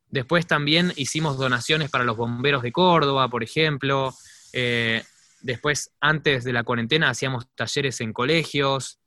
Después 0.07 0.47
también 0.47 0.93
hicimos 0.97 1.38
donaciones 1.38 1.90
para 1.90 2.04
los 2.04 2.16
bomberos 2.16 2.62
de 2.62 2.73
Córdoba, 2.73 3.28
por 3.28 3.43
ejemplo. 3.43 4.14
Eh, 4.52 5.02
después, 5.40 5.90
antes 6.00 6.45
de 6.45 6.52
la 6.52 6.62
cuarentena, 6.62 7.11
hacíamos 7.11 7.49
talleres 7.54 8.00
en 8.00 8.12
colegios. 8.12 9.00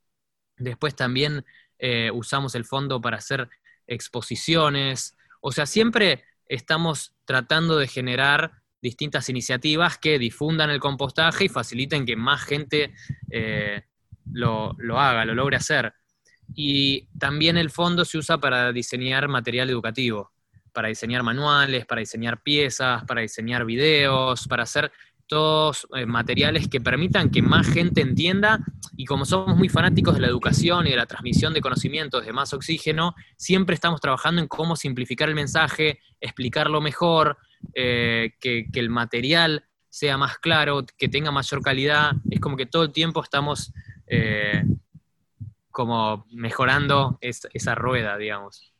Después 0.56 0.94
también 0.94 1.46
eh, 1.78 2.10
usamos 2.12 2.54
el 2.54 2.64
fondo 2.64 3.00
para 3.00 3.18
hacer 3.18 3.48
exposiciones. 3.86 5.16
O 5.40 5.52
sea, 5.52 5.64
siempre 5.64 6.24
estamos 6.46 7.14
tratando 7.24 7.78
de 7.78 7.88
generar 7.88 8.57
distintas 8.80 9.28
iniciativas 9.28 9.98
que 9.98 10.18
difundan 10.18 10.70
el 10.70 10.80
compostaje 10.80 11.46
y 11.46 11.48
faciliten 11.48 12.06
que 12.06 12.16
más 12.16 12.42
gente 12.42 12.94
eh, 13.30 13.82
lo, 14.32 14.74
lo, 14.78 15.00
haga, 15.00 15.24
lo 15.24 15.34
logre 15.34 15.56
hacer. 15.56 15.92
Y 16.54 17.08
también 17.18 17.56
el 17.56 17.70
fondo 17.70 18.04
se 18.04 18.18
usa 18.18 18.38
para 18.38 18.72
diseñar 18.72 19.28
material 19.28 19.68
educativo, 19.70 20.32
para 20.72 20.88
diseñar 20.88 21.22
manuales, 21.22 21.86
para 21.86 22.00
diseñar 22.00 22.42
piezas, 22.42 23.04
para 23.04 23.20
diseñar 23.20 23.64
videos, 23.64 24.46
para 24.46 24.62
hacer 24.62 24.90
todos 25.28 25.86
eh, 25.94 26.06
materiales 26.06 26.68
que 26.68 26.80
permitan 26.80 27.30
que 27.30 27.42
más 27.42 27.68
gente 27.68 28.00
entienda 28.00 28.60
y 28.96 29.04
como 29.04 29.24
somos 29.24 29.56
muy 29.56 29.68
fanáticos 29.68 30.14
de 30.14 30.22
la 30.22 30.26
educación 30.26 30.86
y 30.86 30.90
de 30.90 30.96
la 30.96 31.06
transmisión 31.06 31.52
de 31.52 31.60
conocimientos 31.60 32.24
de 32.24 32.32
más 32.32 32.52
oxígeno, 32.54 33.14
siempre 33.36 33.74
estamos 33.74 34.00
trabajando 34.00 34.40
en 34.40 34.48
cómo 34.48 34.74
simplificar 34.74 35.28
el 35.28 35.34
mensaje, 35.34 36.00
explicarlo 36.20 36.80
mejor, 36.80 37.38
eh, 37.80 38.34
que, 38.40 38.66
el 38.74 38.90
material 38.90 39.64
sea 39.88 40.18
más 40.18 40.38
claro, 40.38 40.84
que 40.96 41.08
tenga 41.08 41.30
mayor 41.30 41.62
calidad. 41.62 42.10
Es 42.28 42.40
como 42.40 42.56
que 42.56 42.66
todo 42.66 42.82
el 42.82 42.92
tiempo 42.92 43.22
estamos 43.22 43.72
eh, 44.08 44.64
como 45.70 46.26
mejorando 46.32 47.18
esa 47.20 47.74
rueda, 47.76 48.18
digamos. 48.18 48.74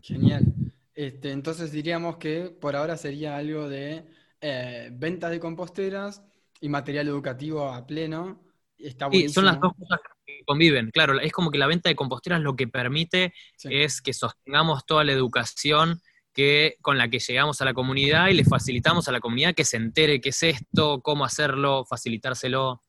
Genial. 0.00 0.46
Este, 0.94 1.32
entonces 1.32 1.70
diríamos 1.70 2.16
que 2.16 2.48
por 2.48 2.76
ahora 2.76 2.96
sería 2.96 3.36
algo 3.36 3.68
de 3.68 4.06
eh, 4.40 4.88
ventas 4.92 5.30
de 5.30 5.38
composteras 5.38 6.22
y 6.62 6.70
material 6.70 7.08
educativo 7.08 7.68
a 7.68 7.86
pleno. 7.86 8.40
Está 8.78 9.10
sí, 9.10 9.28
son 9.28 9.44
las 9.44 9.60
dos 9.60 9.74
cosas 9.78 10.00
que 10.24 10.40
conviven. 10.46 10.90
Claro, 10.92 11.20
es 11.20 11.30
como 11.30 11.50
que 11.50 11.58
la 11.58 11.66
venta 11.66 11.90
de 11.90 11.96
composteras 11.96 12.40
lo 12.40 12.56
que 12.56 12.68
permite 12.68 13.34
es 13.64 14.00
que 14.00 14.14
sostengamos 14.14 14.86
toda 14.86 15.04
la 15.04 15.12
educación 15.12 16.00
que, 16.36 16.76
con 16.82 16.98
la 16.98 17.08
que 17.08 17.18
llegamos 17.18 17.62
a 17.62 17.64
la 17.64 17.72
comunidad 17.72 18.28
y 18.28 18.34
le 18.34 18.44
facilitamos 18.44 19.08
a 19.08 19.12
la 19.12 19.20
comunidad 19.20 19.54
que 19.54 19.64
se 19.64 19.78
entere 19.78 20.20
qué 20.20 20.28
es 20.28 20.42
esto, 20.42 21.00
cómo 21.00 21.24
hacerlo, 21.24 21.86
facilitárselo. 21.86 22.82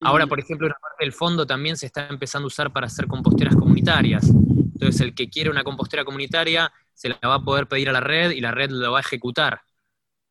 Ahora, 0.00 0.26
por 0.26 0.40
ejemplo, 0.40 0.66
una 0.66 0.74
parte 0.74 1.04
del 1.04 1.12
fondo 1.12 1.46
también 1.46 1.76
se 1.76 1.86
está 1.86 2.08
empezando 2.08 2.46
a 2.46 2.48
usar 2.48 2.72
para 2.72 2.88
hacer 2.88 3.06
composteras 3.06 3.54
comunitarias. 3.54 4.28
Entonces, 4.28 5.00
el 5.00 5.14
que 5.14 5.30
quiere 5.30 5.50
una 5.50 5.62
compostera 5.62 6.04
comunitaria 6.04 6.72
se 6.94 7.08
la 7.08 7.18
va 7.24 7.36
a 7.36 7.44
poder 7.44 7.68
pedir 7.68 7.90
a 7.90 7.92
la 7.92 8.00
red 8.00 8.32
y 8.32 8.40
la 8.40 8.50
red 8.50 8.70
lo 8.70 8.90
va 8.90 8.98
a 8.98 9.02
ejecutar. 9.02 9.62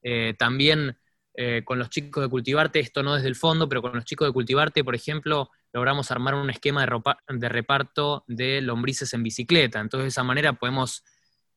Eh, 0.04 0.36
también 0.38 0.98
eh, 1.34 1.62
con 1.64 1.80
los 1.80 1.90
chicos 1.90 2.22
de 2.22 2.30
Cultivarte, 2.30 2.82
esto 2.82 3.04
no 3.04 3.16
desde 3.16 3.30
el 3.30 3.36
fondo, 3.36 3.70
pero 3.70 3.82
con 3.82 3.94
los 3.94 4.04
chicos 4.04 4.28
de 4.28 4.34
Cultivarte, 4.34 4.84
por 4.84 4.96
ejemplo, 4.96 5.50
logramos 5.72 6.12
armar 6.12 6.36
un 6.36 6.50
esquema 6.50 6.86
de, 6.86 7.02
de 7.38 7.50
reparto 7.50 8.26
de 8.28 8.60
lombrices 8.60 9.14
en 9.14 9.24
bicicleta. 9.24 9.80
Entonces, 9.80 10.04
de 10.04 10.10
esa 10.10 10.24
manera 10.24 10.54
podemos 10.54 11.06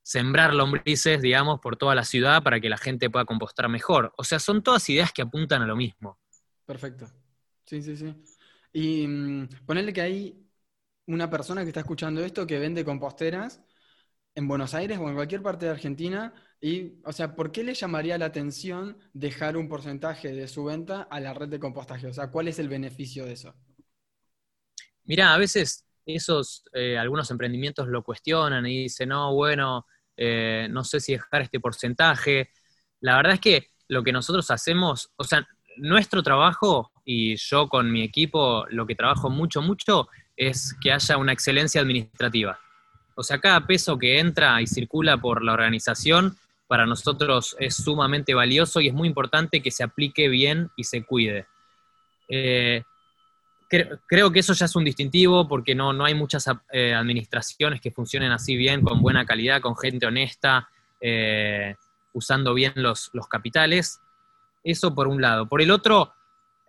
sembrar 0.02 0.54
lombrices, 0.54 1.20
digamos, 1.22 1.60
por 1.60 1.76
toda 1.76 1.94
la 1.94 2.04
ciudad 2.04 2.42
para 2.42 2.60
que 2.60 2.68
la 2.68 2.78
gente 2.78 3.10
pueda 3.10 3.24
compostar 3.24 3.68
mejor. 3.68 4.12
O 4.16 4.24
sea, 4.24 4.38
son 4.38 4.62
todas 4.62 4.88
ideas 4.88 5.12
que 5.12 5.22
apuntan 5.22 5.62
a 5.62 5.66
lo 5.66 5.76
mismo. 5.76 6.18
Perfecto. 6.64 7.08
Sí, 7.66 7.82
sí, 7.82 7.96
sí. 7.96 8.14
Y 8.72 9.06
mm, 9.06 9.48
ponerle 9.66 9.92
que 9.92 10.00
hay 10.00 10.46
una 11.06 11.28
persona 11.28 11.62
que 11.62 11.68
está 11.68 11.80
escuchando 11.80 12.24
esto 12.24 12.46
que 12.46 12.58
vende 12.58 12.84
composteras 12.84 13.62
en 14.34 14.48
Buenos 14.48 14.74
Aires 14.74 14.98
o 14.98 15.08
en 15.08 15.14
cualquier 15.14 15.42
parte 15.42 15.66
de 15.66 15.72
Argentina 15.72 16.32
y, 16.60 17.00
o 17.04 17.12
sea, 17.12 17.34
¿por 17.34 17.52
qué 17.52 17.64
le 17.64 17.74
llamaría 17.74 18.18
la 18.18 18.26
atención 18.26 18.98
dejar 19.14 19.56
un 19.56 19.68
porcentaje 19.68 20.32
de 20.32 20.46
su 20.46 20.64
venta 20.64 21.02
a 21.02 21.20
la 21.20 21.32
red 21.34 21.48
de 21.48 21.58
compostaje? 21.58 22.06
O 22.06 22.12
sea, 22.12 22.30
¿cuál 22.30 22.48
es 22.48 22.58
el 22.58 22.68
beneficio 22.68 23.24
de 23.24 23.32
eso? 23.32 23.54
Mira, 25.04 25.34
a 25.34 25.38
veces 25.38 25.84
esos, 26.16 26.64
eh, 26.72 26.98
algunos 26.98 27.30
emprendimientos 27.30 27.88
lo 27.88 28.02
cuestionan 28.02 28.66
y 28.66 28.84
dicen, 28.84 29.10
no, 29.10 29.34
bueno, 29.34 29.86
eh, 30.16 30.68
no 30.70 30.84
sé 30.84 31.00
si 31.00 31.12
dejar 31.12 31.42
este 31.42 31.60
porcentaje. 31.60 32.50
La 33.00 33.16
verdad 33.16 33.34
es 33.34 33.40
que 33.40 33.68
lo 33.88 34.02
que 34.02 34.12
nosotros 34.12 34.50
hacemos, 34.50 35.10
o 35.16 35.24
sea, 35.24 35.46
nuestro 35.76 36.22
trabajo 36.22 36.92
y 37.04 37.36
yo 37.36 37.68
con 37.68 37.90
mi 37.90 38.02
equipo 38.02 38.66
lo 38.70 38.86
que 38.86 38.94
trabajo 38.94 39.30
mucho, 39.30 39.62
mucho 39.62 40.08
es 40.36 40.74
que 40.80 40.92
haya 40.92 41.16
una 41.16 41.32
excelencia 41.32 41.80
administrativa. 41.80 42.58
O 43.14 43.22
sea, 43.22 43.38
cada 43.38 43.66
peso 43.66 43.98
que 43.98 44.18
entra 44.18 44.60
y 44.62 44.66
circula 44.66 45.18
por 45.18 45.42
la 45.44 45.52
organización 45.52 46.36
para 46.66 46.86
nosotros 46.86 47.56
es 47.58 47.74
sumamente 47.74 48.32
valioso 48.32 48.80
y 48.80 48.88
es 48.88 48.94
muy 48.94 49.08
importante 49.08 49.60
que 49.60 49.70
se 49.70 49.82
aplique 49.82 50.28
bien 50.28 50.70
y 50.76 50.84
se 50.84 51.04
cuide. 51.04 51.46
Eh, 52.28 52.84
creo, 53.70 54.32
que 54.32 54.40
eso 54.40 54.52
ya 54.52 54.66
es 54.66 54.74
un 54.74 54.84
distintivo 54.84 55.46
porque 55.46 55.74
no, 55.74 55.92
no 55.92 56.04
hay 56.04 56.14
muchas 56.14 56.46
eh, 56.72 56.92
administraciones 56.92 57.80
que 57.80 57.92
funcionen 57.92 58.32
así 58.32 58.56
bien, 58.56 58.82
con 58.82 59.00
buena 59.00 59.24
calidad, 59.24 59.60
con 59.60 59.76
gente 59.76 60.06
honesta, 60.06 60.68
eh, 61.00 61.76
usando 62.12 62.52
bien 62.52 62.72
los, 62.74 63.10
los, 63.12 63.28
capitales. 63.28 64.00
Eso 64.64 64.92
por 64.94 65.06
un 65.06 65.22
lado. 65.22 65.48
Por 65.48 65.62
el 65.62 65.70
otro, 65.70 66.12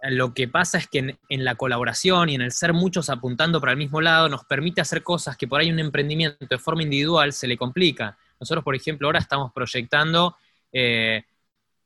lo 0.03 0.33
que 0.35 0.47
pasa 0.47 0.77
es 0.77 0.87
que 0.87 1.17
en, 1.27 1.43
la 1.43 1.55
colaboración 1.55 2.29
y 2.29 2.35
en 2.35 2.41
el 2.41 2.51
ser 2.51 2.71
muchos 2.71 3.09
apuntando 3.09 3.59
para 3.59 3.71
el 3.71 3.79
mismo 3.79 3.99
lado 3.99 4.29
nos 4.29 4.45
permite 4.45 4.81
hacer 4.81 5.01
cosas 5.01 5.35
que 5.35 5.47
por 5.47 5.59
ahí 5.59 5.71
un 5.71 5.79
emprendimiento 5.79 6.45
de 6.47 6.57
forma 6.59 6.83
individual 6.83 7.33
se 7.33 7.47
le 7.47 7.57
complica. 7.57 8.15
Nosotros, 8.39 8.63
por 8.63 8.75
ejemplo, 8.75 9.07
ahora 9.07 9.19
estamos 9.19 9.51
proyectando 9.51 10.35
eh, 10.71 11.23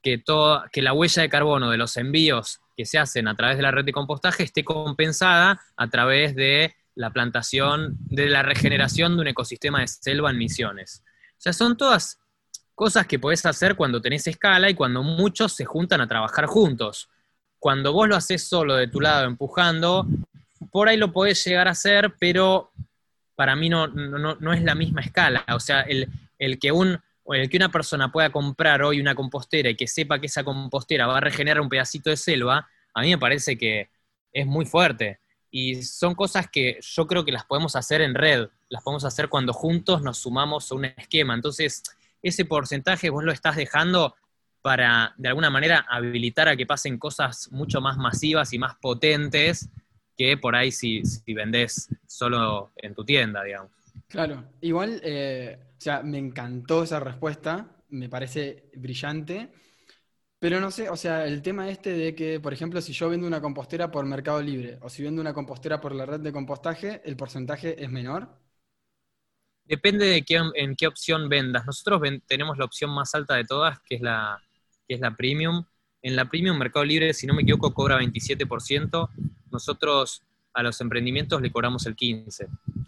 que, 0.01 0.21
que 0.71 0.81
la 0.81 0.93
huella 0.93 1.21
de 1.21 1.29
carbono 1.29 1.69
de 1.69 1.77
los 1.77 1.95
envíos 1.95 2.59
que 2.75 2.85
se 2.85 2.97
hacen 2.97 3.27
a 3.27 3.35
través 3.35 3.57
de 3.57 3.63
la 3.63 3.71
red 3.71 3.85
de 3.85 3.91
compostaje 3.91 4.43
esté 4.43 4.63
compensada 4.63 5.61
a 5.75 5.87
través 5.89 6.35
de 6.35 6.75
la 6.95 7.11
plantación, 7.11 7.97
de 7.99 8.29
la 8.29 8.41
regeneración 8.43 9.15
de 9.15 9.21
un 9.21 9.27
ecosistema 9.27 9.81
de 9.81 9.87
selva 9.87 10.29
en 10.29 10.37
misiones. 10.37 11.03
O 11.31 11.41
sea, 11.41 11.53
son 11.53 11.77
todas 11.77 12.19
cosas 12.73 13.07
que 13.07 13.19
podés 13.19 13.45
hacer 13.45 13.75
cuando 13.75 14.01
tenés 14.01 14.27
escala 14.27 14.69
y 14.69 14.73
cuando 14.73 15.03
muchos 15.03 15.53
se 15.53 15.65
juntan 15.65 16.01
a 16.01 16.07
trabajar 16.07 16.45
juntos. 16.45 17.09
Cuando 17.59 17.93
vos 17.93 18.07
lo 18.07 18.15
haces 18.15 18.47
solo 18.47 18.75
de 18.75 18.87
tu 18.87 19.01
lado 19.01 19.25
empujando, 19.25 20.07
por 20.71 20.87
ahí 20.89 20.97
lo 20.97 21.11
podés 21.11 21.43
llegar 21.45 21.67
a 21.67 21.71
hacer, 21.71 22.15
pero 22.19 22.71
para 23.35 23.55
mí 23.55 23.69
no, 23.69 23.87
no, 23.87 24.35
no 24.35 24.53
es 24.53 24.63
la 24.63 24.75
misma 24.75 25.01
escala. 25.01 25.45
O 25.53 25.59
sea, 25.59 25.81
el, 25.81 26.07
el 26.37 26.59
que 26.59 26.71
un 26.71 26.99
el 27.33 27.49
que 27.49 27.57
una 27.57 27.71
persona 27.71 28.11
pueda 28.11 28.31
comprar 28.31 28.83
hoy 28.83 28.99
una 28.99 29.15
compostera 29.15 29.69
y 29.69 29.75
que 29.75 29.87
sepa 29.87 30.19
que 30.19 30.27
esa 30.27 30.43
compostera 30.43 31.07
va 31.07 31.17
a 31.17 31.21
regenerar 31.21 31.61
un 31.61 31.69
pedacito 31.69 32.09
de 32.09 32.17
selva, 32.17 32.67
a 32.93 33.01
mí 33.01 33.09
me 33.09 33.17
parece 33.17 33.57
que 33.57 33.89
es 34.31 34.45
muy 34.45 34.65
fuerte. 34.65 35.19
Y 35.49 35.83
son 35.83 36.15
cosas 36.15 36.49
que 36.49 36.79
yo 36.81 37.07
creo 37.07 37.23
que 37.25 37.31
las 37.31 37.45
podemos 37.45 37.75
hacer 37.75 38.01
en 38.01 38.13
red, 38.13 38.49
las 38.69 38.83
podemos 38.83 39.05
hacer 39.05 39.29
cuando 39.29 39.53
juntos 39.53 40.01
nos 40.01 40.17
sumamos 40.19 40.71
a 40.71 40.75
un 40.75 40.85
esquema. 40.85 41.33
Entonces, 41.33 41.81
ese 42.21 42.45
porcentaje 42.45 43.09
vos 43.09 43.23
lo 43.23 43.31
estás 43.31 43.55
dejando 43.55 44.15
para, 44.61 45.13
de 45.17 45.29
alguna 45.29 45.49
manera, 45.49 45.85
habilitar 45.87 46.47
a 46.49 46.55
que 46.55 46.65
pasen 46.65 46.97
cosas 46.97 47.49
mucho 47.51 47.81
más 47.81 47.97
masivas 47.97 48.51
y 48.51 48.59
más 48.59 48.75
potentes 48.75 49.69
que 50.17 50.37
por 50.37 50.55
ahí 50.55 50.71
si, 50.71 51.05
si 51.05 51.33
vendés 51.33 51.87
solo 52.07 52.71
en 52.75 52.93
tu 52.95 53.05
tienda, 53.05 53.43
digamos. 53.43 53.71
Claro, 54.07 54.53
igual, 54.61 55.01
eh, 55.03 55.57
o 55.77 55.81
sea, 55.81 56.01
me 56.03 56.17
encantó 56.19 56.83
esa 56.83 56.99
respuesta, 56.99 57.83
me 57.89 58.09
parece 58.09 58.69
brillante, 58.75 59.51
Pero 60.39 60.59
no 60.61 60.71
sé, 60.71 60.89
o 60.89 60.97
sea, 60.97 61.25
el 61.27 61.41
tema 61.41 61.69
este 61.69 61.91
de 61.93 62.15
que, 62.15 62.39
por 62.39 62.53
ejemplo, 62.53 62.81
si 62.81 62.93
yo 62.93 63.09
vendo 63.09 63.27
una 63.27 63.41
compostera 63.41 63.91
por 63.91 64.05
Mercado 64.05 64.41
Libre 64.41 64.79
o 64.81 64.89
si 64.89 65.03
vendo 65.03 65.21
una 65.21 65.33
compostera 65.33 65.81
por 65.81 65.95
la 65.95 66.05
red 66.05 66.19
de 66.21 66.33
compostaje, 66.33 67.01
¿el 67.05 67.17
porcentaje 67.17 67.83
es 67.83 67.89
menor? 67.91 68.39
Depende 69.65 70.05
de 70.05 70.21
qué, 70.23 70.39
en 70.55 70.75
qué 70.75 70.87
opción 70.87 71.27
vendas. 71.29 71.65
Nosotros 71.65 72.01
tenemos 72.27 72.57
la 72.57 72.65
opción 72.65 72.91
más 72.91 73.15
alta 73.15 73.35
de 73.35 73.45
todas, 73.45 73.79
que 73.81 73.95
es, 73.95 74.01
la, 74.01 74.39
que 74.87 74.95
es 74.95 74.99
la 75.01 75.15
Premium. 75.15 75.65
En 76.03 76.15
la 76.15 76.25
Premium 76.29 76.57
Mercado 76.57 76.85
Libre, 76.85 77.13
si 77.13 77.25
no 77.25 77.33
me 77.33 77.41
equivoco, 77.41 77.73
cobra 77.73 77.97
27%. 77.97 79.09
Nosotros 79.51 80.21
a 80.55 80.63
los 80.63 80.79
emprendimientos 80.81 81.41
le 81.41 81.51
cobramos 81.51 81.85
el 81.85 81.95
15%. 81.95 82.47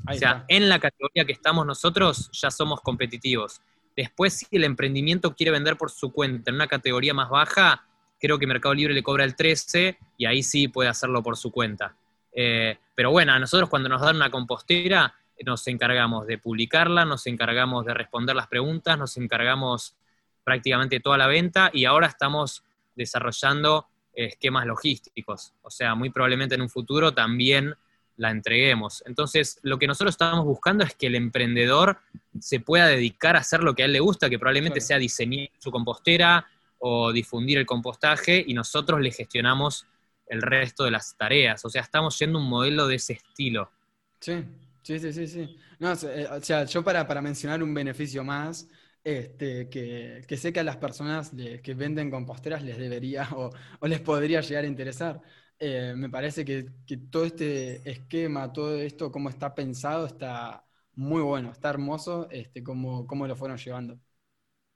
o 0.10 0.14
sea, 0.14 0.46
en 0.48 0.70
la 0.70 0.80
categoría 0.80 1.26
que 1.26 1.34
estamos 1.34 1.66
nosotros 1.66 2.30
ya 2.32 2.50
somos 2.50 2.82
competitivos. 2.82 3.62
Después, 3.96 4.34
si 4.34 4.48
el 4.52 4.64
emprendimiento 4.64 5.36
quiere 5.36 5.52
vender 5.52 5.76
por 5.76 5.92
su 5.92 6.12
cuenta 6.12 6.50
en 6.50 6.56
una 6.56 6.68
categoría 6.68 7.14
más 7.14 7.30
baja, 7.30 7.84
creo 8.20 8.40
que 8.40 8.48
Mercado 8.48 8.74
Libre 8.74 8.94
le 8.94 9.04
cobra 9.04 9.26
el 9.26 9.36
13 9.36 9.98
y 10.18 10.26
ahí 10.26 10.44
sí 10.44 10.70
puede 10.70 10.90
hacerlo 10.90 11.22
por 11.22 11.36
su 11.36 11.52
cuenta. 11.52 11.96
Eh, 12.32 12.78
pero 12.96 13.12
bueno, 13.12 13.34
a 13.34 13.40
nosotros 13.40 13.70
cuando 13.70 13.90
nos 13.90 14.02
dan 14.02 14.16
una 14.16 14.30
compostera, 14.30 15.14
nos 15.46 15.68
encargamos 15.68 16.26
de 16.26 16.38
publicarla, 16.38 17.06
nos 17.06 17.28
encargamos 17.28 17.86
de 17.86 17.94
responder 17.94 18.36
las 18.36 18.48
preguntas, 18.48 18.98
nos 18.98 19.18
encargamos 19.18 19.96
prácticamente 20.44 21.00
toda 21.00 21.18
la 21.18 21.28
venta 21.28 21.70
y 21.74 21.86
ahora 21.86 22.08
estamos 22.08 22.64
desarrollando 22.96 23.88
esquemas 24.26 24.66
logísticos. 24.66 25.54
O 25.62 25.70
sea, 25.70 25.96
muy 25.96 26.10
probablemente 26.10 26.56
en 26.56 26.62
un 26.62 26.70
futuro 26.70 27.14
también 27.14 27.76
la 28.18 28.32
entreguemos. 28.32 29.04
Entonces, 29.06 29.60
lo 29.62 29.78
que 29.78 29.88
nosotros 29.88 30.14
estamos 30.14 30.44
buscando 30.44 30.84
es 30.84 30.96
que 30.96 31.08
el 31.08 31.16
emprendedor 31.16 32.00
se 32.40 32.60
pueda 32.60 32.88
dedicar 32.88 33.36
a 33.36 33.40
hacer 33.40 33.62
lo 33.62 33.76
que 33.76 33.84
a 33.84 33.86
él 33.86 33.94
le 33.94 34.00
gusta, 34.00 34.30
que 34.30 34.40
probablemente 34.40 34.82
sea 34.82 34.98
diseñar 34.98 35.50
su 35.60 35.70
compostera 35.70 36.48
o 36.80 37.12
difundir 37.12 37.60
el 37.60 37.66
compostaje, 37.66 38.44
y 38.46 38.54
nosotros 38.54 39.00
le 39.02 39.12
gestionamos 39.12 39.86
el 40.28 40.42
resto 40.42 40.84
de 40.84 40.92
las 40.92 41.16
tareas. 41.16 41.64
O 41.64 41.70
sea, 41.70 41.84
estamos 41.84 42.18
yendo 42.20 42.40
un 42.40 42.50
modelo 42.50 42.88
de 42.88 42.96
ese 42.96 43.14
estilo. 43.14 43.72
Sí, 44.20 44.44
sí, 44.82 45.00
sí, 45.00 45.14
sí. 45.14 45.28
sí. 45.28 45.58
No, 45.80 45.94
eh, 45.94 46.28
o 46.32 46.42
sea, 46.42 46.66
yo 46.66 46.84
para, 46.84 47.08
para 47.08 47.22
mencionar 47.22 47.62
un 47.62 47.74
beneficio 47.74 48.24
más, 48.24 48.68
este, 49.08 49.70
que, 49.70 50.26
que, 50.28 50.36
sé 50.36 50.52
que 50.52 50.60
a 50.60 50.66
las 50.66 50.76
personas 50.76 51.32
que 51.64 51.74
venden 51.74 52.12
composteras 52.12 52.62
les 52.62 52.78
debería 52.78 53.26
o, 53.38 53.52
les 53.88 54.02
podría 54.02 54.42
llegar 54.42 54.66
a 54.66 54.68
interesar. 54.68 55.22
Eh, 55.58 55.94
me 55.96 56.10
parece 56.10 56.44
que, 56.44 56.66
todo 57.10 57.24
este 57.24 57.90
esquema, 57.90 58.52
todo 58.52 58.76
esto, 58.76 59.10
cómo 59.10 59.30
está 59.30 59.56
pensado, 59.56 60.08
está 60.08 60.66
muy 60.96 61.22
bueno, 61.22 61.52
está 61.52 61.70
hermoso, 61.70 62.28
este, 62.30 62.62
cómo, 62.62 63.08
cómo 63.08 63.26
lo 63.26 63.36
fueron 63.38 63.58
llevando. 63.58 63.98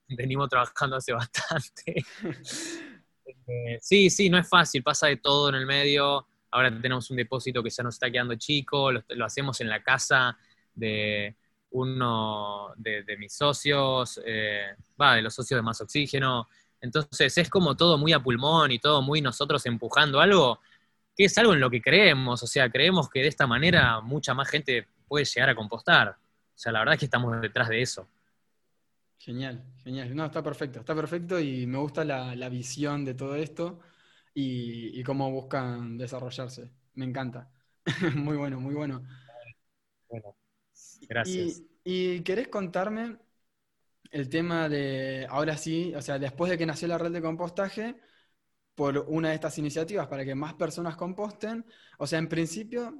Venimos 0.07 0.47
trabajando 0.47 0.95
hace 0.95 1.11
bastante. 1.13 2.05
Eh, 3.25 3.79
sí, 3.81 4.09
sí, 4.09 4.29
no 4.29 4.37
es 4.37 4.47
fácil, 4.47 4.81
pasa 4.81 5.07
de 5.07 5.17
todo 5.17 5.49
en 5.49 5.55
el 5.55 5.65
medio. 5.65 6.25
Ahora 6.51 6.71
tenemos 6.81 7.11
un 7.11 7.17
depósito 7.17 7.61
que 7.61 7.69
ya 7.69 7.83
nos 7.83 7.95
está 7.95 8.09
quedando 8.09 8.35
chico, 8.35 8.93
lo, 8.93 9.25
hacemos 9.25 9.59
en 9.59 9.67
la 9.67 9.83
casa 9.83 10.37
de 10.73 11.35
uno 11.71 12.73
de, 12.75 13.03
mis 13.17 13.33
socios, 13.33 14.21
eh, 14.25 14.75
va, 14.99 15.15
de 15.15 15.21
los 15.21 15.33
socios 15.33 15.57
de 15.57 15.61
Más 15.61 15.81
Oxígeno. 15.81 16.47
Entonces 16.79 17.37
es 17.37 17.49
como 17.49 17.75
todo 17.75 17.97
muy 17.97 18.13
a 18.13 18.19
pulmón 18.19 18.71
y 18.71 18.79
todo 18.79 19.01
muy 19.01 19.21
nosotros 19.21 19.65
empujando 19.65 20.19
algo 20.19 20.59
que 21.15 21.25
es 21.25 21.37
algo 21.37 21.53
en 21.53 21.59
lo 21.59 21.69
que 21.69 21.81
creemos, 21.81 22.41
o 22.41 22.47
sea, 22.47 22.69
creemos 22.69 23.09
que 23.09 23.21
de 23.21 23.27
esta 23.27 23.47
manera 23.47 24.01
mucha 24.01 24.33
más 24.33 24.49
gente 24.49 24.87
puede 25.07 25.25
llegar 25.25 25.49
a 25.49 25.55
compostar. 25.55 26.09
O 26.09 26.15
sea, 26.55 26.71
la 26.71 26.79
verdad 26.79 26.93
es 26.93 26.99
que 26.99 27.05
estamos 27.05 27.41
detrás 27.41 27.69
de 27.69 27.81
eso. 27.81 28.07
Genial, 29.17 29.63
genial. 29.83 30.15
No, 30.15 30.25
está 30.25 30.41
perfecto, 30.41 30.79
está 30.79 30.95
perfecto 30.95 31.39
y 31.39 31.67
me 31.67 31.77
gusta 31.77 32.03
la, 32.03 32.49
visión 32.49 33.05
de 33.05 33.13
todo 33.13 33.35
esto 33.35 33.79
y, 34.33 35.03
cómo 35.03 35.29
buscan 35.31 35.97
desarrollarse. 35.97 36.71
Me 36.95 37.05
encanta. 37.05 37.51
muy 38.15 38.37
bueno, 38.37 38.59
muy 38.59 38.73
bueno. 38.73 39.03
Bueno, 40.09 40.35
gracias. 41.07 41.63
Y, 41.83 42.15
y, 42.15 42.21
querés 42.21 42.47
contarme 42.47 43.17
el 44.11 44.29
tema 44.29 44.69
de, 44.69 45.25
ahora 45.29 45.57
sí, 45.57 45.93
o 45.95 46.01
sea, 46.01 46.19
después 46.19 46.51
de 46.51 46.57
que 46.57 46.65
nació 46.65 46.87
la 46.87 46.97
red 46.97 47.11
de 47.11 47.21
compostaje, 47.21 47.95
por 48.75 49.05
una 49.09 49.29
de 49.29 49.35
estas 49.35 49.57
iniciativas 49.57 50.07
para 50.07 50.25
que 50.25 50.35
más 50.35 50.53
personas 50.53 50.95
composten. 50.95 51.65
O 51.97 52.07
sea, 52.07 52.19
en 52.19 52.27
principio 52.27 52.97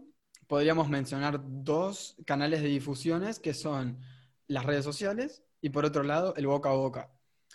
podríamos 0.48 0.90
mencionar 0.90 1.42
dos 1.44 2.18
canales 2.26 2.62
de 2.62 2.68
difusiones 2.68 3.40
que 3.40 3.54
son 3.54 4.00
las 4.48 4.66
redes 4.66 4.84
sociales 4.84 5.44
y 5.62 5.70
por 5.70 5.86
otro 5.86 6.04
lado 6.04 6.36
el 6.36 6.48
boca 6.48 6.70
a 6.70 6.74
boca. 6.74 7.12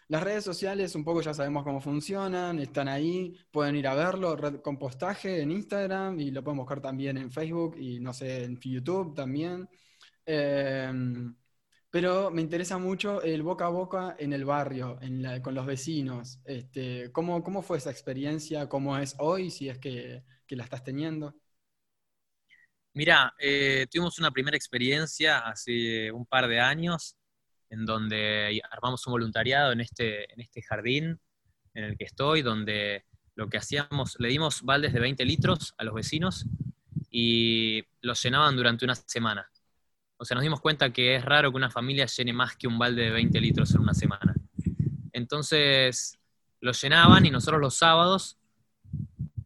Las 0.09 0.23
redes 0.23 0.45
sociales 0.45 0.95
un 0.95 1.05
poco 1.05 1.21
ya 1.21 1.35
sabemos 1.35 1.65
cómo 1.65 1.81
funcionan, 1.81 2.59
están 2.59 2.89
ahí, 2.89 3.37
pueden 3.51 3.77
ir 3.77 3.89
a 3.89 3.95
verlo, 3.95 4.37
Red 4.37 4.61
Compostaje 4.61 5.41
en 5.41 5.51
Instagram 5.51 6.19
y 6.21 6.31
lo 6.31 6.45
pueden 6.45 6.59
buscar 6.59 6.81
también 6.81 7.19
en 7.19 7.31
Facebook 7.31 7.77
y 7.79 8.01
no 8.01 8.13
sé, 8.13 8.45
en 8.45 8.59
YouTube 8.61 9.15
también. 9.15 9.69
Eh, 10.27 10.93
pero 11.97 12.31
me 12.31 12.43
interesa 12.43 12.77
mucho 12.77 13.23
el 13.23 13.43
boca 13.43 13.65
a 13.65 13.71
boca 13.71 14.17
en 14.19 14.35
el 14.35 14.45
barrio, 14.45 14.99
con 15.43 15.55
los 15.55 15.65
vecinos. 15.65 16.41
Este, 16.45 17.11
¿cómo, 17.11 17.43
¿Cómo 17.43 17.63
fue 17.63 17.79
esa 17.79 17.91
experiencia? 17.91 18.69
¿Cómo 18.69 18.99
es 18.99 19.15
hoy, 19.19 19.51
si 19.51 19.71
es 19.71 19.79
que, 19.79 20.23
la 20.51 20.65
estás 20.65 20.85
teniendo? 20.85 21.35
Mira, 22.93 23.35
eh, 23.39 23.87
tuvimos 23.91 24.19
una 24.19 24.31
primera 24.31 24.59
experiencia 24.59 25.39
hace 25.39 26.13
un 26.13 26.27
par 26.27 26.49
de 26.49 26.61
años 26.61 27.17
en 27.71 27.87
donde 27.87 28.61
armamos 28.71 29.07
un 29.07 29.13
voluntariado 29.13 29.73
en 29.73 29.81
este, 29.81 30.31
en 30.33 30.43
este 30.43 30.61
jardín 30.61 31.19
en 31.73 31.85
el 31.85 31.97
que 31.97 32.05
estoy, 32.05 32.43
donde 32.43 33.07
lo 33.37 33.49
que 33.49 33.57
hacíamos, 33.57 34.17
le 34.19 34.29
dimos 34.29 34.61
baldes 34.61 34.93
de 34.93 35.01
20 35.01 35.25
litros 35.25 35.75
a 35.79 35.85
los 35.85 35.95
vecinos 35.95 36.47
y 37.11 37.85
los 38.01 38.23
llenaban 38.23 38.55
durante 38.55 38.85
una 38.85 38.95
semana. 38.95 39.51
O 40.19 40.25
sea, 40.25 40.35
nos 40.35 40.43
dimos 40.43 40.61
cuenta 40.61 40.93
que 40.93 41.17
es 41.17 41.25
raro 41.25 41.51
que 41.51 41.57
una 41.57 41.71
familia 41.71 42.07
llene 42.07 42.33
más 42.33 42.57
que 42.57 42.67
un 42.67 42.79
balde 42.79 43.03
de 43.03 43.11
20 43.11 43.41
litros 43.41 43.75
en 43.75 43.81
una 43.83 43.95
semana. 43.95 44.35
Entonces 45.13 46.19
lo 46.61 46.73
llenaban 46.73 47.27
y 47.27 47.31
nosotros 47.31 47.61
los 47.61 47.75
sábados 47.75 48.39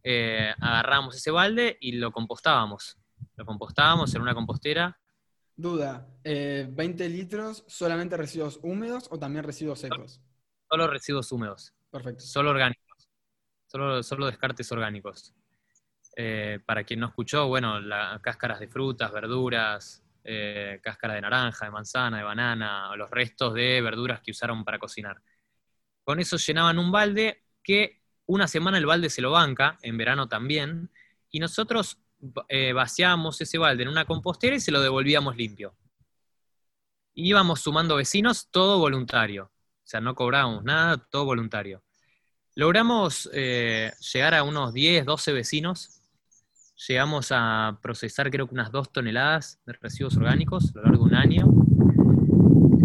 eh, 0.03 0.53
agarrábamos 0.59 1.15
ese 1.15 1.31
balde 1.31 1.77
y 1.79 1.93
lo 1.93 2.11
compostábamos. 2.11 2.97
Lo 3.35 3.45
compostábamos 3.45 4.13
en 4.15 4.21
una 4.21 4.33
compostera. 4.33 4.97
Duda, 5.55 6.07
¿20 6.23 7.01
eh, 7.01 7.09
litros 7.09 7.63
solamente 7.67 8.17
residuos 8.17 8.59
húmedos 8.63 9.07
o 9.11 9.19
también 9.19 9.43
residuos 9.43 9.79
secos? 9.79 10.21
Solo 10.69 10.87
residuos 10.87 11.31
húmedos. 11.31 11.73
Perfecto. 11.91 12.23
Solo 12.23 12.51
orgánicos. 12.51 13.09
Solo, 13.67 14.03
solo 14.03 14.25
descartes 14.25 14.71
orgánicos. 14.71 15.33
Eh, 16.15 16.59
para 16.65 16.83
quien 16.83 16.99
no 16.99 17.07
escuchó, 17.07 17.47
bueno, 17.47 17.79
las 17.79 18.19
cáscaras 18.21 18.59
de 18.59 18.67
frutas, 18.67 19.11
verduras, 19.11 20.03
eh, 20.23 20.79
cáscara 20.83 21.15
de 21.15 21.21
naranja, 21.21 21.65
de 21.65 21.71
manzana, 21.71 22.17
de 22.17 22.23
banana, 22.23 22.95
los 22.95 23.09
restos 23.09 23.53
de 23.53 23.81
verduras 23.81 24.21
que 24.21 24.31
usaron 24.31 24.63
para 24.63 24.79
cocinar. 24.79 25.21
Con 26.03 26.19
eso 26.19 26.37
llenaban 26.37 26.79
un 26.79 26.91
balde 26.91 27.43
que 27.63 28.01
una 28.25 28.47
semana 28.47 28.77
el 28.77 28.85
balde 28.85 29.09
se 29.09 29.21
lo 29.21 29.31
banca, 29.31 29.77
en 29.81 29.97
verano 29.97 30.27
también, 30.27 30.89
y 31.29 31.39
nosotros 31.39 31.97
eh, 32.49 32.73
vaciábamos 32.73 33.41
ese 33.41 33.57
balde 33.57 33.83
en 33.83 33.89
una 33.89 34.05
compostera 34.05 34.55
y 34.55 34.59
se 34.59 34.71
lo 34.71 34.81
devolvíamos 34.81 35.35
limpio. 35.35 35.75
íbamos 37.13 37.61
sumando 37.61 37.95
vecinos, 37.95 38.49
todo 38.51 38.79
voluntario. 38.79 39.45
O 39.45 39.87
sea, 39.91 39.99
no 39.99 40.15
cobrábamos 40.15 40.63
nada, 40.63 40.97
todo 40.97 41.25
voluntario. 41.25 41.83
Logramos 42.55 43.29
eh, 43.33 43.91
llegar 44.13 44.35
a 44.35 44.43
unos 44.43 44.73
10, 44.73 45.05
12 45.05 45.33
vecinos 45.33 46.00
llegamos 46.87 47.27
a 47.31 47.79
procesar 47.81 48.29
creo 48.31 48.47
que 48.47 48.53
unas 48.53 48.71
dos 48.71 48.91
toneladas 48.91 49.59
de 49.65 49.73
residuos 49.73 50.17
orgánicos 50.17 50.71
a 50.75 50.79
lo 50.79 50.83
largo 50.83 51.05
de 51.05 51.09
un 51.09 51.15
año, 51.15 51.47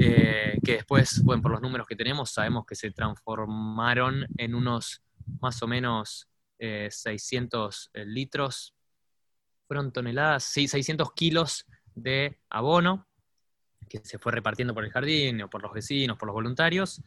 eh, 0.01 0.59
que 0.65 0.73
después, 0.73 1.23
bueno, 1.23 1.43
por 1.43 1.53
los 1.53 1.63
números 1.63 1.87
que 1.87 1.97
tenemos, 1.97 2.31
sabemos 2.31 2.67
que 2.67 2.75
se 2.75 2.91
transformaron 2.91 4.27
en 4.37 4.55
unos 4.55 5.03
más 5.41 5.63
o 5.63 5.67
menos 5.67 6.29
600 6.59 7.91
eh, 7.93 8.05
litros, 8.05 8.75
fueron 9.67 9.93
toneladas, 9.93 10.45
sí, 10.45 10.69
600 10.69 11.13
kilos 11.13 11.67
de 11.95 12.39
abono 12.49 13.07
que 13.89 13.99
se 14.05 14.19
fue 14.19 14.33
repartiendo 14.33 14.75
por 14.75 14.85
el 14.85 14.91
jardín 14.91 15.43
o 15.43 15.51
por 15.51 15.63
los 15.63 15.73
vecinos, 15.73 16.17
por 16.19 16.27
los 16.27 16.35
voluntarios. 16.35 17.03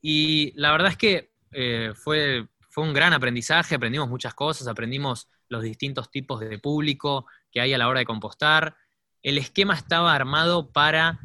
Y 0.00 0.52
la 0.56 0.72
verdad 0.72 0.90
es 0.90 0.96
que 0.96 1.32
eh, 1.52 1.92
fue, 1.94 2.48
fue 2.70 2.84
un 2.84 2.92
gran 2.92 3.12
aprendizaje, 3.12 3.74
aprendimos 3.74 4.08
muchas 4.08 4.34
cosas, 4.34 4.66
aprendimos 4.66 5.28
los 5.52 5.62
distintos 5.62 6.10
tipos 6.10 6.40
de 6.40 6.58
público 6.58 7.26
que 7.52 7.60
hay 7.60 7.74
a 7.74 7.78
la 7.78 7.86
hora 7.86 8.00
de 8.00 8.06
compostar. 8.06 8.74
El 9.22 9.36
esquema 9.36 9.74
estaba 9.74 10.14
armado 10.14 10.72
para 10.72 11.20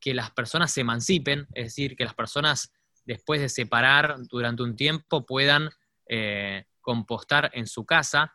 que 0.00 0.14
las 0.14 0.32
personas 0.32 0.72
se 0.72 0.82
emancipen, 0.82 1.46
es 1.54 1.66
decir, 1.66 1.96
que 1.96 2.04
las 2.04 2.14
personas 2.14 2.72
después 3.04 3.40
de 3.40 3.48
separar 3.48 4.16
durante 4.28 4.64
un 4.64 4.74
tiempo 4.76 5.24
puedan 5.24 5.70
eh, 6.08 6.64
compostar 6.80 7.50
en 7.54 7.66
su 7.66 7.86
casa. 7.86 8.34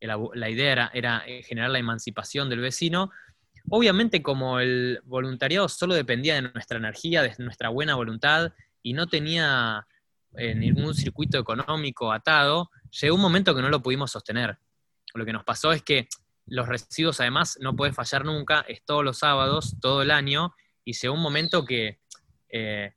La, 0.00 0.50
idea 0.50 0.90
era, 0.94 1.22
eh, 1.26 1.42
generar 1.42 1.70
la 1.70 1.78
emancipación 1.78 2.48
del 2.48 2.60
vecino. 2.60 3.10
Obviamente 3.70 4.22
como 4.22 4.60
el 4.60 5.00
voluntariado 5.04 5.68
solo 5.68 5.94
dependía 5.94 6.34
de 6.34 6.42
nuestra 6.42 6.78
energía, 6.78 7.22
de 7.22 7.34
nuestra 7.38 7.70
buena 7.70 7.96
voluntad 7.96 8.52
y 8.82 8.92
no 8.92 9.06
tenía 9.06 9.86
en 10.36 10.84
un 10.84 10.94
circuito 10.94 11.38
económico 11.38 12.12
atado, 12.12 12.70
llegó 13.00 13.14
un 13.14 13.22
momento 13.22 13.54
que 13.54 13.62
no 13.62 13.70
lo 13.70 13.82
pudimos 13.82 14.10
sostener. 14.10 14.58
Lo 15.14 15.24
que 15.24 15.32
nos 15.32 15.44
pasó 15.44 15.72
es 15.72 15.82
que 15.82 16.08
los 16.46 16.68
residuos 16.68 17.20
además 17.20 17.56
no 17.60 17.74
puede 17.74 17.92
fallar 17.92 18.24
nunca, 18.24 18.60
es 18.68 18.84
todos 18.84 19.04
los 19.04 19.18
sábados, 19.18 19.76
todo 19.80 20.02
el 20.02 20.10
año, 20.10 20.54
y 20.84 20.92
llegó 20.92 21.14
un 21.14 21.22
momento 21.22 21.64
que 21.64 22.00
eh, 22.48 22.92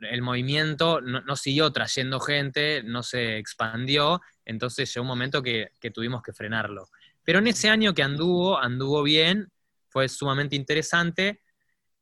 el 0.00 0.22
movimiento 0.22 1.00
no, 1.00 1.36
siguió 1.36 1.70
trayendo 1.72 2.20
gente, 2.20 2.82
no 2.84 3.02
se 3.02 3.38
expandió, 3.38 4.22
entonces 4.44 4.92
llegó 4.94 5.02
un 5.02 5.08
momento 5.08 5.42
que, 5.42 5.72
tuvimos 5.92 6.22
que 6.22 6.32
frenarlo. 6.32 6.88
Pero 7.24 7.40
en 7.40 7.48
ese 7.48 7.68
año 7.68 7.92
que 7.92 8.02
anduvo, 8.02 8.58
anduvo 8.58 9.02
bien, 9.02 9.50
fue 9.88 10.08
sumamente 10.08 10.56
interesante, 10.56 11.42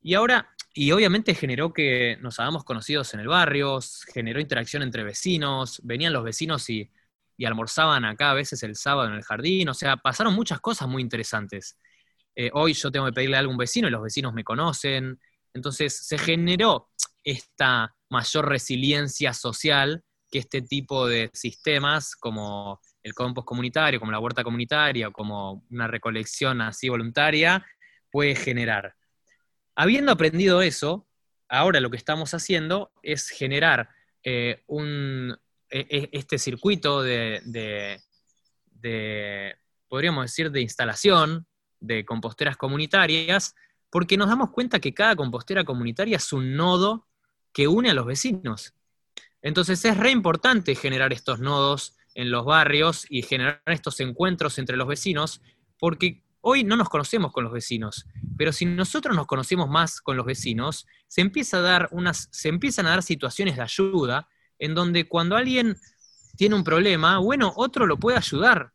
y 0.02 0.14
ahora, 0.14 0.54
y 0.74 0.92
obviamente 0.92 1.34
generó 1.34 1.72
que 1.72 2.18
nos 2.20 2.38
hagamos 2.38 2.64
conocidos 2.64 3.14
en 3.14 3.20
el 3.20 3.28
barrio, 3.28 3.80
generó 4.12 4.38
interacción 4.38 4.82
entre 4.82 5.02
vecinos, 5.02 5.80
venían 5.82 6.12
los 6.12 6.22
vecinos 6.22 6.68
y 6.68 6.90
y 7.36 7.44
almorzaban 7.44 8.04
acá 8.04 8.30
a 8.30 8.34
veces 8.34 8.62
el 8.62 8.76
sábado 8.76 9.08
en 9.08 9.14
el 9.14 9.22
jardín, 9.22 9.68
o 9.68 9.74
sea, 9.74 9.96
pasaron 9.96 10.34
muchas 10.34 10.60
cosas 10.60 10.88
muy 10.88 11.02
interesantes. 11.02 11.78
Eh, 12.36 12.50
hoy 12.52 12.74
yo 12.74 12.90
tengo 12.90 13.06
que 13.06 13.12
pedirle 13.12 13.36
a 13.36 13.40
algún 13.40 13.56
vecino 13.56 13.88
y 13.88 13.90
los 13.90 14.02
vecinos 14.02 14.32
me 14.34 14.44
conocen, 14.44 15.20
entonces 15.52 16.06
se 16.06 16.18
generó 16.18 16.90
esta 17.22 17.94
mayor 18.10 18.48
resiliencia 18.48 19.32
social 19.32 20.02
que 20.30 20.40
este 20.40 20.62
tipo 20.62 21.06
de 21.06 21.30
sistemas 21.32 22.16
como 22.16 22.80
el 23.02 23.14
compost 23.14 23.46
comunitario, 23.46 24.00
como 24.00 24.12
la 24.12 24.18
huerta 24.18 24.42
comunitaria 24.42 25.08
o 25.08 25.12
como 25.12 25.64
una 25.70 25.86
recolección 25.86 26.60
así 26.60 26.88
voluntaria 26.88 27.64
puede 28.10 28.34
generar. 28.34 28.94
Habiendo 29.76 30.12
aprendido 30.12 30.62
eso, 30.62 31.06
ahora 31.48 31.80
lo 31.80 31.90
que 31.90 31.96
estamos 31.96 32.34
haciendo 32.34 32.92
es 33.02 33.28
generar 33.28 33.88
eh, 34.22 34.62
un, 34.66 35.36
este 35.74 36.38
circuito 36.38 37.02
de, 37.02 38.00
podríamos 39.88 40.24
decir, 40.24 40.50
de 40.52 40.60
instalación 40.60 41.46
de 41.80 42.04
composteras 42.04 42.56
comunitarias, 42.56 43.54
porque 43.90 44.16
nos 44.16 44.28
damos 44.28 44.50
cuenta 44.50 44.78
que 44.78 44.94
cada 44.94 45.16
compostera 45.16 45.64
comunitaria 45.64 46.16
es 46.16 46.32
un 46.32 46.56
nodo 46.56 47.08
que 47.52 47.68
une 47.68 47.90
a 47.90 47.94
los 47.94 48.06
vecinos. 48.06 48.74
Entonces 49.42 49.84
es 49.84 49.96
re 49.96 50.10
importante 50.10 50.74
generar 50.74 51.12
estos 51.12 51.40
nodos 51.40 51.96
en 52.14 52.30
los 52.30 52.44
barrios 52.44 53.04
y 53.08 53.22
generar 53.22 53.60
estos 53.66 54.00
encuentros 54.00 54.58
entre 54.58 54.76
los 54.76 54.88
vecinos, 54.88 55.42
porque 55.78 56.22
hoy 56.40 56.62
no 56.64 56.76
nos 56.76 56.88
conocemos 56.88 57.32
con 57.32 57.44
los 57.44 57.52
vecinos, 57.52 58.06
pero 58.38 58.52
si 58.52 58.64
nosotros 58.64 59.14
nos 59.16 59.26
conocemos 59.26 59.68
más 59.68 60.00
con 60.00 60.16
los 60.16 60.24
vecinos, 60.24 60.86
se, 61.08 61.20
empieza 61.20 61.58
a 61.58 61.62
dar 61.62 61.88
unas, 61.90 62.28
se 62.30 62.48
empiezan 62.48 62.86
a 62.86 62.90
dar 62.90 63.02
situaciones 63.02 63.56
de 63.56 63.62
ayuda 63.62 64.28
en 64.58 64.74
donde 64.74 65.08
cuando 65.08 65.36
alguien 65.36 65.76
tiene 66.36 66.54
un 66.54 66.64
problema, 66.64 67.18
bueno, 67.18 67.52
otro 67.56 67.86
lo 67.86 67.98
puede 67.98 68.18
ayudar. 68.18 68.72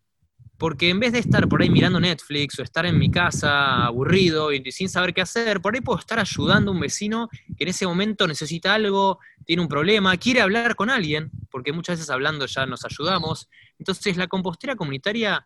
Porque 0.58 0.90
en 0.90 1.00
vez 1.00 1.14
de 1.14 1.20
estar 1.20 1.48
por 1.48 1.62
ahí 1.62 1.70
mirando 1.70 2.02
Netflix 2.02 2.60
o 2.60 2.64
estar 2.64 2.86
en 2.86 3.00
mi 3.00 3.10
casa 3.10 3.86
aburrido 3.86 4.52
y 4.52 4.62
sin 4.74 4.90
saber 4.90 5.14
qué 5.14 5.22
hacer, 5.22 5.62
por 5.62 5.74
ahí 5.74 5.80
puedo 5.80 5.98
estar 6.00 6.20
ayudando 6.20 6.72
a 6.72 6.74
un 6.74 6.82
vecino 6.82 7.30
que 7.58 7.64
en 7.64 7.70
ese 7.70 7.88
momento 7.88 8.28
necesita 8.28 8.74
algo, 8.74 9.20
tiene 9.46 9.62
un 9.62 9.70
problema, 9.70 10.18
quiere 10.18 10.42
hablar 10.42 10.76
con 10.76 10.90
alguien, 10.90 11.32
porque 11.50 11.72
muchas 11.72 11.98
veces 11.98 12.10
hablando 12.10 12.46
ya 12.46 12.66
nos 12.66 12.84
ayudamos. 12.84 13.50
Entonces 13.78 14.18
la 14.18 14.28
compostera 14.28 14.76
comunitaria 14.76 15.46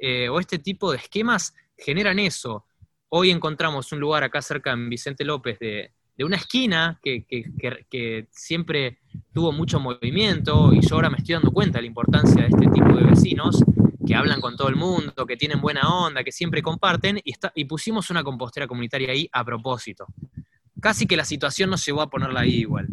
eh, 0.00 0.28
o 0.28 0.40
este 0.40 0.58
tipo 0.58 0.90
de 0.90 0.98
esquemas 0.98 1.54
generan 1.78 2.18
eso. 2.18 2.66
Hoy 3.08 3.30
encontramos 3.30 3.92
un 3.92 4.00
lugar 4.00 4.24
acá 4.24 4.42
cerca 4.42 4.72
en 4.72 4.88
Vicente 4.88 5.24
López 5.24 5.60
de, 5.60 5.92
de 6.20 6.24
una 6.24 6.36
esquina 6.36 7.00
que, 7.02 8.28
siempre 8.30 8.98
tuvo 9.32 9.52
mucho 9.52 9.80
movimiento 9.80 10.70
y 10.70 10.86
yo 10.86 10.96
ahora 10.96 11.08
me 11.08 11.16
estoy 11.16 11.36
dando 11.36 11.50
cuenta 11.50 11.78
de 11.78 11.82
la 11.82 11.86
importancia 11.86 12.42
de 12.42 12.48
este 12.48 12.66
tipo 12.66 12.94
de 12.94 13.04
vecinos 13.04 13.64
que 14.06 14.14
hablan 14.14 14.38
con 14.38 14.54
todo 14.54 14.68
el 14.68 14.76
mundo, 14.76 15.14
que 15.26 15.38
tienen 15.38 15.62
buena 15.62 15.88
onda, 15.88 16.22
que 16.22 16.30
siempre 16.30 16.60
comparten 16.60 17.22
y, 17.24 17.64
pusimos 17.64 18.10
una 18.10 18.22
compostera 18.22 18.66
comunitaria 18.66 19.12
ahí 19.12 19.30
a 19.32 19.42
propósito. 19.42 20.08
Casi 20.78 21.06
que 21.06 21.16
la 21.16 21.24
situación 21.24 21.70
nos 21.70 21.86
llevó 21.86 22.02
a 22.02 22.10
ponerla 22.10 22.40
ahí 22.40 22.56
igual. 22.56 22.88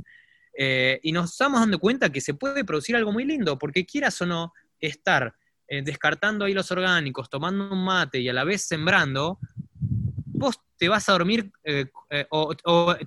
Eh, 0.57 1.01
y 1.03 1.11
nos 1.11 1.33
estamos 1.33 1.59
dando 1.59 1.79
cuenta 1.79 2.09
que 2.09 2.21
se 2.21 2.33
puede 2.33 2.63
producir 2.63 2.95
algo 2.95 3.11
muy 3.11 3.25
lindo, 3.25 3.57
porque 3.57 3.85
quieras 3.85 4.21
o 4.21 4.25
no, 4.25 4.53
estar 4.79 5.35
eh, 5.67 5.81
descartando 5.81 6.45
ahí 6.45 6.53
los 6.53 6.71
orgánicos, 6.71 7.29
tomando 7.29 7.73
un 7.73 7.83
mate 7.83 8.21
y 8.21 8.29
a 8.29 8.33
la 8.33 8.45
vez 8.45 8.65
sembrando, 8.65 9.37
te 10.77 10.89
vas 10.89 11.07
a 11.09 11.13
dormir, 11.13 11.51
eh, 11.63 11.85
eh, 12.09 12.25
o, 12.29 12.55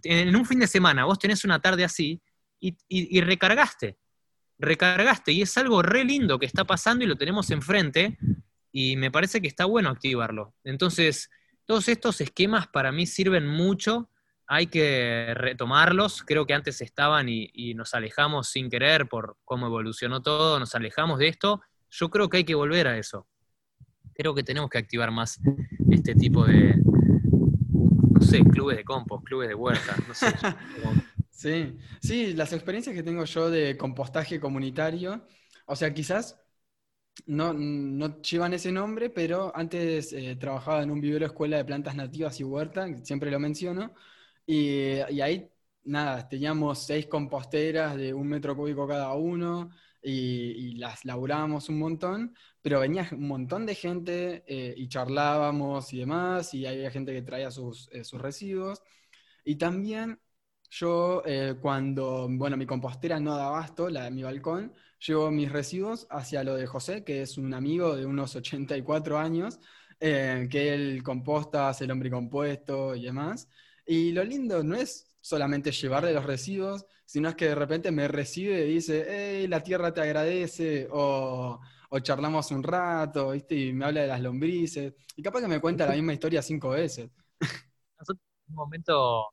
en 0.03 0.37
un 0.37 0.45
fin 0.45 0.61
de 0.61 0.67
semana, 0.67 1.05
vos 1.05 1.19
tenés 1.19 1.45
una 1.45 1.61
tarde 1.61 1.85
así 1.85 2.21
y, 2.61 3.21
recargaste, 3.21 3.99
recargaste, 4.59 5.33
y 5.33 5.43
es 5.43 5.57
algo 5.57 5.83
re 5.83 6.05
lindo 6.05 6.39
que 6.39 6.47
está 6.47 6.65
pasando 6.65 7.05
y 7.05 7.07
lo 7.07 7.17
tenemos 7.17 7.51
enfrente, 7.51 8.19
y 8.73 8.97
me 8.97 9.11
parece 9.11 9.41
que 9.41 9.49
está 9.49 9.65
bueno 9.65 9.89
activarlo. 9.89 10.55
Entonces, 10.65 11.31
todos 11.65 11.89
estos 11.89 12.21
esquemas 12.21 12.69
para 12.69 12.93
mí 12.93 13.07
sirven 13.07 13.47
mucho, 13.47 14.11
hay 14.47 14.67
que 14.67 15.33
retomarlos, 15.35 16.23
creo 16.23 16.45
que 16.45 16.55
antes 16.55 16.81
estaban 16.81 17.29
y 17.29 17.75
nos 17.75 17.95
alejamos 17.95 18.49
sin 18.49 18.69
querer 18.69 19.09
por 19.09 19.37
cómo 19.45 19.67
evolucionó 19.67 20.23
todo, 20.23 20.59
nos 20.59 20.75
alejamos 20.75 21.19
de 21.21 21.29
esto, 21.29 21.63
yo 21.91 22.11
creo 22.11 22.29
que 22.29 22.39
hay 22.39 22.45
que 22.45 22.55
volver 22.55 22.89
a 22.89 22.99
eso. 22.99 23.27
Creo 24.15 24.35
que 24.35 24.43
tenemos 24.43 24.69
que 24.69 24.79
activar 24.79 25.11
más 25.11 25.41
este 25.91 26.15
tipo 26.15 26.45
de, 26.45 26.75
sé, 28.31 28.41
clubes 28.45 28.77
de 28.77 28.85
compost, 28.85 29.25
clubes 29.25 29.49
de 29.49 29.55
huerta, 29.55 29.97
no 30.07 30.15
sé. 30.15 30.27
sí, 31.31 31.77
sí, 32.01 32.33
las 32.35 32.53
experiencias 32.53 32.95
que 32.95 33.03
tengo 33.03 33.25
yo 33.25 33.51
de 33.51 33.77
compostaje 33.77 34.41
comunitario, 34.41 35.27
o 35.67 35.77
sea, 35.77 35.93
quizás 35.93 36.41
no, 37.27 38.21
llevan 38.23 38.55
ese 38.55 38.73
nombre, 38.73 39.11
pero 39.11 39.53
antes 39.55 40.13
eh, 40.13 40.37
trabajaba 40.37 40.83
en 40.83 40.91
un 40.91 41.01
vivero 41.01 41.27
escuela 41.27 41.57
de 41.57 41.65
plantas 41.65 41.95
nativas 41.95 42.39
y 42.41 42.45
huerta, 42.45 42.87
siempre 43.05 43.31
lo 43.31 43.39
menciono, 43.39 43.95
y, 44.47 44.99
ahí, 45.21 45.49
nada, 45.85 46.29
teníamos 46.29 46.87
seis 46.87 47.07
composteras 47.07 47.97
de 47.97 48.13
un 48.15 48.27
metro 48.29 48.57
cúbico 48.57 48.87
cada 48.87 49.13
uno, 49.15 49.71
y, 50.03 50.77
las 50.77 51.05
laburábamos 51.05 51.69
un 51.69 51.79
montón, 51.79 52.35
pero 52.63 52.81
venía 52.81 53.09
un 53.13 53.29
montón 53.29 53.67
de 53.67 53.75
gente 53.75 54.45
eh, 54.47 54.75
y 54.77 54.89
charlábamos 54.89 55.93
y 55.93 55.99
demás, 55.99 56.55
y 56.55 56.67
había 56.67 56.91
gente 56.91 57.13
que 57.13 57.23
traía 57.23 57.51
sus, 57.51 57.89
eh, 57.93 58.05
sus 58.05 58.21
residuos. 58.21 58.83
Y 59.45 59.57
también 59.57 60.21
yo, 60.71 61.23
eh, 61.27 61.57
cuando, 61.61 62.29
bueno, 62.31 62.57
mi 62.57 62.67
compostera 62.67 63.21
no 63.21 63.37
da 63.37 63.49
abasto, 63.49 63.89
la 63.91 64.05
de 64.05 64.11
mi 64.11 64.23
balcón, 64.23 64.73
llevo 65.07 65.31
mis 65.31 65.51
residuos 65.51 66.07
hacia 66.11 66.45
lo 66.45 66.57
de 66.57 66.67
José, 66.67 67.05
que 67.05 67.23
es 67.23 67.39
un 67.39 67.55
amigo 67.55 67.97
de 67.97 68.07
unos 68.07 68.37
84 68.37 69.19
años, 69.19 69.61
que 69.99 70.73
él 70.75 71.03
composta, 71.03 71.69
hace 71.69 71.85
el 71.85 71.91
hombre 71.91 72.11
compuesto 72.11 72.95
y 72.95 73.05
demás. 73.05 73.49
Y 73.91 74.13
lo 74.13 74.23
lindo 74.23 74.63
no 74.63 74.77
es 74.77 75.05
solamente 75.21 75.73
llevarle 75.73 76.13
los 76.13 76.25
residuos, 76.25 76.87
sino 77.05 77.29
es 77.29 77.35
que 77.35 77.47
de 77.47 77.57
repente 77.57 77.91
me 77.91 78.07
recibe 78.07 78.65
y 78.65 78.75
dice, 78.75 79.05
hey, 79.09 79.49
la 79.49 79.65
tierra 79.65 79.93
te 79.93 80.01
agradece, 80.01 80.87
o, 80.93 81.61
charlamos 82.01 82.53
un 82.53 82.63
rato, 82.63 83.33
¿viste? 83.33 83.57
y 83.57 83.73
me 83.73 83.87
habla 83.87 84.03
de 84.03 84.07
las 84.07 84.21
lombrices, 84.21 84.95
y 85.17 85.23
capaz 85.25 85.41
que 85.41 85.49
me 85.49 85.61
cuenta 85.61 85.89
la 85.89 85.95
misma 85.95 86.13
historia 86.13 86.41
cinco 86.41 86.69
veces. 86.69 87.11
Nosotros 87.99 88.25
en 88.47 88.53
un 88.53 88.55
momento 88.55 89.27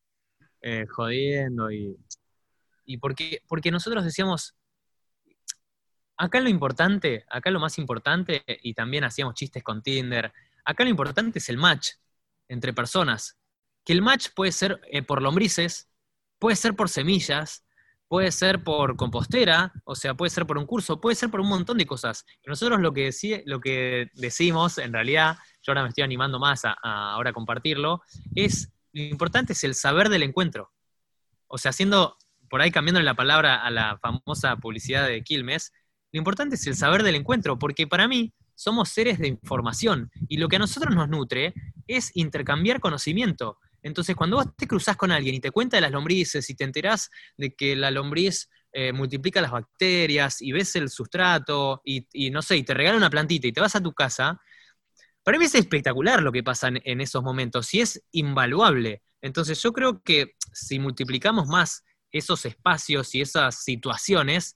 eh, 0.59 0.87
jodiendo 0.87 1.71
y, 1.71 1.95
y 2.85 2.97
porque, 2.97 3.43
porque 3.47 3.69
nosotros 3.69 4.03
decíamos, 4.03 4.55
acá 6.17 6.39
lo 6.39 6.49
importante, 6.49 7.25
acá 7.29 7.51
lo 7.51 7.59
más 7.59 7.77
importante, 7.77 8.43
y 8.63 8.73
también 8.73 9.03
hacíamos 9.03 9.35
chistes 9.35 9.61
con 9.61 9.83
Tinder, 9.83 10.33
acá 10.65 10.83
lo 10.83 10.89
importante 10.89 11.37
es 11.37 11.47
el 11.49 11.57
match 11.57 11.91
entre 12.47 12.73
personas, 12.73 13.37
que 13.87 13.93
el 13.93 14.01
match 14.01 14.27
puede 14.35 14.51
ser 14.51 14.81
eh, 14.91 15.01
por 15.01 15.21
lombrices, 15.21 15.87
puede 16.39 16.57
ser 16.57 16.75
por 16.75 16.89
semillas, 16.89 17.65
puede 18.09 18.33
ser 18.33 18.61
por 18.61 18.97
compostera, 18.97 19.71
o 19.85 19.95
sea, 19.95 20.13
puede 20.13 20.29
ser 20.29 20.45
por 20.45 20.57
un 20.57 20.65
curso, 20.65 20.99
puede 20.99 21.15
ser 21.15 21.29
por 21.29 21.39
un 21.39 21.47
montón 21.47 21.77
de 21.77 21.85
cosas. 21.85 22.25
nosotros 22.45 22.81
lo 22.81 22.91
que, 22.91 23.13
lo 23.45 23.61
que 23.61 24.09
decimos, 24.13 24.77
en 24.77 24.91
realidad, 24.91 25.37
yo 25.63 25.71
ahora 25.71 25.83
me 25.83 25.87
estoy 25.87 26.03
animando 26.03 26.37
más 26.37 26.65
a, 26.65 26.75
ahora 26.83 27.31
compartirlo, 27.31 28.01
es 28.35 28.73
lo 28.91 29.03
importante 29.03 29.53
es 29.53 29.63
el 29.63 29.73
saber 29.73 30.09
del 30.09 30.23
encuentro. 30.23 30.73
O 31.47 31.57
sea, 31.57 31.69
haciendo, 31.69 32.17
por 32.49 32.61
ahí 32.61 32.71
cambiando 32.71 32.99
la 32.99 33.13
palabra 33.13 33.63
a 33.63 33.71
la 33.71 33.97
famosa 33.99 34.57
publicidad 34.57 35.07
de 35.07 35.23
Quilmes, 35.23 35.71
lo 36.11 36.17
importante 36.17 36.55
es 36.55 36.67
el 36.67 36.75
saber 36.75 37.03
del 37.03 37.15
encuentro, 37.15 37.57
porque 37.57 37.87
para 37.87 38.09
mí 38.09 38.33
somos 38.53 38.89
seres 38.89 39.17
de 39.17 39.29
información 39.29 40.11
y 40.27 40.39
lo 40.39 40.49
que 40.49 40.57
a 40.57 40.59
nosotros 40.59 40.93
nos 40.93 41.07
nutre 41.07 41.53
es 41.87 42.11
intercambiar 42.15 42.81
conocimiento. 42.81 43.59
Entonces, 43.83 44.15
cuando 44.15 44.37
vos 44.37 44.47
te 44.55 44.67
cruzás 44.67 44.97
con 44.97 45.11
alguien 45.11 45.35
y 45.35 45.39
te 45.39 45.51
cuenta 45.51 45.77
de 45.77 45.81
las 45.81 45.91
lombrices 45.91 46.49
y 46.49 46.55
te 46.55 46.63
enterás 46.63 47.09
de 47.37 47.55
que 47.55 47.75
la 47.75 47.91
lombriz 47.91 48.49
eh, 48.73 48.91
multiplica 48.91 49.41
las 49.41 49.51
bacterias 49.51 50.41
y 50.41 50.51
ves 50.51 50.75
el 50.75 50.89
sustrato 50.89 51.81
y, 51.83 52.29
no 52.31 52.41
sé, 52.41 52.57
y 52.57 52.63
te 52.63 52.73
regala 52.73 52.97
una 52.97 53.09
plantita 53.09 53.47
y 53.47 53.51
te 53.51 53.61
vas 53.61 53.75
a 53.75 53.81
tu 53.81 53.93
casa, 53.93 54.39
para 55.23 55.39
mí 55.39 55.45
es 55.45 55.55
espectacular 55.55 56.21
lo 56.21 56.31
que 56.31 56.43
pasa 56.43 56.69
en, 56.71 57.01
esos 57.01 57.23
momentos 57.23 57.73
y 57.73 57.81
es 57.81 58.03
invaluable. 58.11 59.01
Entonces, 59.21 59.61
yo 59.61 59.73
creo 59.73 60.01
que 60.01 60.35
si 60.53 60.79
multiplicamos 60.79 61.47
más 61.47 61.83
esos 62.11 62.45
espacios 62.45 63.13
y 63.15 63.21
esas 63.21 63.63
situaciones, 63.63 64.55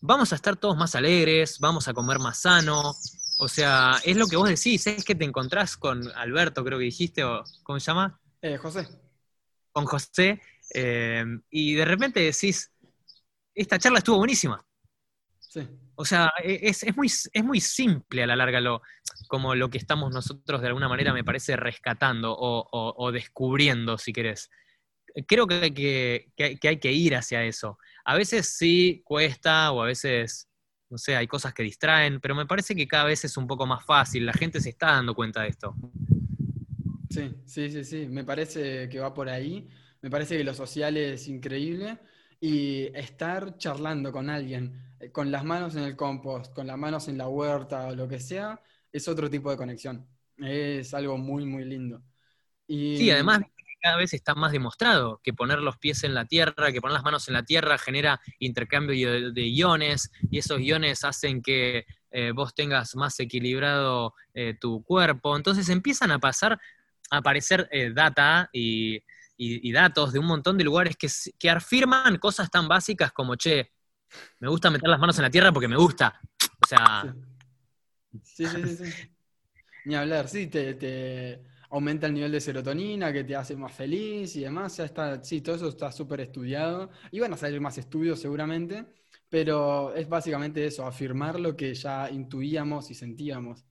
vamos 0.00 0.32
a 0.32 0.36
estar 0.36 0.56
todos 0.56 0.76
más 0.76 0.94
alegres, 0.94 1.58
vamos 1.58 1.88
a 1.88 1.94
comer 1.94 2.18
más 2.18 2.40
sano. 2.40 2.94
O 3.40 3.48
sea, 3.48 4.00
es 4.04 4.16
lo 4.16 4.26
que 4.26 4.36
vos 4.36 4.48
decís, 4.48 4.86
es 4.86 5.04
que 5.04 5.14
te 5.14 5.24
encontrás 5.24 5.76
con 5.76 6.10
Alberto, 6.16 6.64
creo 6.64 6.78
que 6.78 6.84
dijiste, 6.84 7.24
o 7.24 7.44
¿cómo 7.62 7.78
se 7.78 7.86
llama? 7.86 8.20
Eh, 8.42 8.56
José. 8.56 8.86
Con 9.72 9.84
José, 9.86 10.40
eh, 10.74 11.24
y 11.50 11.74
de 11.74 11.84
repente 11.84 12.20
decís, 12.20 12.72
esta 13.54 13.78
charla 13.78 13.98
estuvo 13.98 14.18
buenísima. 14.18 14.64
Sí. 15.40 15.66
O 15.96 16.04
sea, 16.04 16.32
e, 16.42 16.60
es, 16.62 16.96
muy, 16.96 17.08
es 17.08 17.44
muy 17.44 17.60
simple 17.60 18.22
a 18.22 18.26
la 18.26 18.36
larga 18.36 18.60
lo, 18.60 18.82
como 19.26 19.54
lo 19.54 19.68
que 19.70 19.78
estamos 19.78 20.12
nosotros 20.12 20.60
de 20.60 20.68
alguna 20.68 20.88
manera, 20.88 21.12
me 21.12 21.24
parece, 21.24 21.56
rescatando 21.56 22.36
o, 22.38 23.12
descubriendo, 23.12 23.98
si 23.98 24.12
querés. 24.12 24.50
Creo 25.26 25.46
que, 25.46 25.74
que, 26.36 26.68
hay 26.68 26.78
que 26.78 26.92
ir 26.92 27.16
hacia 27.16 27.42
eso. 27.44 27.78
A 28.04 28.14
veces 28.16 28.56
sí 28.56 29.02
cuesta 29.04 29.72
o 29.72 29.82
a 29.82 29.86
veces, 29.86 30.48
no 30.88 30.98
sé, 30.98 31.16
hay 31.16 31.26
cosas 31.26 31.52
que 31.52 31.64
distraen, 31.64 32.20
pero 32.20 32.34
me 32.36 32.46
parece 32.46 32.76
que 32.76 32.86
cada 32.86 33.04
vez 33.04 33.24
es 33.24 33.36
un 33.36 33.48
poco 33.48 33.66
más 33.66 33.84
fácil. 33.84 34.26
La 34.26 34.32
gente 34.32 34.60
se 34.60 34.70
está 34.70 34.92
dando 34.92 35.14
cuenta 35.14 35.42
de 35.42 35.48
esto. 35.48 35.74
Sí, 37.10 37.34
sí, 37.46 37.70
sí, 37.70 37.84
sí. 37.84 38.06
Me 38.08 38.24
parece 38.24 38.88
que 38.88 39.00
va 39.00 39.14
por 39.14 39.28
ahí. 39.28 39.68
Me 40.02 40.10
parece 40.10 40.36
que 40.36 40.44
lo 40.44 40.54
social 40.54 40.96
es 40.96 41.28
increíble 41.28 41.98
y 42.40 42.86
estar 42.96 43.56
charlando 43.58 44.12
con 44.12 44.30
alguien 44.30 44.94
eh, 45.00 45.10
con 45.10 45.30
las 45.30 45.44
manos 45.44 45.74
en 45.76 45.82
el 45.82 45.96
compost, 45.96 46.52
con 46.54 46.66
las 46.66 46.78
manos 46.78 47.08
en 47.08 47.18
la 47.18 47.28
huerta 47.28 47.88
o 47.88 47.94
lo 47.94 48.08
que 48.08 48.20
sea, 48.20 48.60
es 48.92 49.08
otro 49.08 49.28
tipo 49.28 49.50
de 49.50 49.56
conexión. 49.56 50.06
Es 50.36 50.94
algo 50.94 51.18
muy, 51.18 51.44
muy 51.44 51.64
lindo. 51.64 52.02
Y... 52.66 52.96
Sí, 52.98 53.10
además 53.10 53.42
cada 53.80 53.96
vez 53.96 54.12
está 54.12 54.34
más 54.34 54.52
demostrado 54.52 55.20
que 55.22 55.32
poner 55.32 55.60
los 55.60 55.76
pies 55.78 56.04
en 56.04 56.14
la 56.14 56.24
tierra, 56.24 56.72
que 56.72 56.80
poner 56.80 56.94
las 56.94 57.04
manos 57.04 57.28
en 57.28 57.34
la 57.34 57.44
tierra 57.44 57.78
genera 57.78 58.20
intercambio 58.38 59.32
de, 59.32 59.48
iones 59.48 60.10
y 60.30 60.38
esos 60.38 60.60
iones 60.60 61.04
hacen 61.04 61.42
que 61.42 61.86
eh, 62.10 62.32
vos 62.32 62.54
tengas 62.54 62.96
más 62.96 63.18
equilibrado 63.20 64.14
eh, 64.34 64.56
tu 64.60 64.82
cuerpo. 64.82 65.36
Entonces 65.36 65.68
empiezan 65.68 66.10
a 66.10 66.18
pasar, 66.18 66.60
aparecer 67.10 67.68
data 67.94 68.48
y, 68.52 69.02
datos 69.72 70.12
de 70.12 70.18
un 70.18 70.26
montón 70.26 70.58
de 70.58 70.64
lugares 70.64 70.96
que, 70.96 71.08
que 71.38 71.50
afirman 71.50 72.18
cosas 72.18 72.50
tan 72.50 72.66
básicas 72.66 73.12
como, 73.12 73.36
che, 73.36 73.72
me 74.40 74.48
gusta 74.48 74.70
meter 74.70 74.88
las 74.88 75.00
manos 75.00 75.18
en 75.18 75.22
la 75.22 75.30
tierra 75.30 75.52
porque 75.52 75.68
me 75.68 75.76
gusta. 75.76 76.20
O 76.62 76.66
sea. 76.66 77.14
Sí, 78.22 78.46
sí, 78.46 78.76
sí. 78.76 78.84
Ni 79.84 79.94
hablar, 79.94 80.28
sí, 80.28 80.48
te, 80.48 81.42
aumenta 81.70 82.06
el 82.06 82.14
nivel 82.14 82.32
de 82.32 82.40
serotonina, 82.40 83.12
que 83.12 83.24
te 83.24 83.36
hace 83.36 83.56
más 83.56 83.72
feliz 83.72 84.36
y 84.36 84.40
demás. 84.40 84.76
Ya 84.76 84.84
está, 84.84 85.22
sí, 85.22 85.40
todo 85.40 85.56
eso 85.56 85.68
está 85.68 85.92
súper 85.92 86.20
estudiado. 86.20 86.90
Y 87.10 87.20
van 87.20 87.32
a 87.32 87.36
salir 87.36 87.60
más 87.60 87.78
estudios 87.78 88.20
seguramente, 88.20 88.86
pero 89.28 89.94
es 89.94 90.08
básicamente 90.08 90.66
eso, 90.66 90.86
afirmar 90.86 91.38
lo 91.40 91.56
que 91.56 91.74
ya 91.74 92.10
intuíamos 92.10 92.90
y 92.90 92.94
sentíamos. 92.94 93.64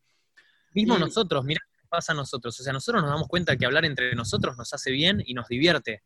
Mismo 0.74 0.98
nosotros, 0.98 1.44
mira 1.44 1.62
qué 1.66 1.67
pasa 1.88 2.14
a 2.14 2.16
nosotros. 2.16 2.60
O 2.60 2.64
sea, 2.64 2.74
nosotros 2.74 3.02
nos 3.02 3.12
damos 3.12 3.28
cuenta 3.28 3.58
que 3.58 3.66
hablar 3.66 3.86
entre 3.86 4.14
nosotros 4.16 4.58
nos 4.58 4.74
hace 4.74 4.92
bien 4.92 5.24
y 5.26 5.34
nos 5.34 5.48
divierte. 5.48 6.04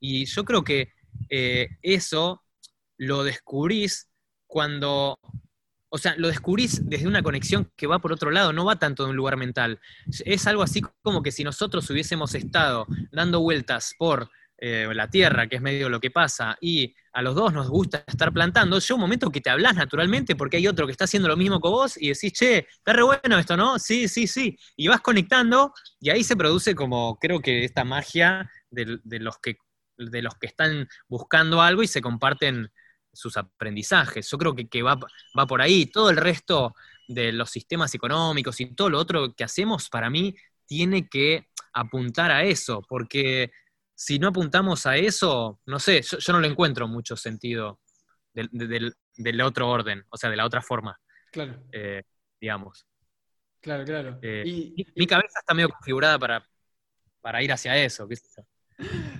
Y 0.00 0.24
yo 0.24 0.44
creo 0.44 0.64
que 0.64 0.92
eh, 1.28 1.68
eso 1.82 2.42
lo 2.96 3.24
descubrís 3.24 4.08
cuando, 4.46 5.18
o 5.88 5.98
sea, 5.98 6.14
lo 6.16 6.28
descubrís 6.28 6.88
desde 6.88 7.06
una 7.06 7.22
conexión 7.22 7.70
que 7.76 7.86
va 7.86 7.98
por 7.98 8.12
otro 8.12 8.30
lado, 8.30 8.52
no 8.52 8.64
va 8.64 8.78
tanto 8.78 9.04
de 9.04 9.10
un 9.10 9.16
lugar 9.16 9.36
mental. 9.36 9.80
Es 10.24 10.46
algo 10.46 10.62
así 10.62 10.82
como 11.02 11.22
que 11.22 11.32
si 11.32 11.44
nosotros 11.44 11.88
hubiésemos 11.90 12.34
estado 12.34 12.86
dando 13.12 13.40
vueltas 13.40 13.94
por 13.98 14.30
eh, 14.62 14.86
la 14.92 15.08
tierra, 15.08 15.46
que 15.46 15.56
es 15.56 15.62
medio 15.62 15.88
lo 15.88 16.00
que 16.00 16.10
pasa, 16.10 16.58
y 16.60 16.94
a 17.14 17.22
los 17.22 17.34
dos 17.34 17.50
nos 17.52 17.68
gusta 17.70 18.04
estar 18.06 18.30
plantando, 18.30 18.78
llega 18.78 18.94
un 18.94 19.00
momento 19.00 19.30
que 19.30 19.40
te 19.40 19.48
hablas 19.48 19.74
naturalmente 19.74 20.36
porque 20.36 20.58
hay 20.58 20.68
otro 20.68 20.84
que 20.84 20.92
está 20.92 21.04
haciendo 21.04 21.28
lo 21.28 21.36
mismo 21.38 21.62
que 21.62 21.68
vos 21.68 21.96
y 21.96 22.08
decís, 22.08 22.34
che, 22.34 22.68
está 22.70 22.92
re 22.92 23.02
bueno 23.02 23.38
esto, 23.38 23.56
¿no? 23.56 23.78
Sí, 23.78 24.06
sí, 24.06 24.26
sí. 24.26 24.58
Y 24.76 24.88
vas 24.88 25.00
conectando 25.00 25.72
y 25.98 26.10
ahí 26.10 26.22
se 26.22 26.36
produce 26.36 26.74
como, 26.74 27.18
creo 27.18 27.40
que 27.40 27.64
esta 27.64 27.84
magia 27.84 28.50
de, 28.68 29.00
los, 29.02 29.38
que, 29.38 29.56
de 29.96 30.20
los 30.20 30.34
que 30.34 30.48
están 30.48 30.86
buscando 31.08 31.62
algo 31.62 31.82
y 31.82 31.86
se 31.86 32.02
comparten 32.02 32.70
sus 33.14 33.38
aprendizajes. 33.38 34.30
Yo 34.30 34.36
creo 34.36 34.54
que, 34.54 34.82
va, 34.82 34.98
va, 35.38 35.46
por 35.46 35.62
ahí. 35.62 35.86
Todo 35.86 36.10
el 36.10 36.18
resto 36.18 36.74
de 37.08 37.32
los 37.32 37.48
sistemas 37.48 37.94
económicos 37.94 38.60
y 38.60 38.66
todo 38.74 38.90
lo 38.90 38.98
otro 38.98 39.34
que 39.34 39.44
hacemos, 39.44 39.88
para 39.88 40.10
mí, 40.10 40.34
tiene 40.66 41.08
que 41.08 41.48
apuntar 41.72 42.30
a 42.30 42.44
eso, 42.44 42.84
porque 42.88 43.50
si 44.00 44.18
no 44.18 44.28
apuntamos 44.28 44.86
a 44.86 44.96
eso, 44.96 45.60
no 45.66 45.78
sé, 45.78 46.00
yo, 46.00 46.32
no 46.32 46.40
le 46.40 46.48
encuentro 46.48 46.88
mucho 46.88 47.16
sentido 47.18 47.80
del, 48.32 49.40
otro 49.42 49.68
orden, 49.68 50.06
o 50.08 50.16
sea, 50.16 50.30
de 50.30 50.36
la 50.36 50.46
otra 50.46 50.62
forma. 50.62 50.98
Claro. 51.30 51.62
Eh, 51.70 52.02
digamos. 52.40 52.86
Claro, 53.60 53.84
claro. 53.84 54.18
Eh, 54.22 54.72
mi 54.96 55.06
cabeza 55.06 55.40
está 55.40 55.52
medio 55.52 55.68
configurada 55.68 56.18
para, 56.18 56.48
para 57.20 57.42
ir 57.42 57.52
hacia 57.52 57.76
eso. 57.76 58.08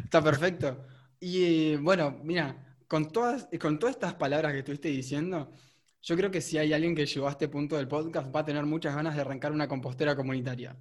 Está 0.02 0.24
perfecto. 0.24 0.86
Y 1.20 1.76
bueno, 1.76 2.18
mira, 2.24 2.78
con 2.88 3.12
todas, 3.12 3.50
con 3.60 3.78
todas 3.78 3.96
estas 3.96 4.14
palabras 4.14 4.52
que 4.52 4.60
estuviste 4.60 4.88
diciendo, 4.88 5.52
yo 6.00 6.16
creo 6.16 6.30
que 6.30 6.40
si 6.40 6.56
hay 6.56 6.72
alguien 6.72 6.94
que 6.94 7.04
llegó 7.04 7.28
a 7.28 7.32
este 7.32 7.48
punto 7.48 7.76
del 7.76 7.86
podcast, 7.86 8.34
va 8.34 8.40
a 8.40 8.46
tener 8.46 8.64
muchas 8.64 8.94
ganas 8.94 9.14
de 9.14 9.20
arrancar 9.20 9.52
una 9.52 9.68
compostera 9.68 10.16
comunitaria. 10.16 10.74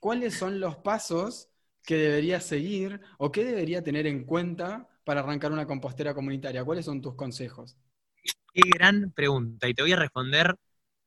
¿Cuáles 0.00 0.34
son 0.34 0.58
los 0.58 0.74
pasos 0.78 1.53
que 1.84 1.96
debería 1.96 2.40
seguir 2.40 3.00
o 3.18 3.30
qué 3.30 3.44
debería 3.44 3.82
tener 3.82 4.06
en 4.06 4.24
cuenta 4.24 4.88
para 5.04 5.20
arrancar 5.20 5.52
una 5.52 5.66
compostera 5.66 6.14
comunitaria? 6.14 6.64
¿Cuáles 6.64 6.86
son 6.86 7.00
tus 7.00 7.14
consejos? 7.14 7.76
Qué 8.52 8.62
gran 8.74 9.12
pregunta. 9.12 9.68
Y 9.68 9.74
te 9.74 9.82
voy 9.82 9.92
a 9.92 9.96
responder 9.96 10.56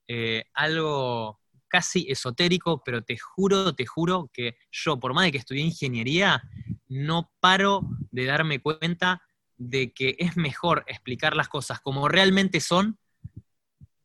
eh, 0.08 0.44
algo 0.54 1.40
casi 1.68 2.10
esotérico, 2.10 2.82
pero 2.84 3.02
te 3.02 3.18
juro, 3.18 3.76
te 3.76 3.86
juro 3.86 4.30
que 4.32 4.58
yo, 4.72 5.00
por 5.00 5.14
más 5.14 5.26
de 5.26 5.32
que 5.32 5.38
estudié 5.38 5.64
ingeniería, 5.64 6.42
no 6.88 7.32
paro 7.40 7.82
de 8.12 8.26
darme 8.26 8.60
cuenta 8.60 9.22
de 9.58 9.92
que 9.92 10.16
es 10.20 10.38
mejor 10.38 10.84
explicar 10.88 11.36
las 11.36 11.50
cosas 11.50 11.82
como 11.82 12.08
realmente 12.08 12.62
son 12.62 13.00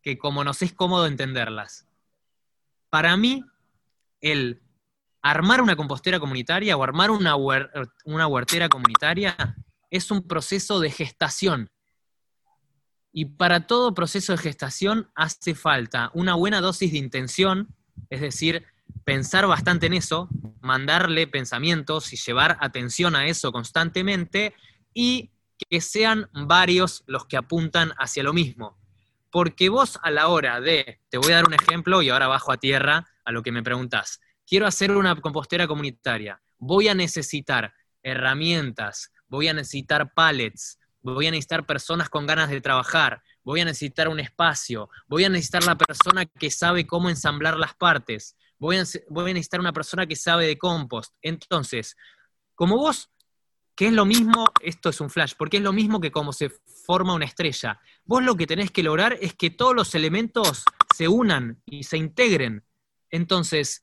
que 0.01 0.19
como 0.19 0.43
nos 0.43 0.63
es 0.63 0.73
cómodo 0.73 1.07
entenderlas. 1.07 1.87
Para 2.91 3.17
mí, 3.17 3.45
el 4.21 4.62
armar 5.23 5.63
una 5.63 5.77
compostera 5.77 6.19
comunitaria 6.19 6.77
o 6.77 6.83
armar 6.83 7.11
una, 7.11 7.37
una 7.37 8.27
huertera 8.27 8.69
comunitaria 8.69 9.57
es 9.91 10.11
un 10.11 10.27
proceso 10.27 10.81
de 10.81 10.91
gestación. 10.91 11.71
Y 13.13 13.27
para 13.27 13.67
todo 13.67 13.95
proceso 13.95 14.33
de 14.33 14.39
gestación 14.39 15.11
hace 15.15 15.55
falta 15.55 16.11
una 16.15 16.35
buena 16.35 16.61
dosis 16.61 16.93
de 16.93 16.99
intención, 16.99 17.69
es 18.11 18.21
decir, 18.21 18.65
pensar 19.05 19.47
bastante 19.47 19.87
en 19.87 19.95
eso, 19.95 20.29
mandarle 20.61 21.27
pensamientos 21.27 22.13
y 22.13 22.17
llevar 22.17 22.57
atención 22.61 23.15
a 23.15 23.27
eso 23.27 23.53
constantemente 23.53 24.55
y 24.95 25.31
que 25.71 25.81
sean 25.81 26.29
varios 26.33 27.05
los 27.07 27.27
que 27.27 27.37
apuntan 27.37 27.93
hacia 27.99 28.23
lo 28.23 28.33
mismo. 28.33 28.79
Porque 29.31 29.69
vos 29.69 29.99
a 30.03 30.11
la 30.11 30.29
hora 30.29 30.61
de, 30.61 31.01
te 31.09 31.19
voy 31.19 31.33
a 31.33 31.37
dar 31.37 31.47
un 31.47 31.55
ejemplo 31.55 32.03
y 32.03 32.09
ahora 32.09 32.27
bajo 32.27 32.53
a 32.53 32.57
tierra 32.57 33.07
a 33.25 33.33
lo 33.33 33.43
que 33.43 33.53
me 33.53 33.63
preguntás, 33.63 34.21
quiero 34.47 34.67
hacer 34.67 34.91
una 34.93 35.21
compostera 35.21 35.67
comunitaria, 35.67 36.41
voy 36.59 36.89
a 36.89 36.95
necesitar 36.95 37.73
herramientas, 38.03 39.13
voy 39.29 39.49
a 39.49 39.55
necesitar 39.55 40.13
pallets, 40.15 40.79
voy 41.01 41.27
a 41.27 41.31
necesitar 41.31 41.67
personas 41.67 42.09
con 42.09 42.27
ganas 42.27 42.51
de 42.51 42.61
trabajar, 42.61 43.23
voy 43.45 43.61
a 43.61 43.65
necesitar 43.65 44.09
un 44.09 44.21
espacio, 44.21 44.89
voy 45.09 45.25
a 45.25 45.29
necesitar 45.29 45.65
la 45.65 45.77
persona 45.77 46.27
que 46.27 46.51
sabe 46.51 46.87
cómo 46.87 47.09
ensamblar 47.09 47.57
las 47.57 47.75
partes, 47.75 48.37
voy 48.59 48.77
a, 48.77 48.81
necesitar 48.81 49.61
una 49.61 49.73
persona 49.73 50.07
que 50.07 50.17
sabe 50.17 50.47
de 50.47 50.57
compost. 50.57 51.15
Entonces, 51.21 51.97
como 52.55 52.77
vos 52.77 53.11
que 53.75 53.87
es 53.87 53.93
lo 53.93 54.05
mismo, 54.05 54.47
esto 54.61 54.91
es 54.91 55.01
un 55.01 55.11
flash, 55.11 55.33
porque 55.37 55.57
es 55.57 55.63
lo 55.63 55.73
mismo 55.73 55.99
que 55.99 56.13
como 56.13 56.33
se 56.33 56.51
forma 56.87 57.15
una 57.15 57.25
estrella. 57.25 57.81
Vos 58.05 58.23
lo 58.23 58.37
que 58.37 58.47
tenés 58.47 58.71
que 58.71 58.83
lograr 58.83 59.17
es 59.21 59.35
que 59.35 59.51
todos 59.51 59.75
los 59.75 59.95
elementos 59.95 60.65
se 60.95 61.09
unan 61.09 61.63
y 61.65 61.85
se 61.85 61.97
integren. 61.97 62.65
Entonces, 63.11 63.83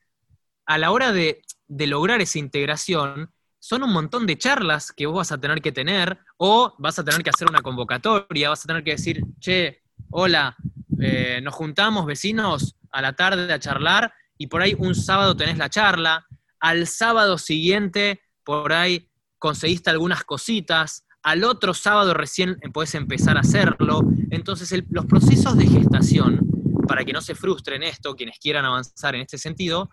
a 0.70 0.78
la 0.78 0.91
hora 0.91 1.11
de, 1.11 1.41
lograr 1.67 2.22
esa 2.22 2.38
integración, 2.38 3.32
son 3.57 3.82
un 3.82 3.91
montón 3.91 4.28
de 4.28 4.38
charlas 4.38 4.91
que 4.91 5.07
vos 5.07 5.15
vas 5.15 5.32
a 5.32 5.39
tener 5.39 5.63
que 5.63 5.72
tener, 5.72 6.20
o 6.38 6.76
vas 6.78 6.99
a 6.99 7.03
tener 7.03 7.24
que 7.24 7.32
hacer 7.32 7.49
una 7.49 7.63
convocatoria, 7.63 8.49
vas 8.49 8.63
a 8.63 8.67
tener 8.67 8.84
que 8.84 8.91
decir, 8.91 9.24
che, 9.39 9.82
hola, 10.11 10.55
eh, 11.01 11.41
nos 11.41 11.55
juntamos 11.55 12.05
vecinos 12.05 12.76
a 12.91 13.01
la 13.01 13.13
tarde 13.13 13.51
a 13.51 13.57
charlar, 13.57 14.13
y 14.38 14.45
por 14.45 14.61
ahí 14.61 14.76
un 14.78 14.93
sábado 14.93 15.36
tenés 15.36 15.57
la 15.57 15.72
charla, 15.72 16.28
al 16.59 16.86
sábado 16.86 17.39
siguiente, 17.39 18.22
por 18.43 18.72
ahí 18.72 19.09
conseguiste 19.39 19.89
algunas 19.89 20.24
cositas, 20.24 21.03
al 21.24 21.45
otro 21.45 21.74
sábado 21.74 22.13
recién 22.13 22.59
puedes 22.72 22.93
empezar 22.93 23.38
a 23.38 23.41
hacerlo. 23.41 24.03
Entonces, 24.30 24.84
los 24.91 25.07
procesos 25.07 25.57
de 25.57 25.65
gestación, 25.65 26.47
para 26.88 27.03
que 27.03 27.11
no 27.11 27.22
se 27.22 27.34
frustren 27.34 27.82
esto, 27.82 28.15
quienes 28.15 28.38
quieran 28.38 28.65
avanzar 28.65 29.15
en 29.15 29.22
este 29.22 29.39
sentido, 29.39 29.89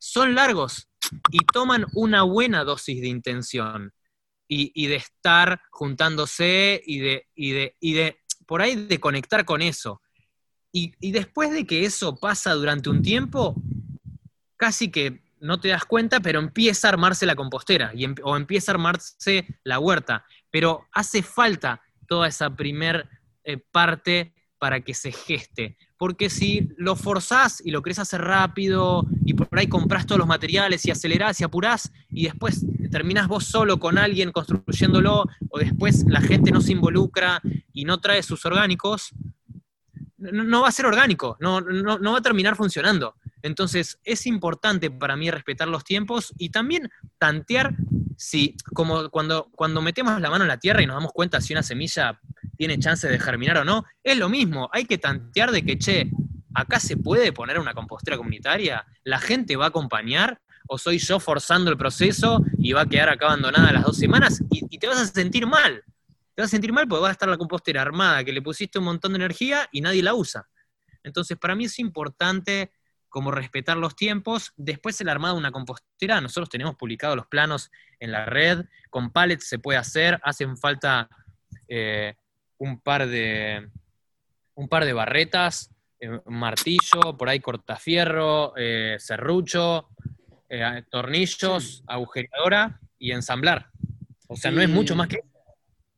son 0.00 0.34
largos 0.34 0.88
y 1.30 1.38
toman 1.52 1.86
una 1.94 2.22
buena 2.22 2.64
dosis 2.64 3.00
de 3.00 3.08
intención. 3.08 3.92
y, 4.52 4.88
de 4.88 4.96
estar 4.96 5.60
juntándose 5.70 6.82
y 6.84 6.98
de, 6.98 8.16
por 8.46 8.62
ahí, 8.62 8.74
de 8.74 8.98
conectar 8.98 9.44
con 9.44 9.62
eso. 9.62 10.02
Y, 10.72 11.12
después 11.12 11.52
de 11.52 11.64
que 11.64 11.84
eso 11.84 12.18
pasa 12.18 12.54
durante 12.54 12.90
un 12.90 13.00
tiempo, 13.00 13.54
casi 14.56 14.90
que 14.90 15.22
no 15.40 15.60
te 15.60 15.68
das 15.68 15.84
cuenta, 15.84 16.18
pero 16.18 16.40
empieza 16.40 16.88
a 16.88 16.90
armarse 16.90 17.26
la 17.26 17.36
compostera 17.36 17.92
em, 17.94 18.14
o 18.24 18.36
empieza 18.36 18.72
a 18.72 18.74
armarse 18.74 19.46
la 19.62 19.78
huerta. 19.78 20.24
Pero 20.50 20.88
hace 20.92 21.22
falta 21.22 21.80
toda 22.08 22.26
esa 22.26 22.50
primer 22.50 23.08
eh, 23.44 23.56
parte 23.56 24.34
para 24.58 24.80
que 24.80 24.94
se 24.94 25.12
geste. 25.12 25.78
Porque 26.00 26.30
si 26.30 26.70
lo 26.78 26.96
forzás 26.96 27.60
y 27.62 27.70
lo 27.72 27.82
querés 27.82 27.98
hacer 27.98 28.22
rápido 28.22 29.04
y 29.22 29.34
por 29.34 29.46
ahí 29.58 29.66
compras 29.66 30.06
todos 30.06 30.18
los 30.18 30.26
materiales 30.26 30.86
y 30.86 30.90
acelerás 30.90 31.38
y 31.40 31.44
apurás 31.44 31.92
y 32.08 32.24
después 32.24 32.64
terminás 32.90 33.28
vos 33.28 33.44
solo 33.44 33.78
con 33.78 33.98
alguien 33.98 34.32
construyéndolo 34.32 35.26
o 35.50 35.58
después 35.58 36.06
la 36.08 36.22
gente 36.22 36.52
no 36.52 36.62
se 36.62 36.72
involucra 36.72 37.42
y 37.74 37.84
no 37.84 38.00
trae 38.00 38.22
sus 38.22 38.46
orgánicos, 38.46 39.10
no, 40.16 40.62
va 40.62 40.68
a 40.68 40.72
ser 40.72 40.86
orgánico, 40.86 41.36
no, 41.38 41.60
no 41.60 42.12
va 42.12 42.18
a 42.18 42.22
terminar 42.22 42.56
funcionando. 42.56 43.16
Entonces, 43.42 43.98
es 44.04 44.26
importante 44.26 44.90
para 44.90 45.16
mí 45.16 45.30
respetar 45.30 45.68
los 45.68 45.84
tiempos 45.84 46.32
y 46.38 46.48
también 46.48 46.90
tantear 47.18 47.74
si, 48.16 48.56
como 48.74 49.08
cuando, 49.10 49.48
cuando 49.54 49.80
metemos 49.80 50.20
la 50.20 50.30
mano 50.30 50.44
en 50.44 50.48
la 50.48 50.58
tierra 50.58 50.82
y 50.82 50.86
nos 50.86 50.96
damos 50.96 51.12
cuenta 51.12 51.40
si 51.40 51.54
una 51.54 51.62
semilla 51.62 52.20
tiene 52.60 52.78
chance 52.78 53.08
de 53.08 53.18
germinar 53.18 53.56
o 53.56 53.64
no, 53.64 53.86
es 54.04 54.18
lo 54.18 54.28
mismo, 54.28 54.68
hay 54.70 54.84
que 54.84 54.98
tantear 54.98 55.50
de 55.50 55.64
que, 55.64 55.78
che, 55.78 56.10
acá 56.52 56.78
se 56.78 56.98
puede 56.98 57.32
poner 57.32 57.58
una 57.58 57.72
compostera 57.72 58.18
comunitaria, 58.18 58.86
la 59.02 59.18
gente 59.18 59.56
va 59.56 59.64
a 59.64 59.68
acompañar 59.68 60.38
o 60.68 60.76
soy 60.76 60.98
yo 60.98 61.18
forzando 61.20 61.70
el 61.70 61.78
proceso 61.78 62.44
y 62.58 62.74
va 62.74 62.82
a 62.82 62.86
quedar 62.86 63.08
acá 63.08 63.28
abandonada 63.28 63.72
las 63.72 63.84
dos 63.84 63.96
semanas 63.96 64.42
y, 64.50 64.76
te 64.76 64.86
vas 64.86 64.98
a 64.98 65.06
sentir 65.06 65.46
mal. 65.46 65.82
Te 66.34 66.42
vas 66.42 66.48
a 66.48 66.50
sentir 66.50 66.70
mal 66.70 66.86
porque 66.86 67.00
va 67.00 67.08
a 67.08 67.12
estar 67.12 67.30
la 67.30 67.38
compostera 67.38 67.80
armada, 67.80 68.22
que 68.24 68.32
le 68.32 68.42
pusiste 68.42 68.78
un 68.78 68.84
montón 68.84 69.12
de 69.12 69.16
energía 69.16 69.66
y 69.72 69.80
nadie 69.80 70.02
la 70.02 70.12
usa. 70.12 70.46
Entonces, 71.02 71.38
para 71.38 71.54
mí 71.54 71.64
es 71.64 71.78
importante 71.78 72.72
como 73.08 73.30
respetar 73.30 73.78
los 73.78 73.96
tiempos. 73.96 74.52
Después 74.58 75.00
el 75.00 75.08
armado 75.08 75.36
de 75.36 75.40
una 75.40 75.50
compostera, 75.50 76.20
nosotros 76.20 76.50
tenemos 76.50 76.76
publicados 76.76 77.16
los 77.16 77.26
planos 77.26 77.70
en 78.00 78.12
la 78.12 78.26
red, 78.26 78.66
con 78.90 79.12
pallets 79.12 79.48
se 79.48 79.58
puede 79.58 79.78
hacer, 79.78 80.20
hacen 80.22 80.58
falta 80.58 81.08
eh, 81.68 82.16
un, 82.60 82.80
par 82.80 83.06
de, 83.06 83.68
un 84.54 84.68
par 84.68 84.84
de 84.84 84.92
barretas, 84.92 85.74
eh, 85.98 86.08
un 86.24 86.38
martillo, 86.38 87.16
por 87.18 87.28
ahí 87.28 87.40
cortafierro, 87.40 88.54
eh, 88.56 88.96
serrucho, 88.98 89.88
tornillos, 90.90 91.84
agujeradora 91.86 92.80
y 92.98 93.12
ensamblar. 93.12 93.70
O 94.26 94.36
sea, 94.36 94.50
no 94.50 94.62
es 94.62 94.68
mucho 94.68 94.96
más 94.96 95.08
que 95.08 95.20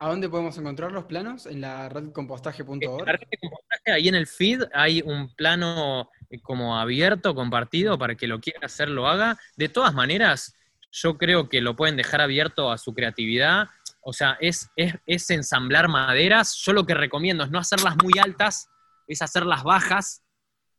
¿A 0.02 0.08
dónde 0.08 0.28
podemos 0.28 0.58
encontrar 0.58 0.90
los 0.90 1.04
planos? 1.04 1.46
En 1.46 1.60
la 1.60 1.88
red 1.88 2.10
compostaje.org. 2.10 2.82
En 2.82 3.06
la 3.06 3.12
red 3.12 3.28
de 3.30 3.38
compostaje, 3.38 3.92
ahí 3.92 4.08
en 4.08 4.16
el 4.16 4.26
feed 4.26 4.64
hay 4.74 5.00
un 5.00 5.32
plano 5.32 6.10
eh, 6.28 6.40
como 6.40 6.76
abierto, 6.76 7.36
compartido, 7.36 7.96
para 7.96 8.16
que 8.16 8.26
lo 8.26 8.40
quiera 8.40 8.66
hacer, 8.66 8.88
lo 8.88 9.06
haga. 9.06 9.38
De 9.56 9.68
todas 9.68 9.94
maneras, 9.94 10.56
yo 10.90 11.16
creo 11.18 11.48
que 11.48 11.60
lo 11.60 11.76
pueden 11.76 11.94
dejar 11.94 12.20
abierto 12.20 12.72
a 12.72 12.78
su 12.78 12.94
creatividad. 12.94 13.68
O 14.03 14.12
sea, 14.12 14.36
es, 14.40 14.68
es, 14.76 15.30
ensamblar 15.30 15.88
maderas. 15.88 16.57
Yo 16.64 16.72
lo 16.72 16.84
que 16.84 16.94
recomiendo 16.94 17.44
es 17.44 17.50
no 17.50 17.59
hacerlas 17.59 17.96
muy 18.03 18.12
altas, 18.20 18.68
es 19.07 19.22
hacerlas 19.22 19.62
bajas 19.62 20.22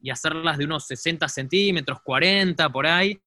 y 0.02 0.10
hacerlas 0.10 0.58
de 0.58 0.66
unos 0.66 0.86
60 0.88 1.28
centímetros, 1.30 2.02
40 2.04 2.70
por 2.70 2.86
ahí, 2.86 3.20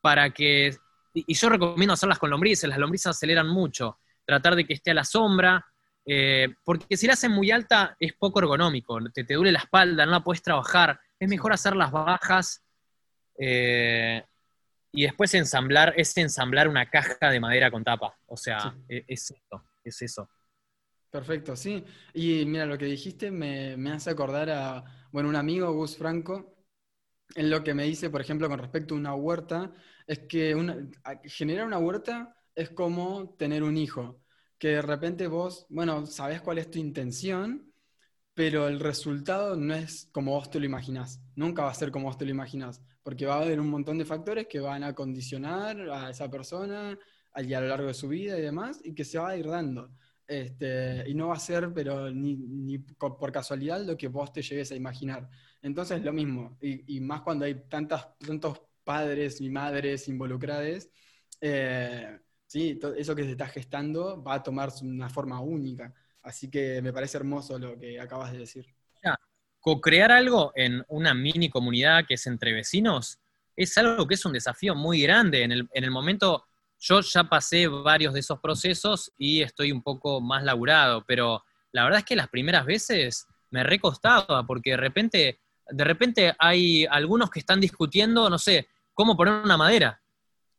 para 0.00 0.30
que... 0.30 0.76
Y 1.14 1.34
yo 1.34 1.48
recomiendo 1.48 1.94
hacerlas 1.94 2.18
con 2.18 2.30
lombrices, 2.30 2.68
las 2.68 2.78
lombrices 2.78 3.06
aceleran 3.06 3.48
mucho. 3.48 3.98
Tratar 4.24 4.56
de 4.56 4.66
que 4.66 4.74
esté 4.74 4.90
a 4.90 4.94
la 4.94 5.04
sombra, 5.04 5.64
eh, 6.04 6.48
porque 6.64 6.96
si 6.96 7.06
la 7.06 7.14
hacen 7.14 7.32
muy 7.32 7.50
alta 7.50 7.96
es 7.98 8.12
poco 8.14 8.40
ergonómico, 8.40 8.98
te, 9.12 9.24
te 9.24 9.34
duele 9.34 9.52
la 9.52 9.60
espalda, 9.60 10.04
no 10.04 10.12
la 10.12 10.24
puedes 10.24 10.42
trabajar, 10.42 11.00
es 11.18 11.28
mejor 11.28 11.52
hacerlas 11.52 11.90
bajas 11.90 12.64
eh, 13.38 14.24
y 14.92 15.02
después 15.02 15.34
ensamblar, 15.34 15.94
es 15.96 16.16
ensamblar 16.16 16.68
una 16.68 16.88
caja 16.88 17.30
de 17.30 17.40
madera 17.40 17.70
con 17.70 17.84
tapa, 17.84 18.16
o 18.26 18.36
sea, 18.36 18.76
e, 18.88 19.04
es, 19.06 19.30
eso, 19.30 19.64
es 19.84 20.02
eso. 20.02 20.28
Perfecto, 21.10 21.56
sí. 21.56 21.84
Y 22.14 22.44
mira, 22.44 22.66
lo 22.66 22.76
que 22.76 22.84
dijiste 22.84 23.30
me, 23.30 23.74
hace 23.90 24.10
acordar 24.10 24.50
a, 24.50 24.84
bueno, 25.10 25.28
un 25.28 25.36
amigo, 25.36 25.72
Gus 25.72 25.96
Franco, 25.96 26.54
en 27.34 27.50
lo 27.50 27.62
que 27.62 27.74
me 27.74 27.84
dice, 27.84 28.10
por 28.10 28.20
ejemplo, 28.20 28.48
con 28.48 28.58
respecto 28.58 28.94
a 28.94 28.98
una 28.98 29.14
huerta, 29.14 29.72
es 30.06 30.20
que 30.20 30.54
generar 31.24 31.66
una 31.66 31.78
huerta 31.78 32.34
es 32.54 32.70
como 32.70 33.34
tener 33.38 33.62
un 33.62 33.76
hijo, 33.76 34.20
que 34.58 34.68
de 34.68 34.82
repente 34.82 35.26
vos, 35.28 35.66
bueno, 35.68 36.06
sabés 36.06 36.40
cuál 36.40 36.58
es 36.58 36.70
tu 36.70 36.78
intención, 36.78 37.72
pero 38.34 38.68
el 38.68 38.80
resultado 38.80 39.56
no 39.56 39.74
es 39.74 40.08
como 40.12 40.32
vos 40.32 40.50
te 40.50 40.60
lo 40.60 40.66
imaginás. 40.66 41.20
Nunca 41.34 41.64
va 41.64 41.70
a 41.70 41.74
ser 41.74 41.90
como 41.90 42.06
vos 42.06 42.18
te 42.18 42.24
lo 42.24 42.30
imaginás, 42.30 42.82
porque 43.08 43.24
va 43.24 43.36
a 43.36 43.40
haber 43.40 43.58
un 43.58 43.70
montón 43.70 43.96
de 43.96 44.04
factores 44.04 44.46
que 44.46 44.60
van 44.60 44.84
a 44.84 44.94
condicionar 44.94 45.80
a 45.88 46.10
esa 46.10 46.30
persona 46.30 46.98
a 47.32 47.40
lo 47.40 47.66
largo 47.66 47.86
de 47.86 47.94
su 47.94 48.06
vida 48.06 48.38
y 48.38 48.42
demás, 48.42 48.82
y 48.84 48.92
que 48.92 49.02
se 49.02 49.18
va 49.18 49.30
a 49.30 49.36
ir 49.38 49.46
dando. 49.46 49.90
Este, 50.26 51.08
y 51.08 51.14
no 51.14 51.28
va 51.28 51.36
a 51.36 51.38
ser, 51.38 51.72
pero 51.72 52.10
ni, 52.10 52.76
por 52.76 53.32
casualidad, 53.32 53.80
lo 53.80 53.96
que 53.96 54.08
vos 54.08 54.30
te 54.30 54.42
llegues 54.42 54.72
a 54.72 54.74
imaginar. 54.74 55.26
Entonces, 55.62 56.04
lo 56.04 56.12
mismo, 56.12 56.58
y, 56.60 57.00
más 57.00 57.22
cuando 57.22 57.46
hay 57.46 57.54
tantas, 57.66 58.18
tantos 58.18 58.60
padres 58.84 59.40
y 59.40 59.48
madres 59.48 60.06
involucrados, 60.08 60.90
eh, 61.40 62.18
sí, 62.46 62.78
eso 62.98 63.16
que 63.16 63.24
se 63.24 63.30
está 63.30 63.46
gestando 63.46 64.22
va 64.22 64.34
a 64.34 64.42
tomar 64.42 64.68
una 64.82 65.08
forma 65.08 65.40
única. 65.40 65.94
Así 66.20 66.50
que 66.50 66.82
me 66.82 66.92
parece 66.92 67.16
hermoso 67.16 67.58
lo 67.58 67.78
que 67.78 67.98
acabas 67.98 68.32
de 68.32 68.40
decir. 68.40 68.77
Co-crear 69.68 70.10
algo 70.10 70.50
en 70.54 70.82
una 70.88 71.12
mini 71.12 71.50
comunidad 71.50 72.06
que 72.06 72.14
es 72.14 72.26
entre 72.26 72.54
vecinos 72.54 73.18
es 73.54 73.76
algo 73.76 74.06
que 74.06 74.14
es 74.14 74.24
un 74.24 74.32
desafío 74.32 74.74
muy 74.74 75.02
grande. 75.02 75.42
En 75.42 75.52
el, 75.52 75.68
en 75.74 75.84
el 75.84 75.90
momento, 75.90 76.46
yo 76.80 77.02
ya 77.02 77.24
pasé 77.24 77.68
varios 77.68 78.14
de 78.14 78.20
esos 78.20 78.40
procesos 78.40 79.12
y 79.18 79.42
estoy 79.42 79.70
un 79.70 79.82
poco 79.82 80.22
más 80.22 80.42
laburado, 80.42 81.04
pero 81.06 81.44
la 81.72 81.84
verdad 81.84 81.98
es 81.98 82.06
que 82.06 82.16
las 82.16 82.28
primeras 82.28 82.64
veces 82.64 83.26
me 83.50 83.62
recostaba 83.62 84.46
porque 84.46 84.70
de 84.70 84.76
repente, 84.78 85.38
de 85.68 85.84
repente 85.84 86.34
hay 86.38 86.86
algunos 86.86 87.30
que 87.30 87.40
están 87.40 87.60
discutiendo, 87.60 88.30
no 88.30 88.38
sé, 88.38 88.68
cómo 88.94 89.18
poner 89.18 89.34
una 89.34 89.58
madera 89.58 90.00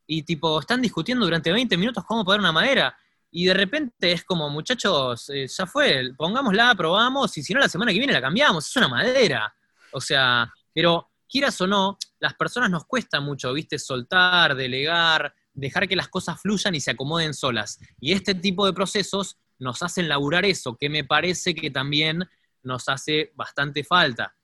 y 0.06 0.22
tipo, 0.22 0.60
están 0.60 0.84
discutiendo 0.84 1.26
durante 1.26 1.52
20 1.52 1.78
minutos 1.78 2.06
cómo 2.06 2.24
poner 2.24 2.42
una 2.42 2.52
madera. 2.52 2.96
Y 3.32 3.46
de 3.46 3.54
repente 3.54 4.12
es 4.12 4.24
como, 4.24 4.50
muchachos, 4.50 5.30
eh, 5.30 5.48
ya 5.48 5.66
fue, 5.68 6.12
pongámosla, 6.18 6.74
probamos, 6.76 7.38
y 7.38 7.44
si 7.44 7.54
no, 7.54 7.60
la 7.60 7.70
semana 7.70 7.92
que 7.92 8.00
viene 8.00 8.14
la 8.14 8.22
cambiamos, 8.22 8.68
es 8.68 8.76
una 8.76 8.88
madera. 8.88 9.54
O 9.92 10.02
sea, 10.02 10.52
pero 10.74 11.12
quieras 11.30 11.60
o 11.62 11.68
no, 11.68 11.98
las 12.20 12.34
personas 12.34 12.70
nos 12.70 12.86
cuesta 12.86 13.20
mucho, 13.20 13.54
¿viste? 13.54 13.78
Soltar, 13.78 14.56
delegar, 14.56 15.34
dejar 15.54 15.88
que 15.88 15.96
las 15.96 16.08
cosas 16.08 16.42
fluyan 16.42 16.74
y 16.76 16.82
se 16.82 16.92
acomoden 16.92 17.34
solas. 17.34 17.80
Y 18.00 18.14
este 18.14 18.34
tipo 18.34 18.66
de 18.66 18.74
procesos 18.74 19.38
nos 19.60 19.84
hacen 19.84 20.10
laburar 20.10 20.46
eso, 20.46 20.76
que 20.76 20.90
me 20.90 21.04
parece 21.04 21.54
que 21.54 21.70
también 21.70 22.28
nos 22.64 22.90
hace 22.90 23.32
bastante 23.36 23.84
falta 23.84 24.36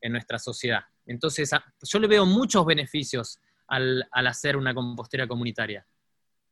en 0.00 0.12
nuestra 0.12 0.38
sociedad. 0.38 0.84
Entonces, 1.06 1.50
yo 1.82 1.98
le 1.98 2.06
veo 2.06 2.26
muchos 2.26 2.64
beneficios 2.66 3.40
al, 3.68 4.06
hacer 4.12 4.56
una 4.56 4.74
compostera 4.74 5.26
comunitaria. 5.26 5.86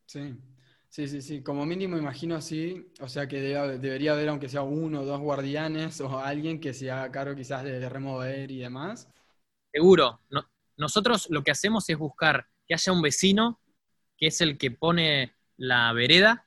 Sí, 0.07 0.35
sí, 0.93 1.09
sí, 1.09 1.23
sí. 1.23 1.43
Como 1.43 1.65
mínimo 1.65 1.97
imagino 1.97 2.37
así, 2.37 2.87
o 3.01 3.09
sea 3.09 3.27
que 3.27 3.41
debería 3.41 4.13
haber 4.13 4.29
aunque 4.29 4.49
sea 4.49 4.63
uno 4.63 5.01
o 5.01 5.05
dos 5.07 5.21
guardianes 5.21 6.01
o 6.03 6.19
alguien 6.19 6.61
que 6.61 6.75
se 6.75 6.91
haga 6.91 7.11
cargo 7.11 7.35
quizás 7.35 7.65
de, 7.65 7.89
remover 7.89 8.51
y 8.51 8.59
demás. 8.59 9.09
Seguro. 9.73 10.21
nosotros 10.77 11.29
lo 11.31 11.43
que 11.43 11.51
hacemos 11.51 11.89
es 11.89 11.97
buscar 11.97 12.47
que 12.67 12.75
haya 12.75 12.93
un 12.93 13.01
vecino 13.01 13.59
que 14.19 14.27
es 14.27 14.41
el 14.43 14.59
que 14.59 14.71
pone 14.71 15.33
la 15.57 15.93
vereda 15.95 16.47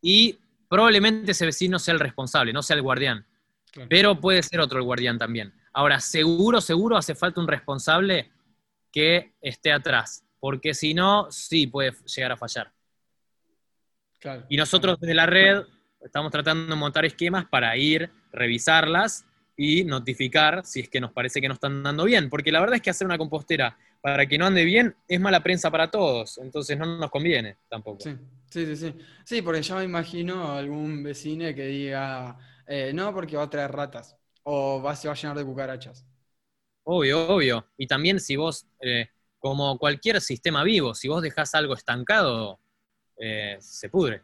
y 0.00 0.38
probablemente 0.68 1.32
ese 1.32 1.46
vecino 1.46 1.80
sea 1.80 1.94
el 1.94 2.00
responsable, 2.00 2.52
no 2.52 2.62
sea 2.62 2.76
el 2.76 2.82
guardián. 2.82 3.26
Pero 3.88 4.20
puede 4.20 4.42
ser 4.42 4.60
otro 4.60 4.78
el 4.78 4.84
guardián 4.84 5.18
también. 5.18 5.52
Ahora, 5.72 6.00
seguro, 6.00 6.60
seguro 6.60 6.96
hace 6.96 7.14
falta 7.14 7.40
un 7.40 7.48
responsable 7.48 8.30
que 8.92 9.34
esté 9.40 9.72
atrás, 9.72 10.24
porque 10.38 10.74
si 10.74 10.94
no, 10.94 11.30
sí 11.30 11.66
puede 11.66 11.92
llegar 12.06 12.32
a 12.32 12.36
fallar. 12.36 12.72
Y 14.48 14.56
nosotros 14.56 14.98
desde 15.00 15.14
la 15.14 15.26
red 15.26 15.62
estamos 16.00 16.30
tratando 16.30 16.74
de 16.74 16.80
montar 16.80 17.04
esquemas 17.04 17.46
para 17.46 17.76
ir, 17.76 18.10
revisarlas 18.32 19.24
y 19.56 19.84
notificar 19.84 20.64
si 20.64 20.80
es 20.80 20.88
que 20.88 21.00
nos 21.00 21.12
parece 21.12 21.40
que 21.40 21.48
no 21.48 21.54
están 21.54 21.82
dando 21.82 22.04
bien, 22.04 22.30
porque 22.30 22.52
la 22.52 22.60
verdad 22.60 22.76
es 22.76 22.82
que 22.82 22.90
hacer 22.90 23.06
una 23.06 23.18
compostera 23.18 23.76
para 24.00 24.26
que 24.26 24.38
no 24.38 24.46
ande 24.46 24.64
bien 24.64 24.96
es 25.06 25.20
mala 25.20 25.42
prensa 25.42 25.70
para 25.70 25.90
todos, 25.90 26.38
entonces 26.38 26.78
no 26.78 26.98
nos 26.98 27.10
conviene 27.10 27.56
tampoco. 27.68 28.00
Sí, 28.00 28.16
sí, 28.48 28.76
sí. 28.76 28.94
Sí, 29.24 29.42
porque 29.42 29.62
ya 29.62 29.76
me 29.76 29.84
imagino 29.84 30.52
algún 30.52 31.02
vecino 31.02 31.44
que 31.54 31.66
diga, 31.66 32.38
eh, 32.66 32.92
no, 32.94 33.12
porque 33.12 33.36
va 33.36 33.42
a 33.44 33.50
traer 33.50 33.70
ratas, 33.72 34.16
o 34.42 34.80
va, 34.80 34.96
se 34.96 35.08
va 35.08 35.14
a 35.14 35.16
llenar 35.16 35.36
de 35.36 35.44
cucarachas. 35.44 36.06
Obvio, 36.84 37.28
obvio. 37.28 37.66
Y 37.76 37.86
también 37.86 38.20
si 38.20 38.36
vos, 38.36 38.66
eh, 38.80 39.08
como 39.38 39.78
cualquier 39.78 40.20
sistema 40.20 40.64
vivo, 40.64 40.94
si 40.94 41.08
vos 41.08 41.22
dejás 41.22 41.54
algo 41.54 41.74
estancado, 41.74 42.59
eh, 43.20 43.58
se 43.60 43.88
pudre. 43.88 44.22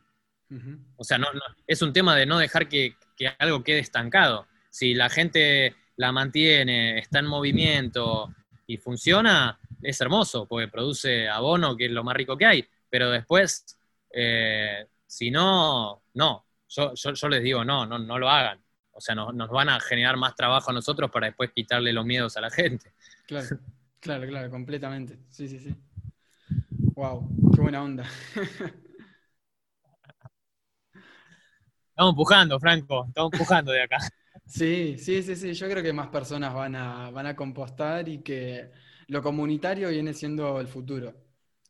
O 0.96 1.04
sea, 1.04 1.18
no, 1.18 1.26
es 1.66 1.82
un 1.82 1.92
tema 1.92 2.16
de 2.16 2.24
no 2.24 2.38
dejar 2.38 2.68
que, 2.68 2.94
algo 3.38 3.62
quede 3.62 3.80
estancado. 3.80 4.46
Si 4.70 4.94
la 4.94 5.08
gente 5.08 5.74
la 5.96 6.12
mantiene, 6.12 6.98
está 6.98 7.18
en 7.18 7.26
movimiento 7.26 8.32
y 8.66 8.76
funciona, 8.76 9.58
es 9.82 10.00
hermoso, 10.00 10.46
porque 10.46 10.68
produce 10.68 11.28
abono, 11.28 11.76
que 11.76 11.86
es 11.86 11.90
lo 11.92 12.04
más 12.04 12.16
rico 12.16 12.36
que 12.36 12.46
hay. 12.46 12.64
Pero 12.88 13.10
después, 13.10 13.64
eh, 14.12 14.86
si 15.06 15.30
no, 15.30 16.02
no. 16.14 16.46
Yo, 16.68 16.94
yo, 16.94 17.28
les 17.28 17.42
digo, 17.42 17.64
no, 17.64 17.86
no, 17.86 17.98
no 17.98 18.18
lo 18.18 18.28
hagan. 18.28 18.60
O 18.92 19.00
sea, 19.00 19.14
nos, 19.14 19.34
nos 19.34 19.50
van 19.50 19.68
a 19.68 19.80
generar 19.80 20.16
más 20.16 20.34
trabajo 20.34 20.70
a 20.70 20.74
nosotros 20.74 21.10
para 21.10 21.26
después 21.26 21.50
quitarle 21.52 21.92
los 21.92 22.04
miedos 22.04 22.36
a 22.36 22.40
la 22.40 22.50
gente. 22.50 22.92
Claro, 23.26 23.46
claro, 24.00 24.26
claro, 24.26 24.50
completamente. 24.50 25.18
Sí, 25.28 25.48
sí, 25.48 25.58
sí. 25.58 25.74
Wow, 26.94 27.28
qué 27.54 27.60
buena 27.60 27.82
onda. 27.82 28.08
Estamos 31.96 32.12
empujando, 32.12 32.60
Franco, 32.60 33.06
estamos 33.08 33.32
empujando 33.32 33.72
de 33.72 33.82
acá. 33.82 33.96
Sí, 34.44 34.96
sí, 34.98 35.22
sí, 35.22 35.34
sí. 35.34 35.54
Yo 35.54 35.66
creo 35.68 35.82
que 35.82 35.94
más 35.94 36.08
personas 36.08 36.54
van 36.54 36.76
a, 36.76 37.10
van 37.10 37.26
a 37.26 37.34
compostar 37.34 38.06
y 38.08 38.18
que 38.18 38.70
lo 39.08 39.20
comunitario 39.22 39.88
viene 39.88 40.12
siendo 40.12 40.60
el 40.60 40.68
futuro. 40.68 41.14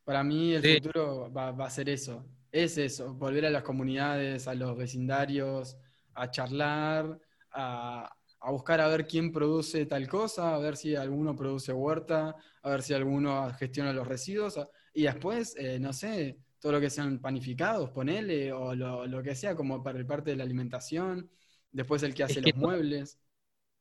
Para 0.04 0.24
mí 0.24 0.52
el 0.52 0.82
futuro 0.82 1.32
va, 1.32 1.50
a 1.50 1.70
ser 1.70 1.88
eso. 1.88 2.26
Es 2.50 2.76
eso, 2.76 3.14
volver 3.14 3.46
a 3.46 3.50
las 3.50 3.62
comunidades, 3.62 4.48
a 4.48 4.54
los 4.54 4.76
vecindarios, 4.76 5.76
a 6.12 6.28
charlar, 6.28 7.18
a, 7.52 8.12
buscar 8.50 8.80
a 8.80 8.88
ver 8.88 9.06
quién 9.06 9.30
produce 9.32 9.86
tal 9.86 10.08
cosa, 10.08 10.56
a 10.56 10.58
ver 10.58 10.76
si 10.76 10.96
alguno 10.96 11.36
produce 11.36 11.72
huerta, 11.72 12.34
a 12.62 12.68
ver 12.68 12.82
si 12.82 12.92
alguno 12.92 13.54
gestiona 13.54 13.92
los 13.92 14.08
residuos. 14.08 14.58
Y 14.92 15.04
después, 15.04 15.54
eh, 15.56 15.78
no 15.78 15.92
sé, 15.92 16.40
todo 16.66 16.72
lo 16.72 16.80
que 16.80 16.90
sean 16.90 17.20
panificados, 17.20 17.90
ponele, 17.90 18.52
o 18.52 18.74
lo, 18.74 19.22
que 19.22 19.36
sea 19.36 19.54
como 19.54 19.84
para 19.84 20.00
el 20.00 20.04
parte 20.04 20.30
de 20.30 20.36
la 20.36 20.42
alimentación, 20.42 21.30
después 21.70 22.02
el 22.02 22.12
que 22.12 22.24
hace 22.24 22.40
los 22.40 22.56
muebles. 22.56 23.20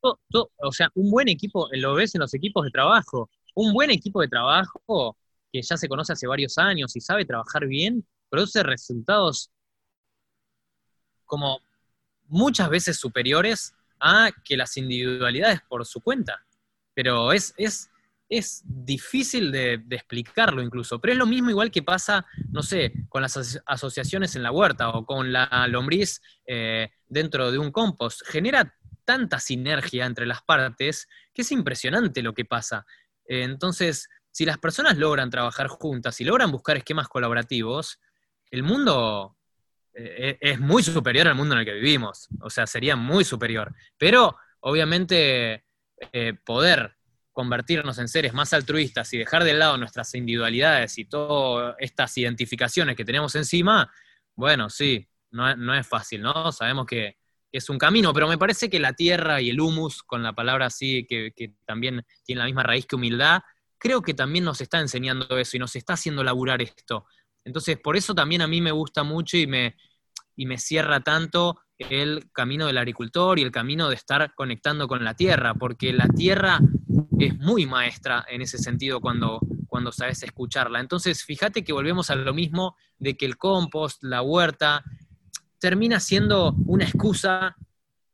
o 0.01 0.71
sea, 0.71 0.91
un 0.93 1.09
buen 1.09 1.27
equipo, 1.27 1.67
lo 1.71 1.95
ves 1.95 2.13
en 2.13 2.21
los 2.21 2.35
equipos 2.35 2.63
de 2.63 2.69
trabajo, 2.69 3.31
un 3.55 3.73
buen 3.73 3.89
equipo 3.89 4.21
de 4.21 4.27
trabajo 4.27 5.17
que 5.51 5.63
ya 5.63 5.77
se 5.77 5.89
conoce 5.89 6.13
hace 6.13 6.27
varios 6.27 6.59
años 6.59 6.95
y 6.95 7.01
sabe 7.01 7.25
trabajar 7.25 7.65
bien, 7.65 8.05
produce 8.29 8.61
resultados 8.61 9.49
como 11.25 11.57
muchas 12.27 12.69
veces 12.69 12.99
superiores 12.99 13.73
a 13.99 14.29
que 14.43 14.57
las 14.57 14.77
individualidades 14.77 15.59
por 15.67 15.83
su 15.87 16.01
cuenta. 16.01 16.45
Pero 16.93 17.31
es, 17.31 17.51
es 17.57 17.89
es 18.29 18.63
difícil 18.65 19.51
de, 19.51 19.83
explicarlo 19.89 20.61
incluso, 20.61 20.99
pero 20.99 21.13
es 21.13 21.19
lo 21.19 21.25
mismo 21.25 21.49
igual 21.49 21.71
que 21.71 21.83
pasa, 21.83 22.25
no 22.51 22.63
sé, 22.63 22.93
con 23.09 23.21
las 23.21 23.61
asociaciones 23.65 24.35
en 24.35 24.43
la 24.43 24.51
huerta 24.51 24.89
o 24.89 25.05
con 25.05 25.31
la 25.31 25.67
lombriz 25.67 26.21
eh, 26.45 26.91
dentro 27.07 27.51
de 27.51 27.59
un 27.59 27.71
compost. 27.71 28.21
Genera 28.25 28.75
tanta 29.03 29.39
sinergia 29.39 30.05
entre 30.05 30.25
las 30.25 30.41
partes 30.41 31.07
que 31.33 31.43
es 31.43 31.51
impresionante 31.51 32.23
lo 32.23 32.33
que 32.33 32.45
pasa. 32.45 32.85
Eh, 33.27 33.43
entonces, 33.43 34.09
si 34.31 34.45
las 34.45 34.57
personas 34.57 34.97
logran 34.97 35.29
trabajar 35.29 35.67
juntas 35.67 36.19
y 36.19 36.23
logran 36.23 36.51
buscar 36.51 36.77
esquemas 36.77 37.07
colaborativos, 37.07 37.99
el 38.49 38.63
mundo 38.63 39.37
eh, 39.93 40.37
es 40.41 40.59
muy 40.59 40.81
superior 40.81 41.27
al 41.27 41.35
mundo 41.35 41.53
en 41.53 41.59
el 41.59 41.65
que 41.65 41.73
vivimos. 41.73 42.27
O 42.41 42.49
sea, 42.49 42.65
sería 42.65 42.95
muy 42.95 43.23
superior. 43.23 43.73
Pero, 43.97 44.35
obviamente, 44.61 45.63
poder 46.43 46.94
convertirnos 47.35 47.97
en 47.99 48.07
seres 48.07 48.33
más 48.33 48.53
altruistas 48.53 49.13
y 49.13 49.17
dejar 49.17 49.43
de 49.43 49.53
lado 49.53 49.77
nuestras 49.77 50.15
individualidades 50.15 50.97
y 50.97 51.03
todas 51.03 51.75
estas 51.79 52.17
identificaciones 52.17 52.95
que 52.95 53.03
tenemos 53.03 53.35
encima, 53.35 53.91
bueno, 54.35 54.69
sí, 54.69 55.05
no, 55.31 55.75
es 55.75 55.85
fácil, 55.85 56.21
¿no? 56.21 56.53
Sabemos 56.53 56.85
que, 56.85 57.17
es 57.51 57.69
un 57.69 57.77
camino, 57.77 58.13
pero 58.13 58.27
me 58.27 58.37
parece 58.37 58.69
que 58.69 58.79
la 58.81 58.91
tierra 58.91 59.39
y 59.39 59.49
el 59.49 59.61
humus, 59.61 60.03
con 60.03 60.21
la 60.21 60.33
palabra 60.33 60.65
así, 60.65 61.05
que, 61.07 61.31
también 61.65 62.05
tiene 62.23 62.39
la 62.39 62.45
misma 62.45 62.63
raíz 62.63 62.85
que 62.85 62.97
humildad, 62.97 63.41
creo 63.77 64.01
que 64.01 64.13
también 64.13 64.43
nos 64.43 64.59
está 64.59 64.79
enseñando 64.79 65.37
eso 65.37 65.55
y 65.55 65.59
nos 65.59 65.73
está 65.75 65.93
haciendo 65.93 66.21
laburar 66.21 66.61
esto. 66.61 67.05
Entonces, 67.45 67.77
por 67.77 67.95
eso 67.95 68.13
también 68.13 68.41
a 68.41 68.47
mí 68.47 68.59
me 68.59 68.71
gusta 68.71 69.03
mucho 69.03 69.37
y 69.37 69.47
me, 69.47 69.77
y 70.35 70.45
me 70.45 70.57
cierra 70.57 70.99
tanto 70.99 71.61
el 71.77 72.29
camino 72.33 72.67
del 72.67 72.77
agricultor 72.77 73.39
y 73.39 73.43
el 73.43 73.51
camino 73.51 73.89
de 73.89 73.95
estar 73.95 74.33
conectando 74.35 74.87
con 74.87 75.03
la 75.03 75.15
tierra, 75.15 75.53
porque 75.53 75.93
la 75.93 76.07
tierra 76.07 76.59
es 77.19 77.37
muy 77.37 77.65
maestra 77.65 78.25
en 78.29 78.41
ese 78.41 78.57
sentido 78.57 79.01
cuando, 79.01 79.39
cuando 79.67 79.91
sabes 79.91 80.23
escucharla. 80.23 80.79
Entonces, 80.79 81.23
fíjate 81.23 81.63
que 81.63 81.73
volvemos 81.73 82.09
a 82.09 82.15
lo 82.15 82.33
mismo 82.33 82.75
de 82.97 83.15
que 83.15 83.25
el 83.25 83.37
compost, 83.37 84.03
la 84.03 84.21
huerta, 84.21 84.83
termina 85.59 85.99
siendo 85.99 86.53
una 86.65 86.85
excusa 86.85 87.55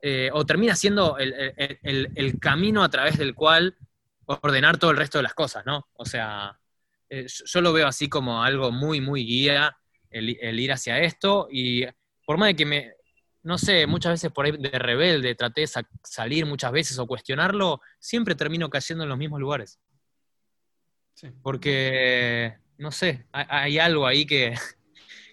eh, 0.01 0.29
o 0.33 0.45
termina 0.45 0.75
siendo 0.75 1.17
el, 1.17 2.39
camino 2.39 2.83
a 2.83 2.89
través 2.89 3.17
del 3.17 3.35
cual 3.35 3.77
ordenar 4.25 4.77
todo 4.77 4.91
el 4.91 4.97
resto 4.97 5.19
de 5.19 5.23
las 5.23 5.33
cosas, 5.33 5.65
¿no? 5.65 5.87
O 5.93 6.05
sea, 6.05 6.59
eh, 7.09 7.27
yo 7.27 7.61
lo 7.61 7.73
veo 7.73 7.87
así 7.87 8.09
como 8.09 8.41
algo 8.41 8.71
muy, 8.71 9.01
muy 9.01 9.25
guía, 9.25 9.77
el, 10.09 10.59
ir 10.59 10.71
hacia 10.71 10.99
esto, 10.99 11.47
y 11.51 11.83
por 12.25 12.37
más 12.37 12.47
de 12.47 12.55
que 12.55 12.65
me, 12.65 12.93
no 13.43 13.57
sé, 13.57 13.87
muchas 13.87 14.13
veces 14.13 14.31
por 14.31 14.45
ahí 14.45 14.51
de 14.57 14.77
rebelde 14.77 15.35
traté 15.35 15.61
de 15.61 15.69
salir 16.03 16.45
muchas 16.45 16.71
veces 16.71 16.97
o 16.99 17.07
cuestionarlo, 17.07 17.81
siempre 17.99 18.35
termino 18.35 18.69
cayendo 18.69 19.03
en 19.03 19.09
los 19.09 19.17
mismos 19.17 19.39
lugares. 19.39 19.79
Porque, 21.41 22.57
no 22.77 22.91
sé, 22.91 23.27
hay, 23.31 23.77
algo 23.79 24.07
ahí 24.07 24.25
que, 24.25 24.55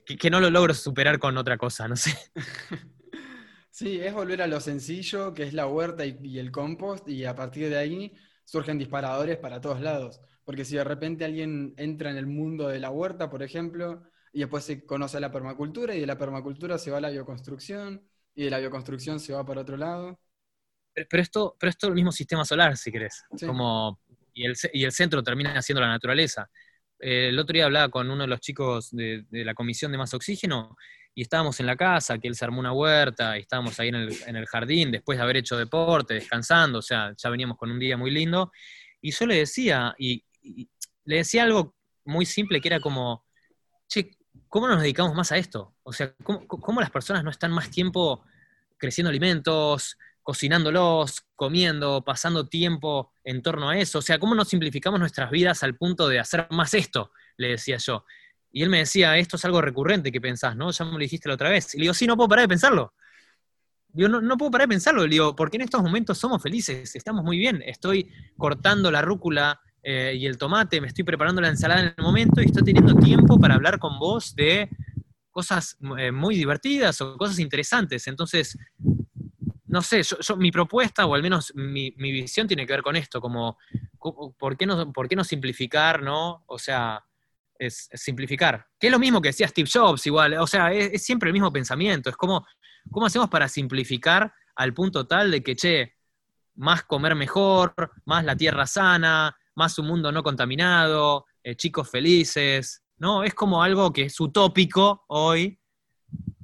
que, 0.06 0.30
no 0.30 0.40
lo 0.40 0.50
logro 0.50 0.74
superar 0.74 1.18
con 1.18 1.36
otra 1.36 1.56
cosa, 1.56 1.88
no 1.88 1.96
sé. 1.96 2.16
Sí, 3.70 4.00
es 4.00 4.12
volver 4.12 4.42
a 4.42 4.48
lo 4.48 4.58
sencillo, 4.58 5.32
que 5.32 5.44
es 5.44 5.54
la 5.54 5.68
huerta 5.68 6.04
y, 6.04 6.40
el 6.40 6.50
compost, 6.50 7.08
y 7.08 7.24
a 7.24 7.36
partir 7.36 7.68
de 7.68 7.76
ahí 7.76 8.12
surgen 8.44 8.76
disparadores 8.76 9.36
para 9.36 9.60
todos 9.60 9.80
lados. 9.80 10.20
Porque 10.44 10.64
si 10.64 10.74
de 10.74 10.82
repente 10.82 11.24
alguien 11.24 11.74
entra 11.76 12.10
en 12.10 12.16
el 12.16 12.26
mundo 12.26 12.66
de 12.66 12.80
la 12.80 12.90
huerta, 12.90 13.30
por 13.30 13.40
ejemplo, 13.44 14.02
y 14.32 14.40
después 14.40 14.64
se 14.64 14.84
conoce 14.84 15.20
la 15.20 15.32
permacultura 15.32 15.94
y 15.94 16.00
de 16.00 16.06
la 16.06 16.18
permacultura 16.18 16.78
se 16.78 16.90
va 16.90 16.98
a 16.98 17.00
la 17.00 17.10
bioconstrucción 17.10 18.02
y 18.34 18.44
de 18.44 18.50
la 18.50 18.58
bioconstrucción 18.58 19.20
se 19.20 19.32
va 19.32 19.44
para 19.44 19.62
otro 19.62 19.76
lado. 19.76 20.20
Pero, 20.94 21.22
esto, 21.22 21.56
pero 21.58 21.70
esto 21.70 21.86
es 21.86 21.88
el 21.88 21.94
mismo 21.94 22.12
sistema 22.12 22.44
solar, 22.44 22.76
si 22.76 22.90
querés. 22.90 23.24
Como, 23.46 24.00
y, 24.32 24.44
el, 24.44 24.56
y 24.72 24.84
el 24.84 24.92
centro 24.92 25.22
termina 25.22 25.60
siendo 25.62 25.80
la 25.80 25.88
naturaleza. 25.88 26.48
el 26.98 27.38
otro 27.38 27.54
día 27.54 27.66
hablaba 27.66 27.88
con 27.88 28.10
uno 28.10 28.22
de 28.22 28.28
los 28.28 28.40
chicos 28.40 28.90
de, 28.90 29.24
la 29.30 29.54
comisión 29.54 29.92
de 29.92 29.98
más 29.98 30.12
oxígeno 30.14 30.76
y 31.14 31.22
estábamos 31.22 31.58
en 31.58 31.66
la 31.66 31.76
casa, 31.76 32.18
que 32.18 32.28
él 32.28 32.36
se 32.36 32.44
armó 32.44 32.60
una 32.60 32.72
huerta 32.72 33.36
y 33.36 33.40
estábamos 33.40 33.78
ahí 33.80 33.88
en 33.88 33.96
el, 33.96 34.16
en 34.26 34.36
el 34.36 34.46
jardín 34.46 34.92
después 34.92 35.18
de 35.18 35.24
haber 35.24 35.38
hecho 35.38 35.56
deporte, 35.56 36.14
descansando, 36.14 36.78
o 36.78 36.82
sea, 36.82 37.12
ya 37.16 37.30
veníamos 37.30 37.56
con 37.56 37.70
un 37.70 37.78
día 37.78 37.96
muy 37.96 38.10
lindo. 38.10 38.52
Y 39.00 39.10
yo 39.10 39.26
le 39.26 39.36
decía, 39.36 39.94
y, 39.98 40.24
y 40.42 40.68
le 41.04 41.16
decía 41.16 41.42
algo 41.42 41.74
muy 42.04 42.24
simple 42.24 42.60
que 42.60 42.68
era 42.68 42.80
como, 42.80 43.24
che, 43.88 44.17
¿cómo 44.48 44.68
nos 44.68 44.80
dedicamos 44.80 45.14
más 45.14 45.32
a 45.32 45.38
esto? 45.38 45.74
O 45.82 45.92
sea, 45.92 46.14
¿cómo, 46.22 46.80
las 46.80 46.90
personas 46.90 47.24
no 47.24 47.30
están 47.30 47.52
más 47.52 47.70
tiempo 47.70 48.24
creciendo 48.76 49.10
alimentos, 49.10 49.98
cocinándolos, 50.22 51.24
comiendo, 51.34 52.02
pasando 52.04 52.46
tiempo 52.46 53.12
en 53.24 53.42
torno 53.42 53.70
a 53.70 53.78
eso? 53.78 53.98
O 53.98 54.02
sea, 54.02 54.18
¿cómo 54.18 54.34
nos 54.34 54.48
simplificamos 54.48 55.00
nuestras 55.00 55.30
vidas 55.30 55.62
al 55.62 55.76
punto 55.76 56.08
de 56.08 56.18
hacer 56.18 56.46
más 56.50 56.74
esto? 56.74 57.12
Le 57.36 57.48
decía 57.48 57.76
yo. 57.78 58.04
Y 58.50 58.62
él 58.62 58.70
me 58.70 58.78
decía, 58.78 59.16
esto 59.18 59.36
es 59.36 59.44
algo 59.44 59.60
recurrente 59.60 60.10
que 60.10 60.20
pensás, 60.20 60.56
¿no? 60.56 60.70
Ya 60.70 60.84
me 60.84 60.92
lo 60.92 60.98
dijiste 60.98 61.28
la 61.28 61.34
otra 61.34 61.50
vez. 61.50 61.74
Y 61.74 61.78
le 61.78 61.82
digo, 61.82 61.94
sí, 61.94 62.06
no 62.06 62.16
puedo 62.16 62.28
parar 62.28 62.44
de 62.44 62.48
pensarlo. 62.48 62.94
Digo, 63.88 64.08
no, 64.08 64.20
no 64.20 64.36
puedo 64.36 64.50
parar 64.50 64.68
de 64.68 64.72
pensarlo. 64.72 65.02
Le 65.02 65.10
digo, 65.10 65.36
porque 65.36 65.56
en 65.56 65.62
estos 65.62 65.82
momentos 65.82 66.18
somos 66.18 66.42
felices, 66.42 66.96
estamos 66.96 67.24
muy 67.24 67.38
bien. 67.38 67.62
Estoy 67.64 68.10
cortando 68.36 68.90
la 68.90 69.02
rúcula 69.02 69.60
eh, 69.90 70.14
y 70.16 70.26
el 70.26 70.36
tomate, 70.36 70.82
me 70.82 70.88
estoy 70.88 71.02
preparando 71.02 71.40
la 71.40 71.48
ensalada 71.48 71.80
en 71.80 71.94
el 71.96 72.04
momento 72.04 72.42
y 72.42 72.44
estoy 72.44 72.62
teniendo 72.62 72.94
tiempo 72.96 73.40
para 73.40 73.54
hablar 73.54 73.78
con 73.78 73.98
vos 73.98 74.36
de 74.36 74.68
cosas 75.30 75.78
eh, 75.96 76.12
muy 76.12 76.36
divertidas 76.36 77.00
o 77.00 77.16
cosas 77.16 77.38
interesantes. 77.38 78.06
Entonces, 78.06 78.58
no 79.64 79.80
sé, 79.80 80.02
mi 80.36 80.50
propuesta, 80.50 81.06
o 81.06 81.14
al 81.14 81.22
menos 81.22 81.54
mi, 81.54 81.90
visión 81.96 82.46
tiene 82.46 82.66
que 82.66 82.74
ver 82.74 82.82
con 82.82 82.96
esto, 82.96 83.18
como, 83.18 83.56
¿por 84.38 84.58
qué 84.58 84.66
no, 84.66 84.92
por 84.92 85.08
qué 85.08 85.16
no 85.16 85.24
simplificar, 85.24 86.02
no? 86.02 86.44
O 86.48 86.58
sea, 86.58 87.02
simplificar. 87.58 88.66
Que 88.78 88.88
es 88.88 88.92
lo 88.92 88.98
mismo 88.98 89.22
que 89.22 89.30
decía 89.30 89.48
Steve 89.48 89.70
Jobs, 89.72 90.06
igual, 90.06 90.34
o 90.34 90.46
sea, 90.46 90.70
es, 90.70 91.02
siempre 91.02 91.30
el 91.30 91.32
mismo 91.32 91.50
pensamiento, 91.50 92.10
es 92.10 92.16
como, 92.18 92.46
¿cómo 92.90 93.06
hacemos 93.06 93.30
para 93.30 93.48
simplificar 93.48 94.34
al 94.54 94.74
punto 94.74 95.06
tal 95.06 95.30
de 95.30 95.42
que, 95.42 95.56
che, 95.56 95.94
más 96.56 96.82
comer 96.82 97.14
mejor, 97.14 97.72
más 98.04 98.22
la 98.22 98.36
tierra 98.36 98.66
sana, 98.66 99.37
más 99.58 99.78
un 99.78 99.86
mundo 99.88 100.12
no 100.12 100.22
contaminado, 100.22 101.26
eh, 101.42 101.56
chicos 101.56 101.90
felices, 101.90 102.82
¿no? 102.98 103.24
Es 103.24 103.34
como 103.34 103.62
algo 103.62 103.92
que 103.92 104.04
es 104.04 104.18
utópico 104.20 105.04
hoy, 105.08 105.58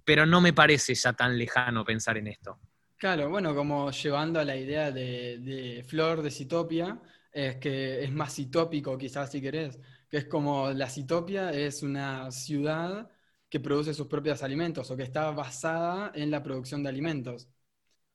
pero 0.05 0.27
no 0.27 0.41
me 0.41 0.53
parece 0.53 0.95
ya 0.95 1.13
tan 1.15 1.39
lejano 1.39 1.85
pensar 1.85 2.19
en 2.19 2.29
esto. 2.29 2.59
Claro, 2.97 3.29
bueno, 3.29 3.55
como 3.55 3.91
llevando 3.91 4.41
a 4.41 4.45
la 4.45 4.57
idea 4.57 4.91
de, 4.91 5.85
Flor 5.87 6.23
de 6.23 6.31
Citopia, 6.31 7.01
es 7.33 7.57
que 7.57 8.03
es 8.05 8.13
más 8.13 8.35
citópico 8.35 8.97
quizás 8.97 9.31
si 9.31 9.41
querés, 9.43 9.79
que 10.09 10.19
es 10.19 10.25
como 10.27 10.71
la 10.73 10.89
Citopia 10.89 11.51
es 11.53 11.83
una 11.83 12.31
ciudad 12.31 13.11
que 13.51 13.61
produce 13.61 13.93
sus 13.95 14.07
propios 14.07 14.43
alimentos 14.43 14.91
o 14.91 14.97
que 14.97 15.03
está 15.03 15.31
basada 15.33 16.13
en 16.15 16.31
la 16.31 16.43
producción 16.43 16.83
de 16.83 16.89
alimentos. 16.89 17.49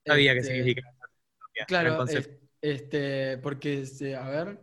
Sabía 0.04 0.32
que 0.32 0.40
Este, 0.40 0.54
significa. 0.56 0.88
Claro, 1.66 2.04
este, 2.62 3.38
porque, 3.38 3.84
a 4.18 4.28
ver, 4.28 4.60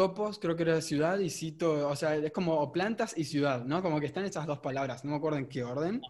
topos 0.00 0.38
creo 0.38 0.54
que 0.56 0.62
era 0.62 0.80
ciudad 0.80 1.18
y 1.18 1.28
cito, 1.30 1.88
o 1.88 1.96
sea, 1.96 2.16
es 2.16 2.32
como 2.32 2.72
plantas 2.72 3.10
y 3.16 3.24
ciudad, 3.24 3.64
¿no? 3.64 3.82
Como 3.82 4.00
que 4.00 4.06
están 4.06 4.24
esas 4.24 4.46
dos 4.46 4.58
palabras, 4.60 5.04
no 5.04 5.10
me 5.10 5.16
acuerdo 5.18 5.38
en 5.38 5.46
qué 5.48 5.62
orden. 5.62 6.00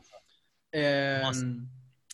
Eh, 0.73 1.21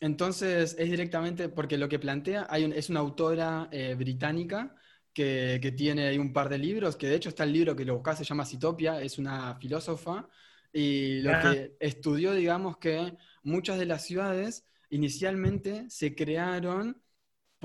entonces, 0.01 0.77
es 0.79 0.91
directamente, 0.91 1.49
porque 1.49 1.79
lo 1.79 1.89
que 1.89 1.99
plantea, 1.99 2.47
hay 2.51 2.65
un- 2.65 2.73
es 2.73 2.89
una 2.91 3.01
autora 3.01 3.69
eh, 3.73 3.95
británica 3.95 4.75
que, 5.13 5.59
que 5.63 5.73
tiene 5.73 6.07
ahí 6.09 6.19
un 6.19 6.33
par 6.33 6.49
de 6.49 6.59
libros, 6.59 6.97
que 6.97 7.09
de 7.09 7.17
hecho 7.17 7.31
está 7.31 7.45
el 7.45 7.53
libro 7.53 7.75
que 7.75 7.85
lo 7.85 7.95
buscás, 7.95 8.19
se 8.19 8.25
llama 8.25 8.45
Citopia, 8.45 9.01
es 9.03 9.19
una 9.19 9.55
filósofa, 9.57 10.29
y 10.73 11.21
lo 11.21 11.31
Ah. 11.35 11.41
que 11.43 11.77
estudió, 11.81 12.35
digamos, 12.35 12.77
que 12.79 13.15
muchas 13.43 13.79
de 13.79 13.87
las 13.87 14.05
ciudades 14.05 14.67
inicialmente 14.91 15.89
se 15.89 16.15
crearon 16.15 17.01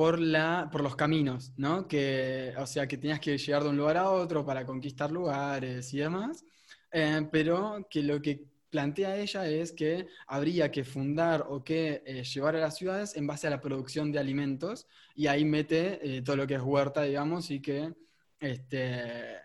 por, 0.02 0.20
la, 0.20 0.68
por 0.72 0.82
los 0.82 0.96
caminos, 0.96 1.54
¿no? 1.58 1.88
Que, 1.88 2.56
o 2.58 2.66
sea, 2.66 2.88
que 2.88 2.98
tenías 2.98 3.20
que 3.20 3.38
llegar 3.38 3.62
de 3.62 3.70
un 3.70 3.78
lugar 3.78 3.98
a 3.98 4.10
otro 4.10 4.44
para 4.44 4.66
conquistar 4.66 5.12
lugares 5.12 5.94
y 5.94 6.00
demás, 6.00 6.44
eh, 6.92 7.28
pero 7.32 7.86
que 7.88 8.02
lo 8.02 8.20
que 8.20 8.44
plantea 8.72 9.18
ella 9.18 9.48
es 9.48 9.72
que 9.72 10.08
habría 10.26 10.72
que 10.72 10.84
fundar 10.84 11.46
o 11.48 11.64
que 11.64 12.02
eh, 12.04 12.24
llevar 12.24 12.56
a 12.56 12.62
las 12.62 12.78
ciudades 12.78 13.16
en 13.16 13.28
base 13.28 13.46
a 13.46 13.52
la 13.52 13.62
producción 13.62 14.12
de 14.12 14.18
alimentos, 14.18 14.88
y 15.14 15.28
ahí 15.28 15.46
mete 15.46 16.00
eh, 16.02 16.24
todo 16.24 16.36
lo 16.36 16.48
que 16.48 16.56
es 16.56 16.64
huerta, 16.64 17.04
digamos, 17.04 17.52
y 17.52 17.62
que, 17.62 17.94
este, 18.40 19.36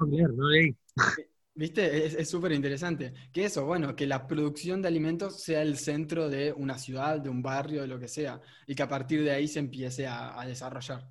No, 0.00 0.06
leer, 0.06 0.30
no 0.32 0.48
leí. 0.48 0.74
¿Viste? 1.60 2.06
Es 2.22 2.30
súper 2.30 2.52
interesante. 2.52 3.12
Que 3.32 3.44
eso, 3.46 3.64
bueno, 3.66 3.94
que 3.96 4.06
la 4.06 4.26
producción 4.28 4.80
de 4.80 4.88
alimentos 4.88 5.42
sea 5.42 5.60
el 5.62 5.76
centro 5.76 6.28
de 6.28 6.52
una 6.52 6.78
ciudad, 6.78 7.20
de 7.20 7.28
un 7.30 7.42
barrio, 7.42 7.82
de 7.82 7.88
lo 7.88 7.98
que 7.98 8.06
sea, 8.08 8.40
y 8.66 8.74
que 8.76 8.82
a 8.84 8.88
partir 8.88 9.22
de 9.24 9.32
ahí 9.32 9.48
se 9.48 9.58
empiece 9.58 10.06
a, 10.06 10.40
a 10.40 10.46
desarrollar. 10.46 11.10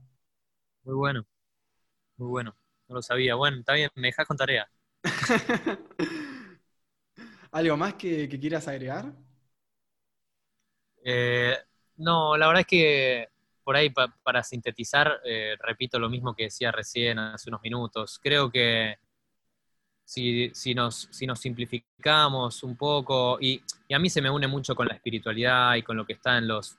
Muy 0.84 0.96
bueno. 0.96 1.24
Muy 2.18 2.30
bueno. 2.30 2.56
No 2.90 2.96
lo 2.98 3.02
sabía. 3.04 3.36
Bueno, 3.36 3.60
está 3.60 3.74
bien, 3.74 3.90
me 3.96 4.08
dejas 4.10 4.28
con 4.28 4.38
tarea. 4.38 4.70
¿Algo 7.52 7.78
más 7.78 7.96
que, 7.96 8.28
que 8.30 8.40
quieras 8.40 8.68
agregar? 8.68 9.14
Eh, 11.04 11.56
no, 11.98 12.38
la 12.38 12.48
verdad 12.48 12.62
es 12.62 12.68
que 12.68 13.28
por 13.64 13.76
ahí 13.76 13.90
pa- 13.90 14.14
para 14.24 14.44
sintetizar, 14.44 15.20
eh, 15.26 15.56
repito 15.60 16.00
lo 16.00 16.10
mismo 16.10 16.36
que 16.36 16.44
decía 16.46 16.72
recién 16.72 17.20
hace 17.20 17.50
unos 17.50 17.62
minutos. 17.62 18.20
Creo 18.22 18.50
que 18.52 18.96
si, 20.08 20.50
si 20.54 20.74
nos, 20.74 21.10
si 21.12 21.28
nos 21.28 21.38
simplificamos 21.38 22.64
un 22.64 22.78
poco, 22.78 23.38
y, 23.42 23.62
a 23.94 24.00
mí 24.00 24.10
se 24.10 24.22
me 24.22 24.30
une 24.30 24.48
mucho 24.48 24.74
con 24.74 24.88
la 24.88 24.94
espiritualidad 24.94 25.76
y 25.76 25.84
con 25.84 25.98
lo 25.98 26.06
que 26.06 26.14
está 26.14 26.38
en 26.38 26.48
los, 26.48 26.78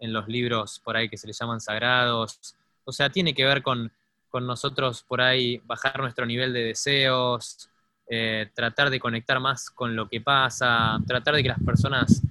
en 0.00 0.12
los 0.12 0.26
libros 0.26 0.80
por 0.84 0.96
ahí 0.96 1.08
que 1.08 1.16
se 1.16 1.28
les 1.28 1.38
llaman 1.38 1.60
sagrados, 1.60 2.56
o 2.84 2.90
sea, 2.90 3.10
tiene 3.10 3.32
que 3.32 3.44
ver 3.44 3.62
con, 3.62 3.92
con 4.28 4.44
nosotros 4.44 5.04
por 5.06 5.20
ahí 5.20 5.62
bajar 5.64 6.00
nuestro 6.00 6.26
nivel 6.26 6.52
de 6.52 6.64
deseos, 6.64 7.70
eh, 8.10 8.50
tratar 8.52 8.90
de 8.90 8.98
conectar 8.98 9.38
más 9.38 9.70
con 9.70 9.94
lo 9.94 10.08
que 10.08 10.20
pasa, 10.20 10.98
tratar 11.06 11.36
de 11.36 11.44
que 11.44 11.50
las 11.50 11.62
personas 11.62 12.22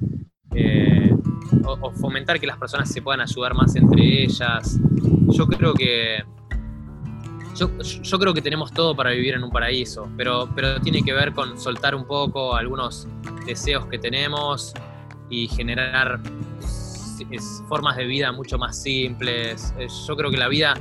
eh, 0.54 1.10
o, 1.64 1.72
o 1.88 1.92
fomentar 1.94 2.38
que 2.38 2.48
las 2.48 2.58
personas 2.58 2.92
se 2.92 3.02
puedan 3.02 3.22
ayudar 3.22 3.54
más 3.54 3.78
entre 3.78 4.24
ellas. 4.24 4.78
Yo 5.30 5.48
creo 5.48 5.74
que 5.74 6.22
yo, 7.68 8.02
yo 8.02 8.20
creo 8.20 8.34
que 8.34 8.42
tenemos 8.42 8.72
todo 8.72 8.96
para 8.96 9.12
vivir 9.12 9.34
en 9.34 9.44
un 9.44 9.50
paraíso, 9.52 10.08
pero, 10.18 10.50
pero 10.56 10.80
tiene 10.82 11.02
que 11.04 11.14
ver 11.14 11.34
con 11.34 11.60
soltar 11.60 11.96
un 11.96 12.06
poco 12.06 12.56
algunos 12.56 13.08
deseos 13.46 13.86
que 13.88 13.98
tenemos 14.00 14.74
y 15.30 15.48
generar 15.48 16.20
formas 17.68 17.96
de 17.98 18.06
vida 18.06 18.32
mucho 18.32 18.58
más 18.58 18.82
simples. 18.82 19.74
Eh, 19.80 19.88
Yo 20.08 20.16
creo 20.16 20.30
que 20.30 20.38
la 20.38 20.48
vida 20.48 20.74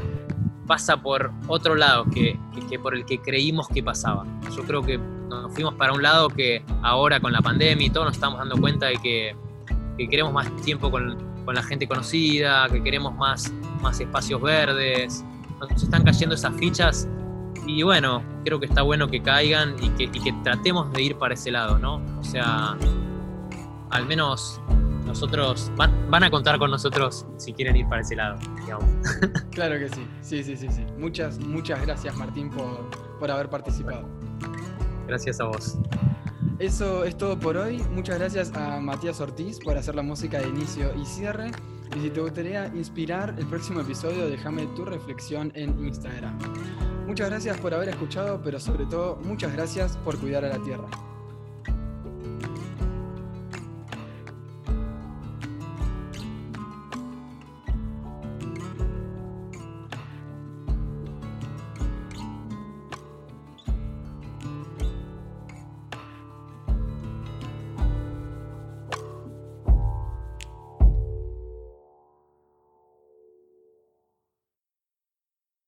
pasa 0.67 0.97
por 0.97 1.31
otro 1.49 1.75
lado 1.75 2.05
que, 2.07 2.39
que- 2.55 2.67
que 2.67 2.79
por 2.79 2.95
el 2.95 3.05
que 3.05 3.19
creímos 3.19 3.69
que 3.69 3.83
pasaba. 3.83 4.25
Yo 4.57 4.63
creo 4.65 4.83
que 4.83 4.99
nos 4.99 5.53
fuimos 5.55 5.75
para 5.75 5.93
un 5.93 6.03
lado 6.03 6.29
que 6.29 6.63
ahora 6.83 7.21
con 7.21 7.33
la 7.33 7.41
pandemia 7.41 7.87
y 7.87 7.91
todo 7.91 8.05
nos 8.05 8.15
estamos 8.15 8.39
dando 8.39 8.57
cuenta 8.59 8.87
de 8.87 8.97
que, 8.97 9.35
que 9.99 10.09
queremos 10.09 10.33
más 10.33 10.55
tiempo 10.63 10.91
con, 10.91 11.17
con 11.45 11.55
la 11.55 11.63
gente 11.63 11.87
conocida, 11.89 12.69
que 12.71 12.83
queremos 12.83 13.15
más, 13.15 13.53
más 13.81 13.99
espacios 14.01 14.41
verdes. 14.41 15.25
Nos 15.71 15.83
están 15.83 16.05
cayendo 16.05 16.35
esas 16.35 16.55
fichas 16.57 17.09
y 17.67 17.83
bueno, 17.83 18.23
creo 18.45 18.59
que 18.59 18.67
está 18.67 18.83
bueno 18.83 19.09
que 19.09 19.23
caigan 19.23 19.77
y 19.83 19.91
que, 19.91 20.05
y 20.05 20.23
que 20.23 20.33
tratemos 20.43 20.93
de 20.93 21.03
ir 21.03 21.17
para 21.17 21.35
ese 21.35 21.51
lado, 21.51 21.79
¿no? 21.79 22.03
O 22.19 22.25
sea, 22.25 22.77
al 23.91 24.07
menos 24.07 24.61
nosotros 25.07 25.71
van, 25.77 26.11
van 26.11 26.25
a 26.25 26.31
contar 26.31 26.59
con 26.59 26.71
nosotros 26.71 27.27
si 27.37 27.53
quieren 27.53 27.77
ir 27.77 27.89
para 27.89 28.03
ese 28.03 28.17
lado, 28.17 28.39
digamos. 28.61 28.89
Claro 29.51 29.79
que 29.79 29.89
sí, 29.89 30.07
sí, 30.23 30.43
sí, 30.43 30.57
sí, 30.57 30.69
sí. 30.71 30.85
Muchas, 30.99 31.39
muchas 31.39 31.81
gracias 31.83 32.17
Martín 32.17 32.51
por, 32.51 32.91
por 33.19 33.31
haber 33.31 33.49
participado. 33.49 34.09
Gracias 35.07 35.41
a 35.41 35.45
vos. 35.45 35.77
Eso 36.59 37.05
es 37.05 37.17
todo 37.17 37.39
por 37.39 37.57
hoy. 37.57 37.83
Muchas 37.91 38.19
gracias 38.19 38.53
a 38.55 38.81
Matías 38.81 39.21
Ortiz 39.21 39.59
por 39.59 39.77
hacer 39.77 39.95
la 39.95 40.03
música 40.03 40.39
de 40.39 40.49
inicio 40.49 40.93
y 41.01 41.05
cierre. 41.05 41.51
Y 41.97 42.01
si 42.01 42.11
te 42.11 42.21
gustaría 42.21 42.67
inspirar 42.69 43.35
el 43.39 43.47
próximo 43.47 43.81
episodio, 43.81 44.29
déjame 44.29 44.67
tu 44.75 44.85
reflexión 44.85 45.53
en 45.55 45.79
Instagram. 45.85 46.39
Muchas 47.07 47.29
gracias 47.29 47.59
por 47.59 47.75
haber 47.75 47.91
escuchado, 47.91 48.41
pero 48.43 48.59
sobre 48.59 48.87
todo 48.87 49.17
muchas 49.25 49.53
gracias 49.53 49.97
por 49.99 50.19
cuidar 50.19 50.45
a 50.45 50.49
la 50.49 50.63
tierra. 50.63 50.89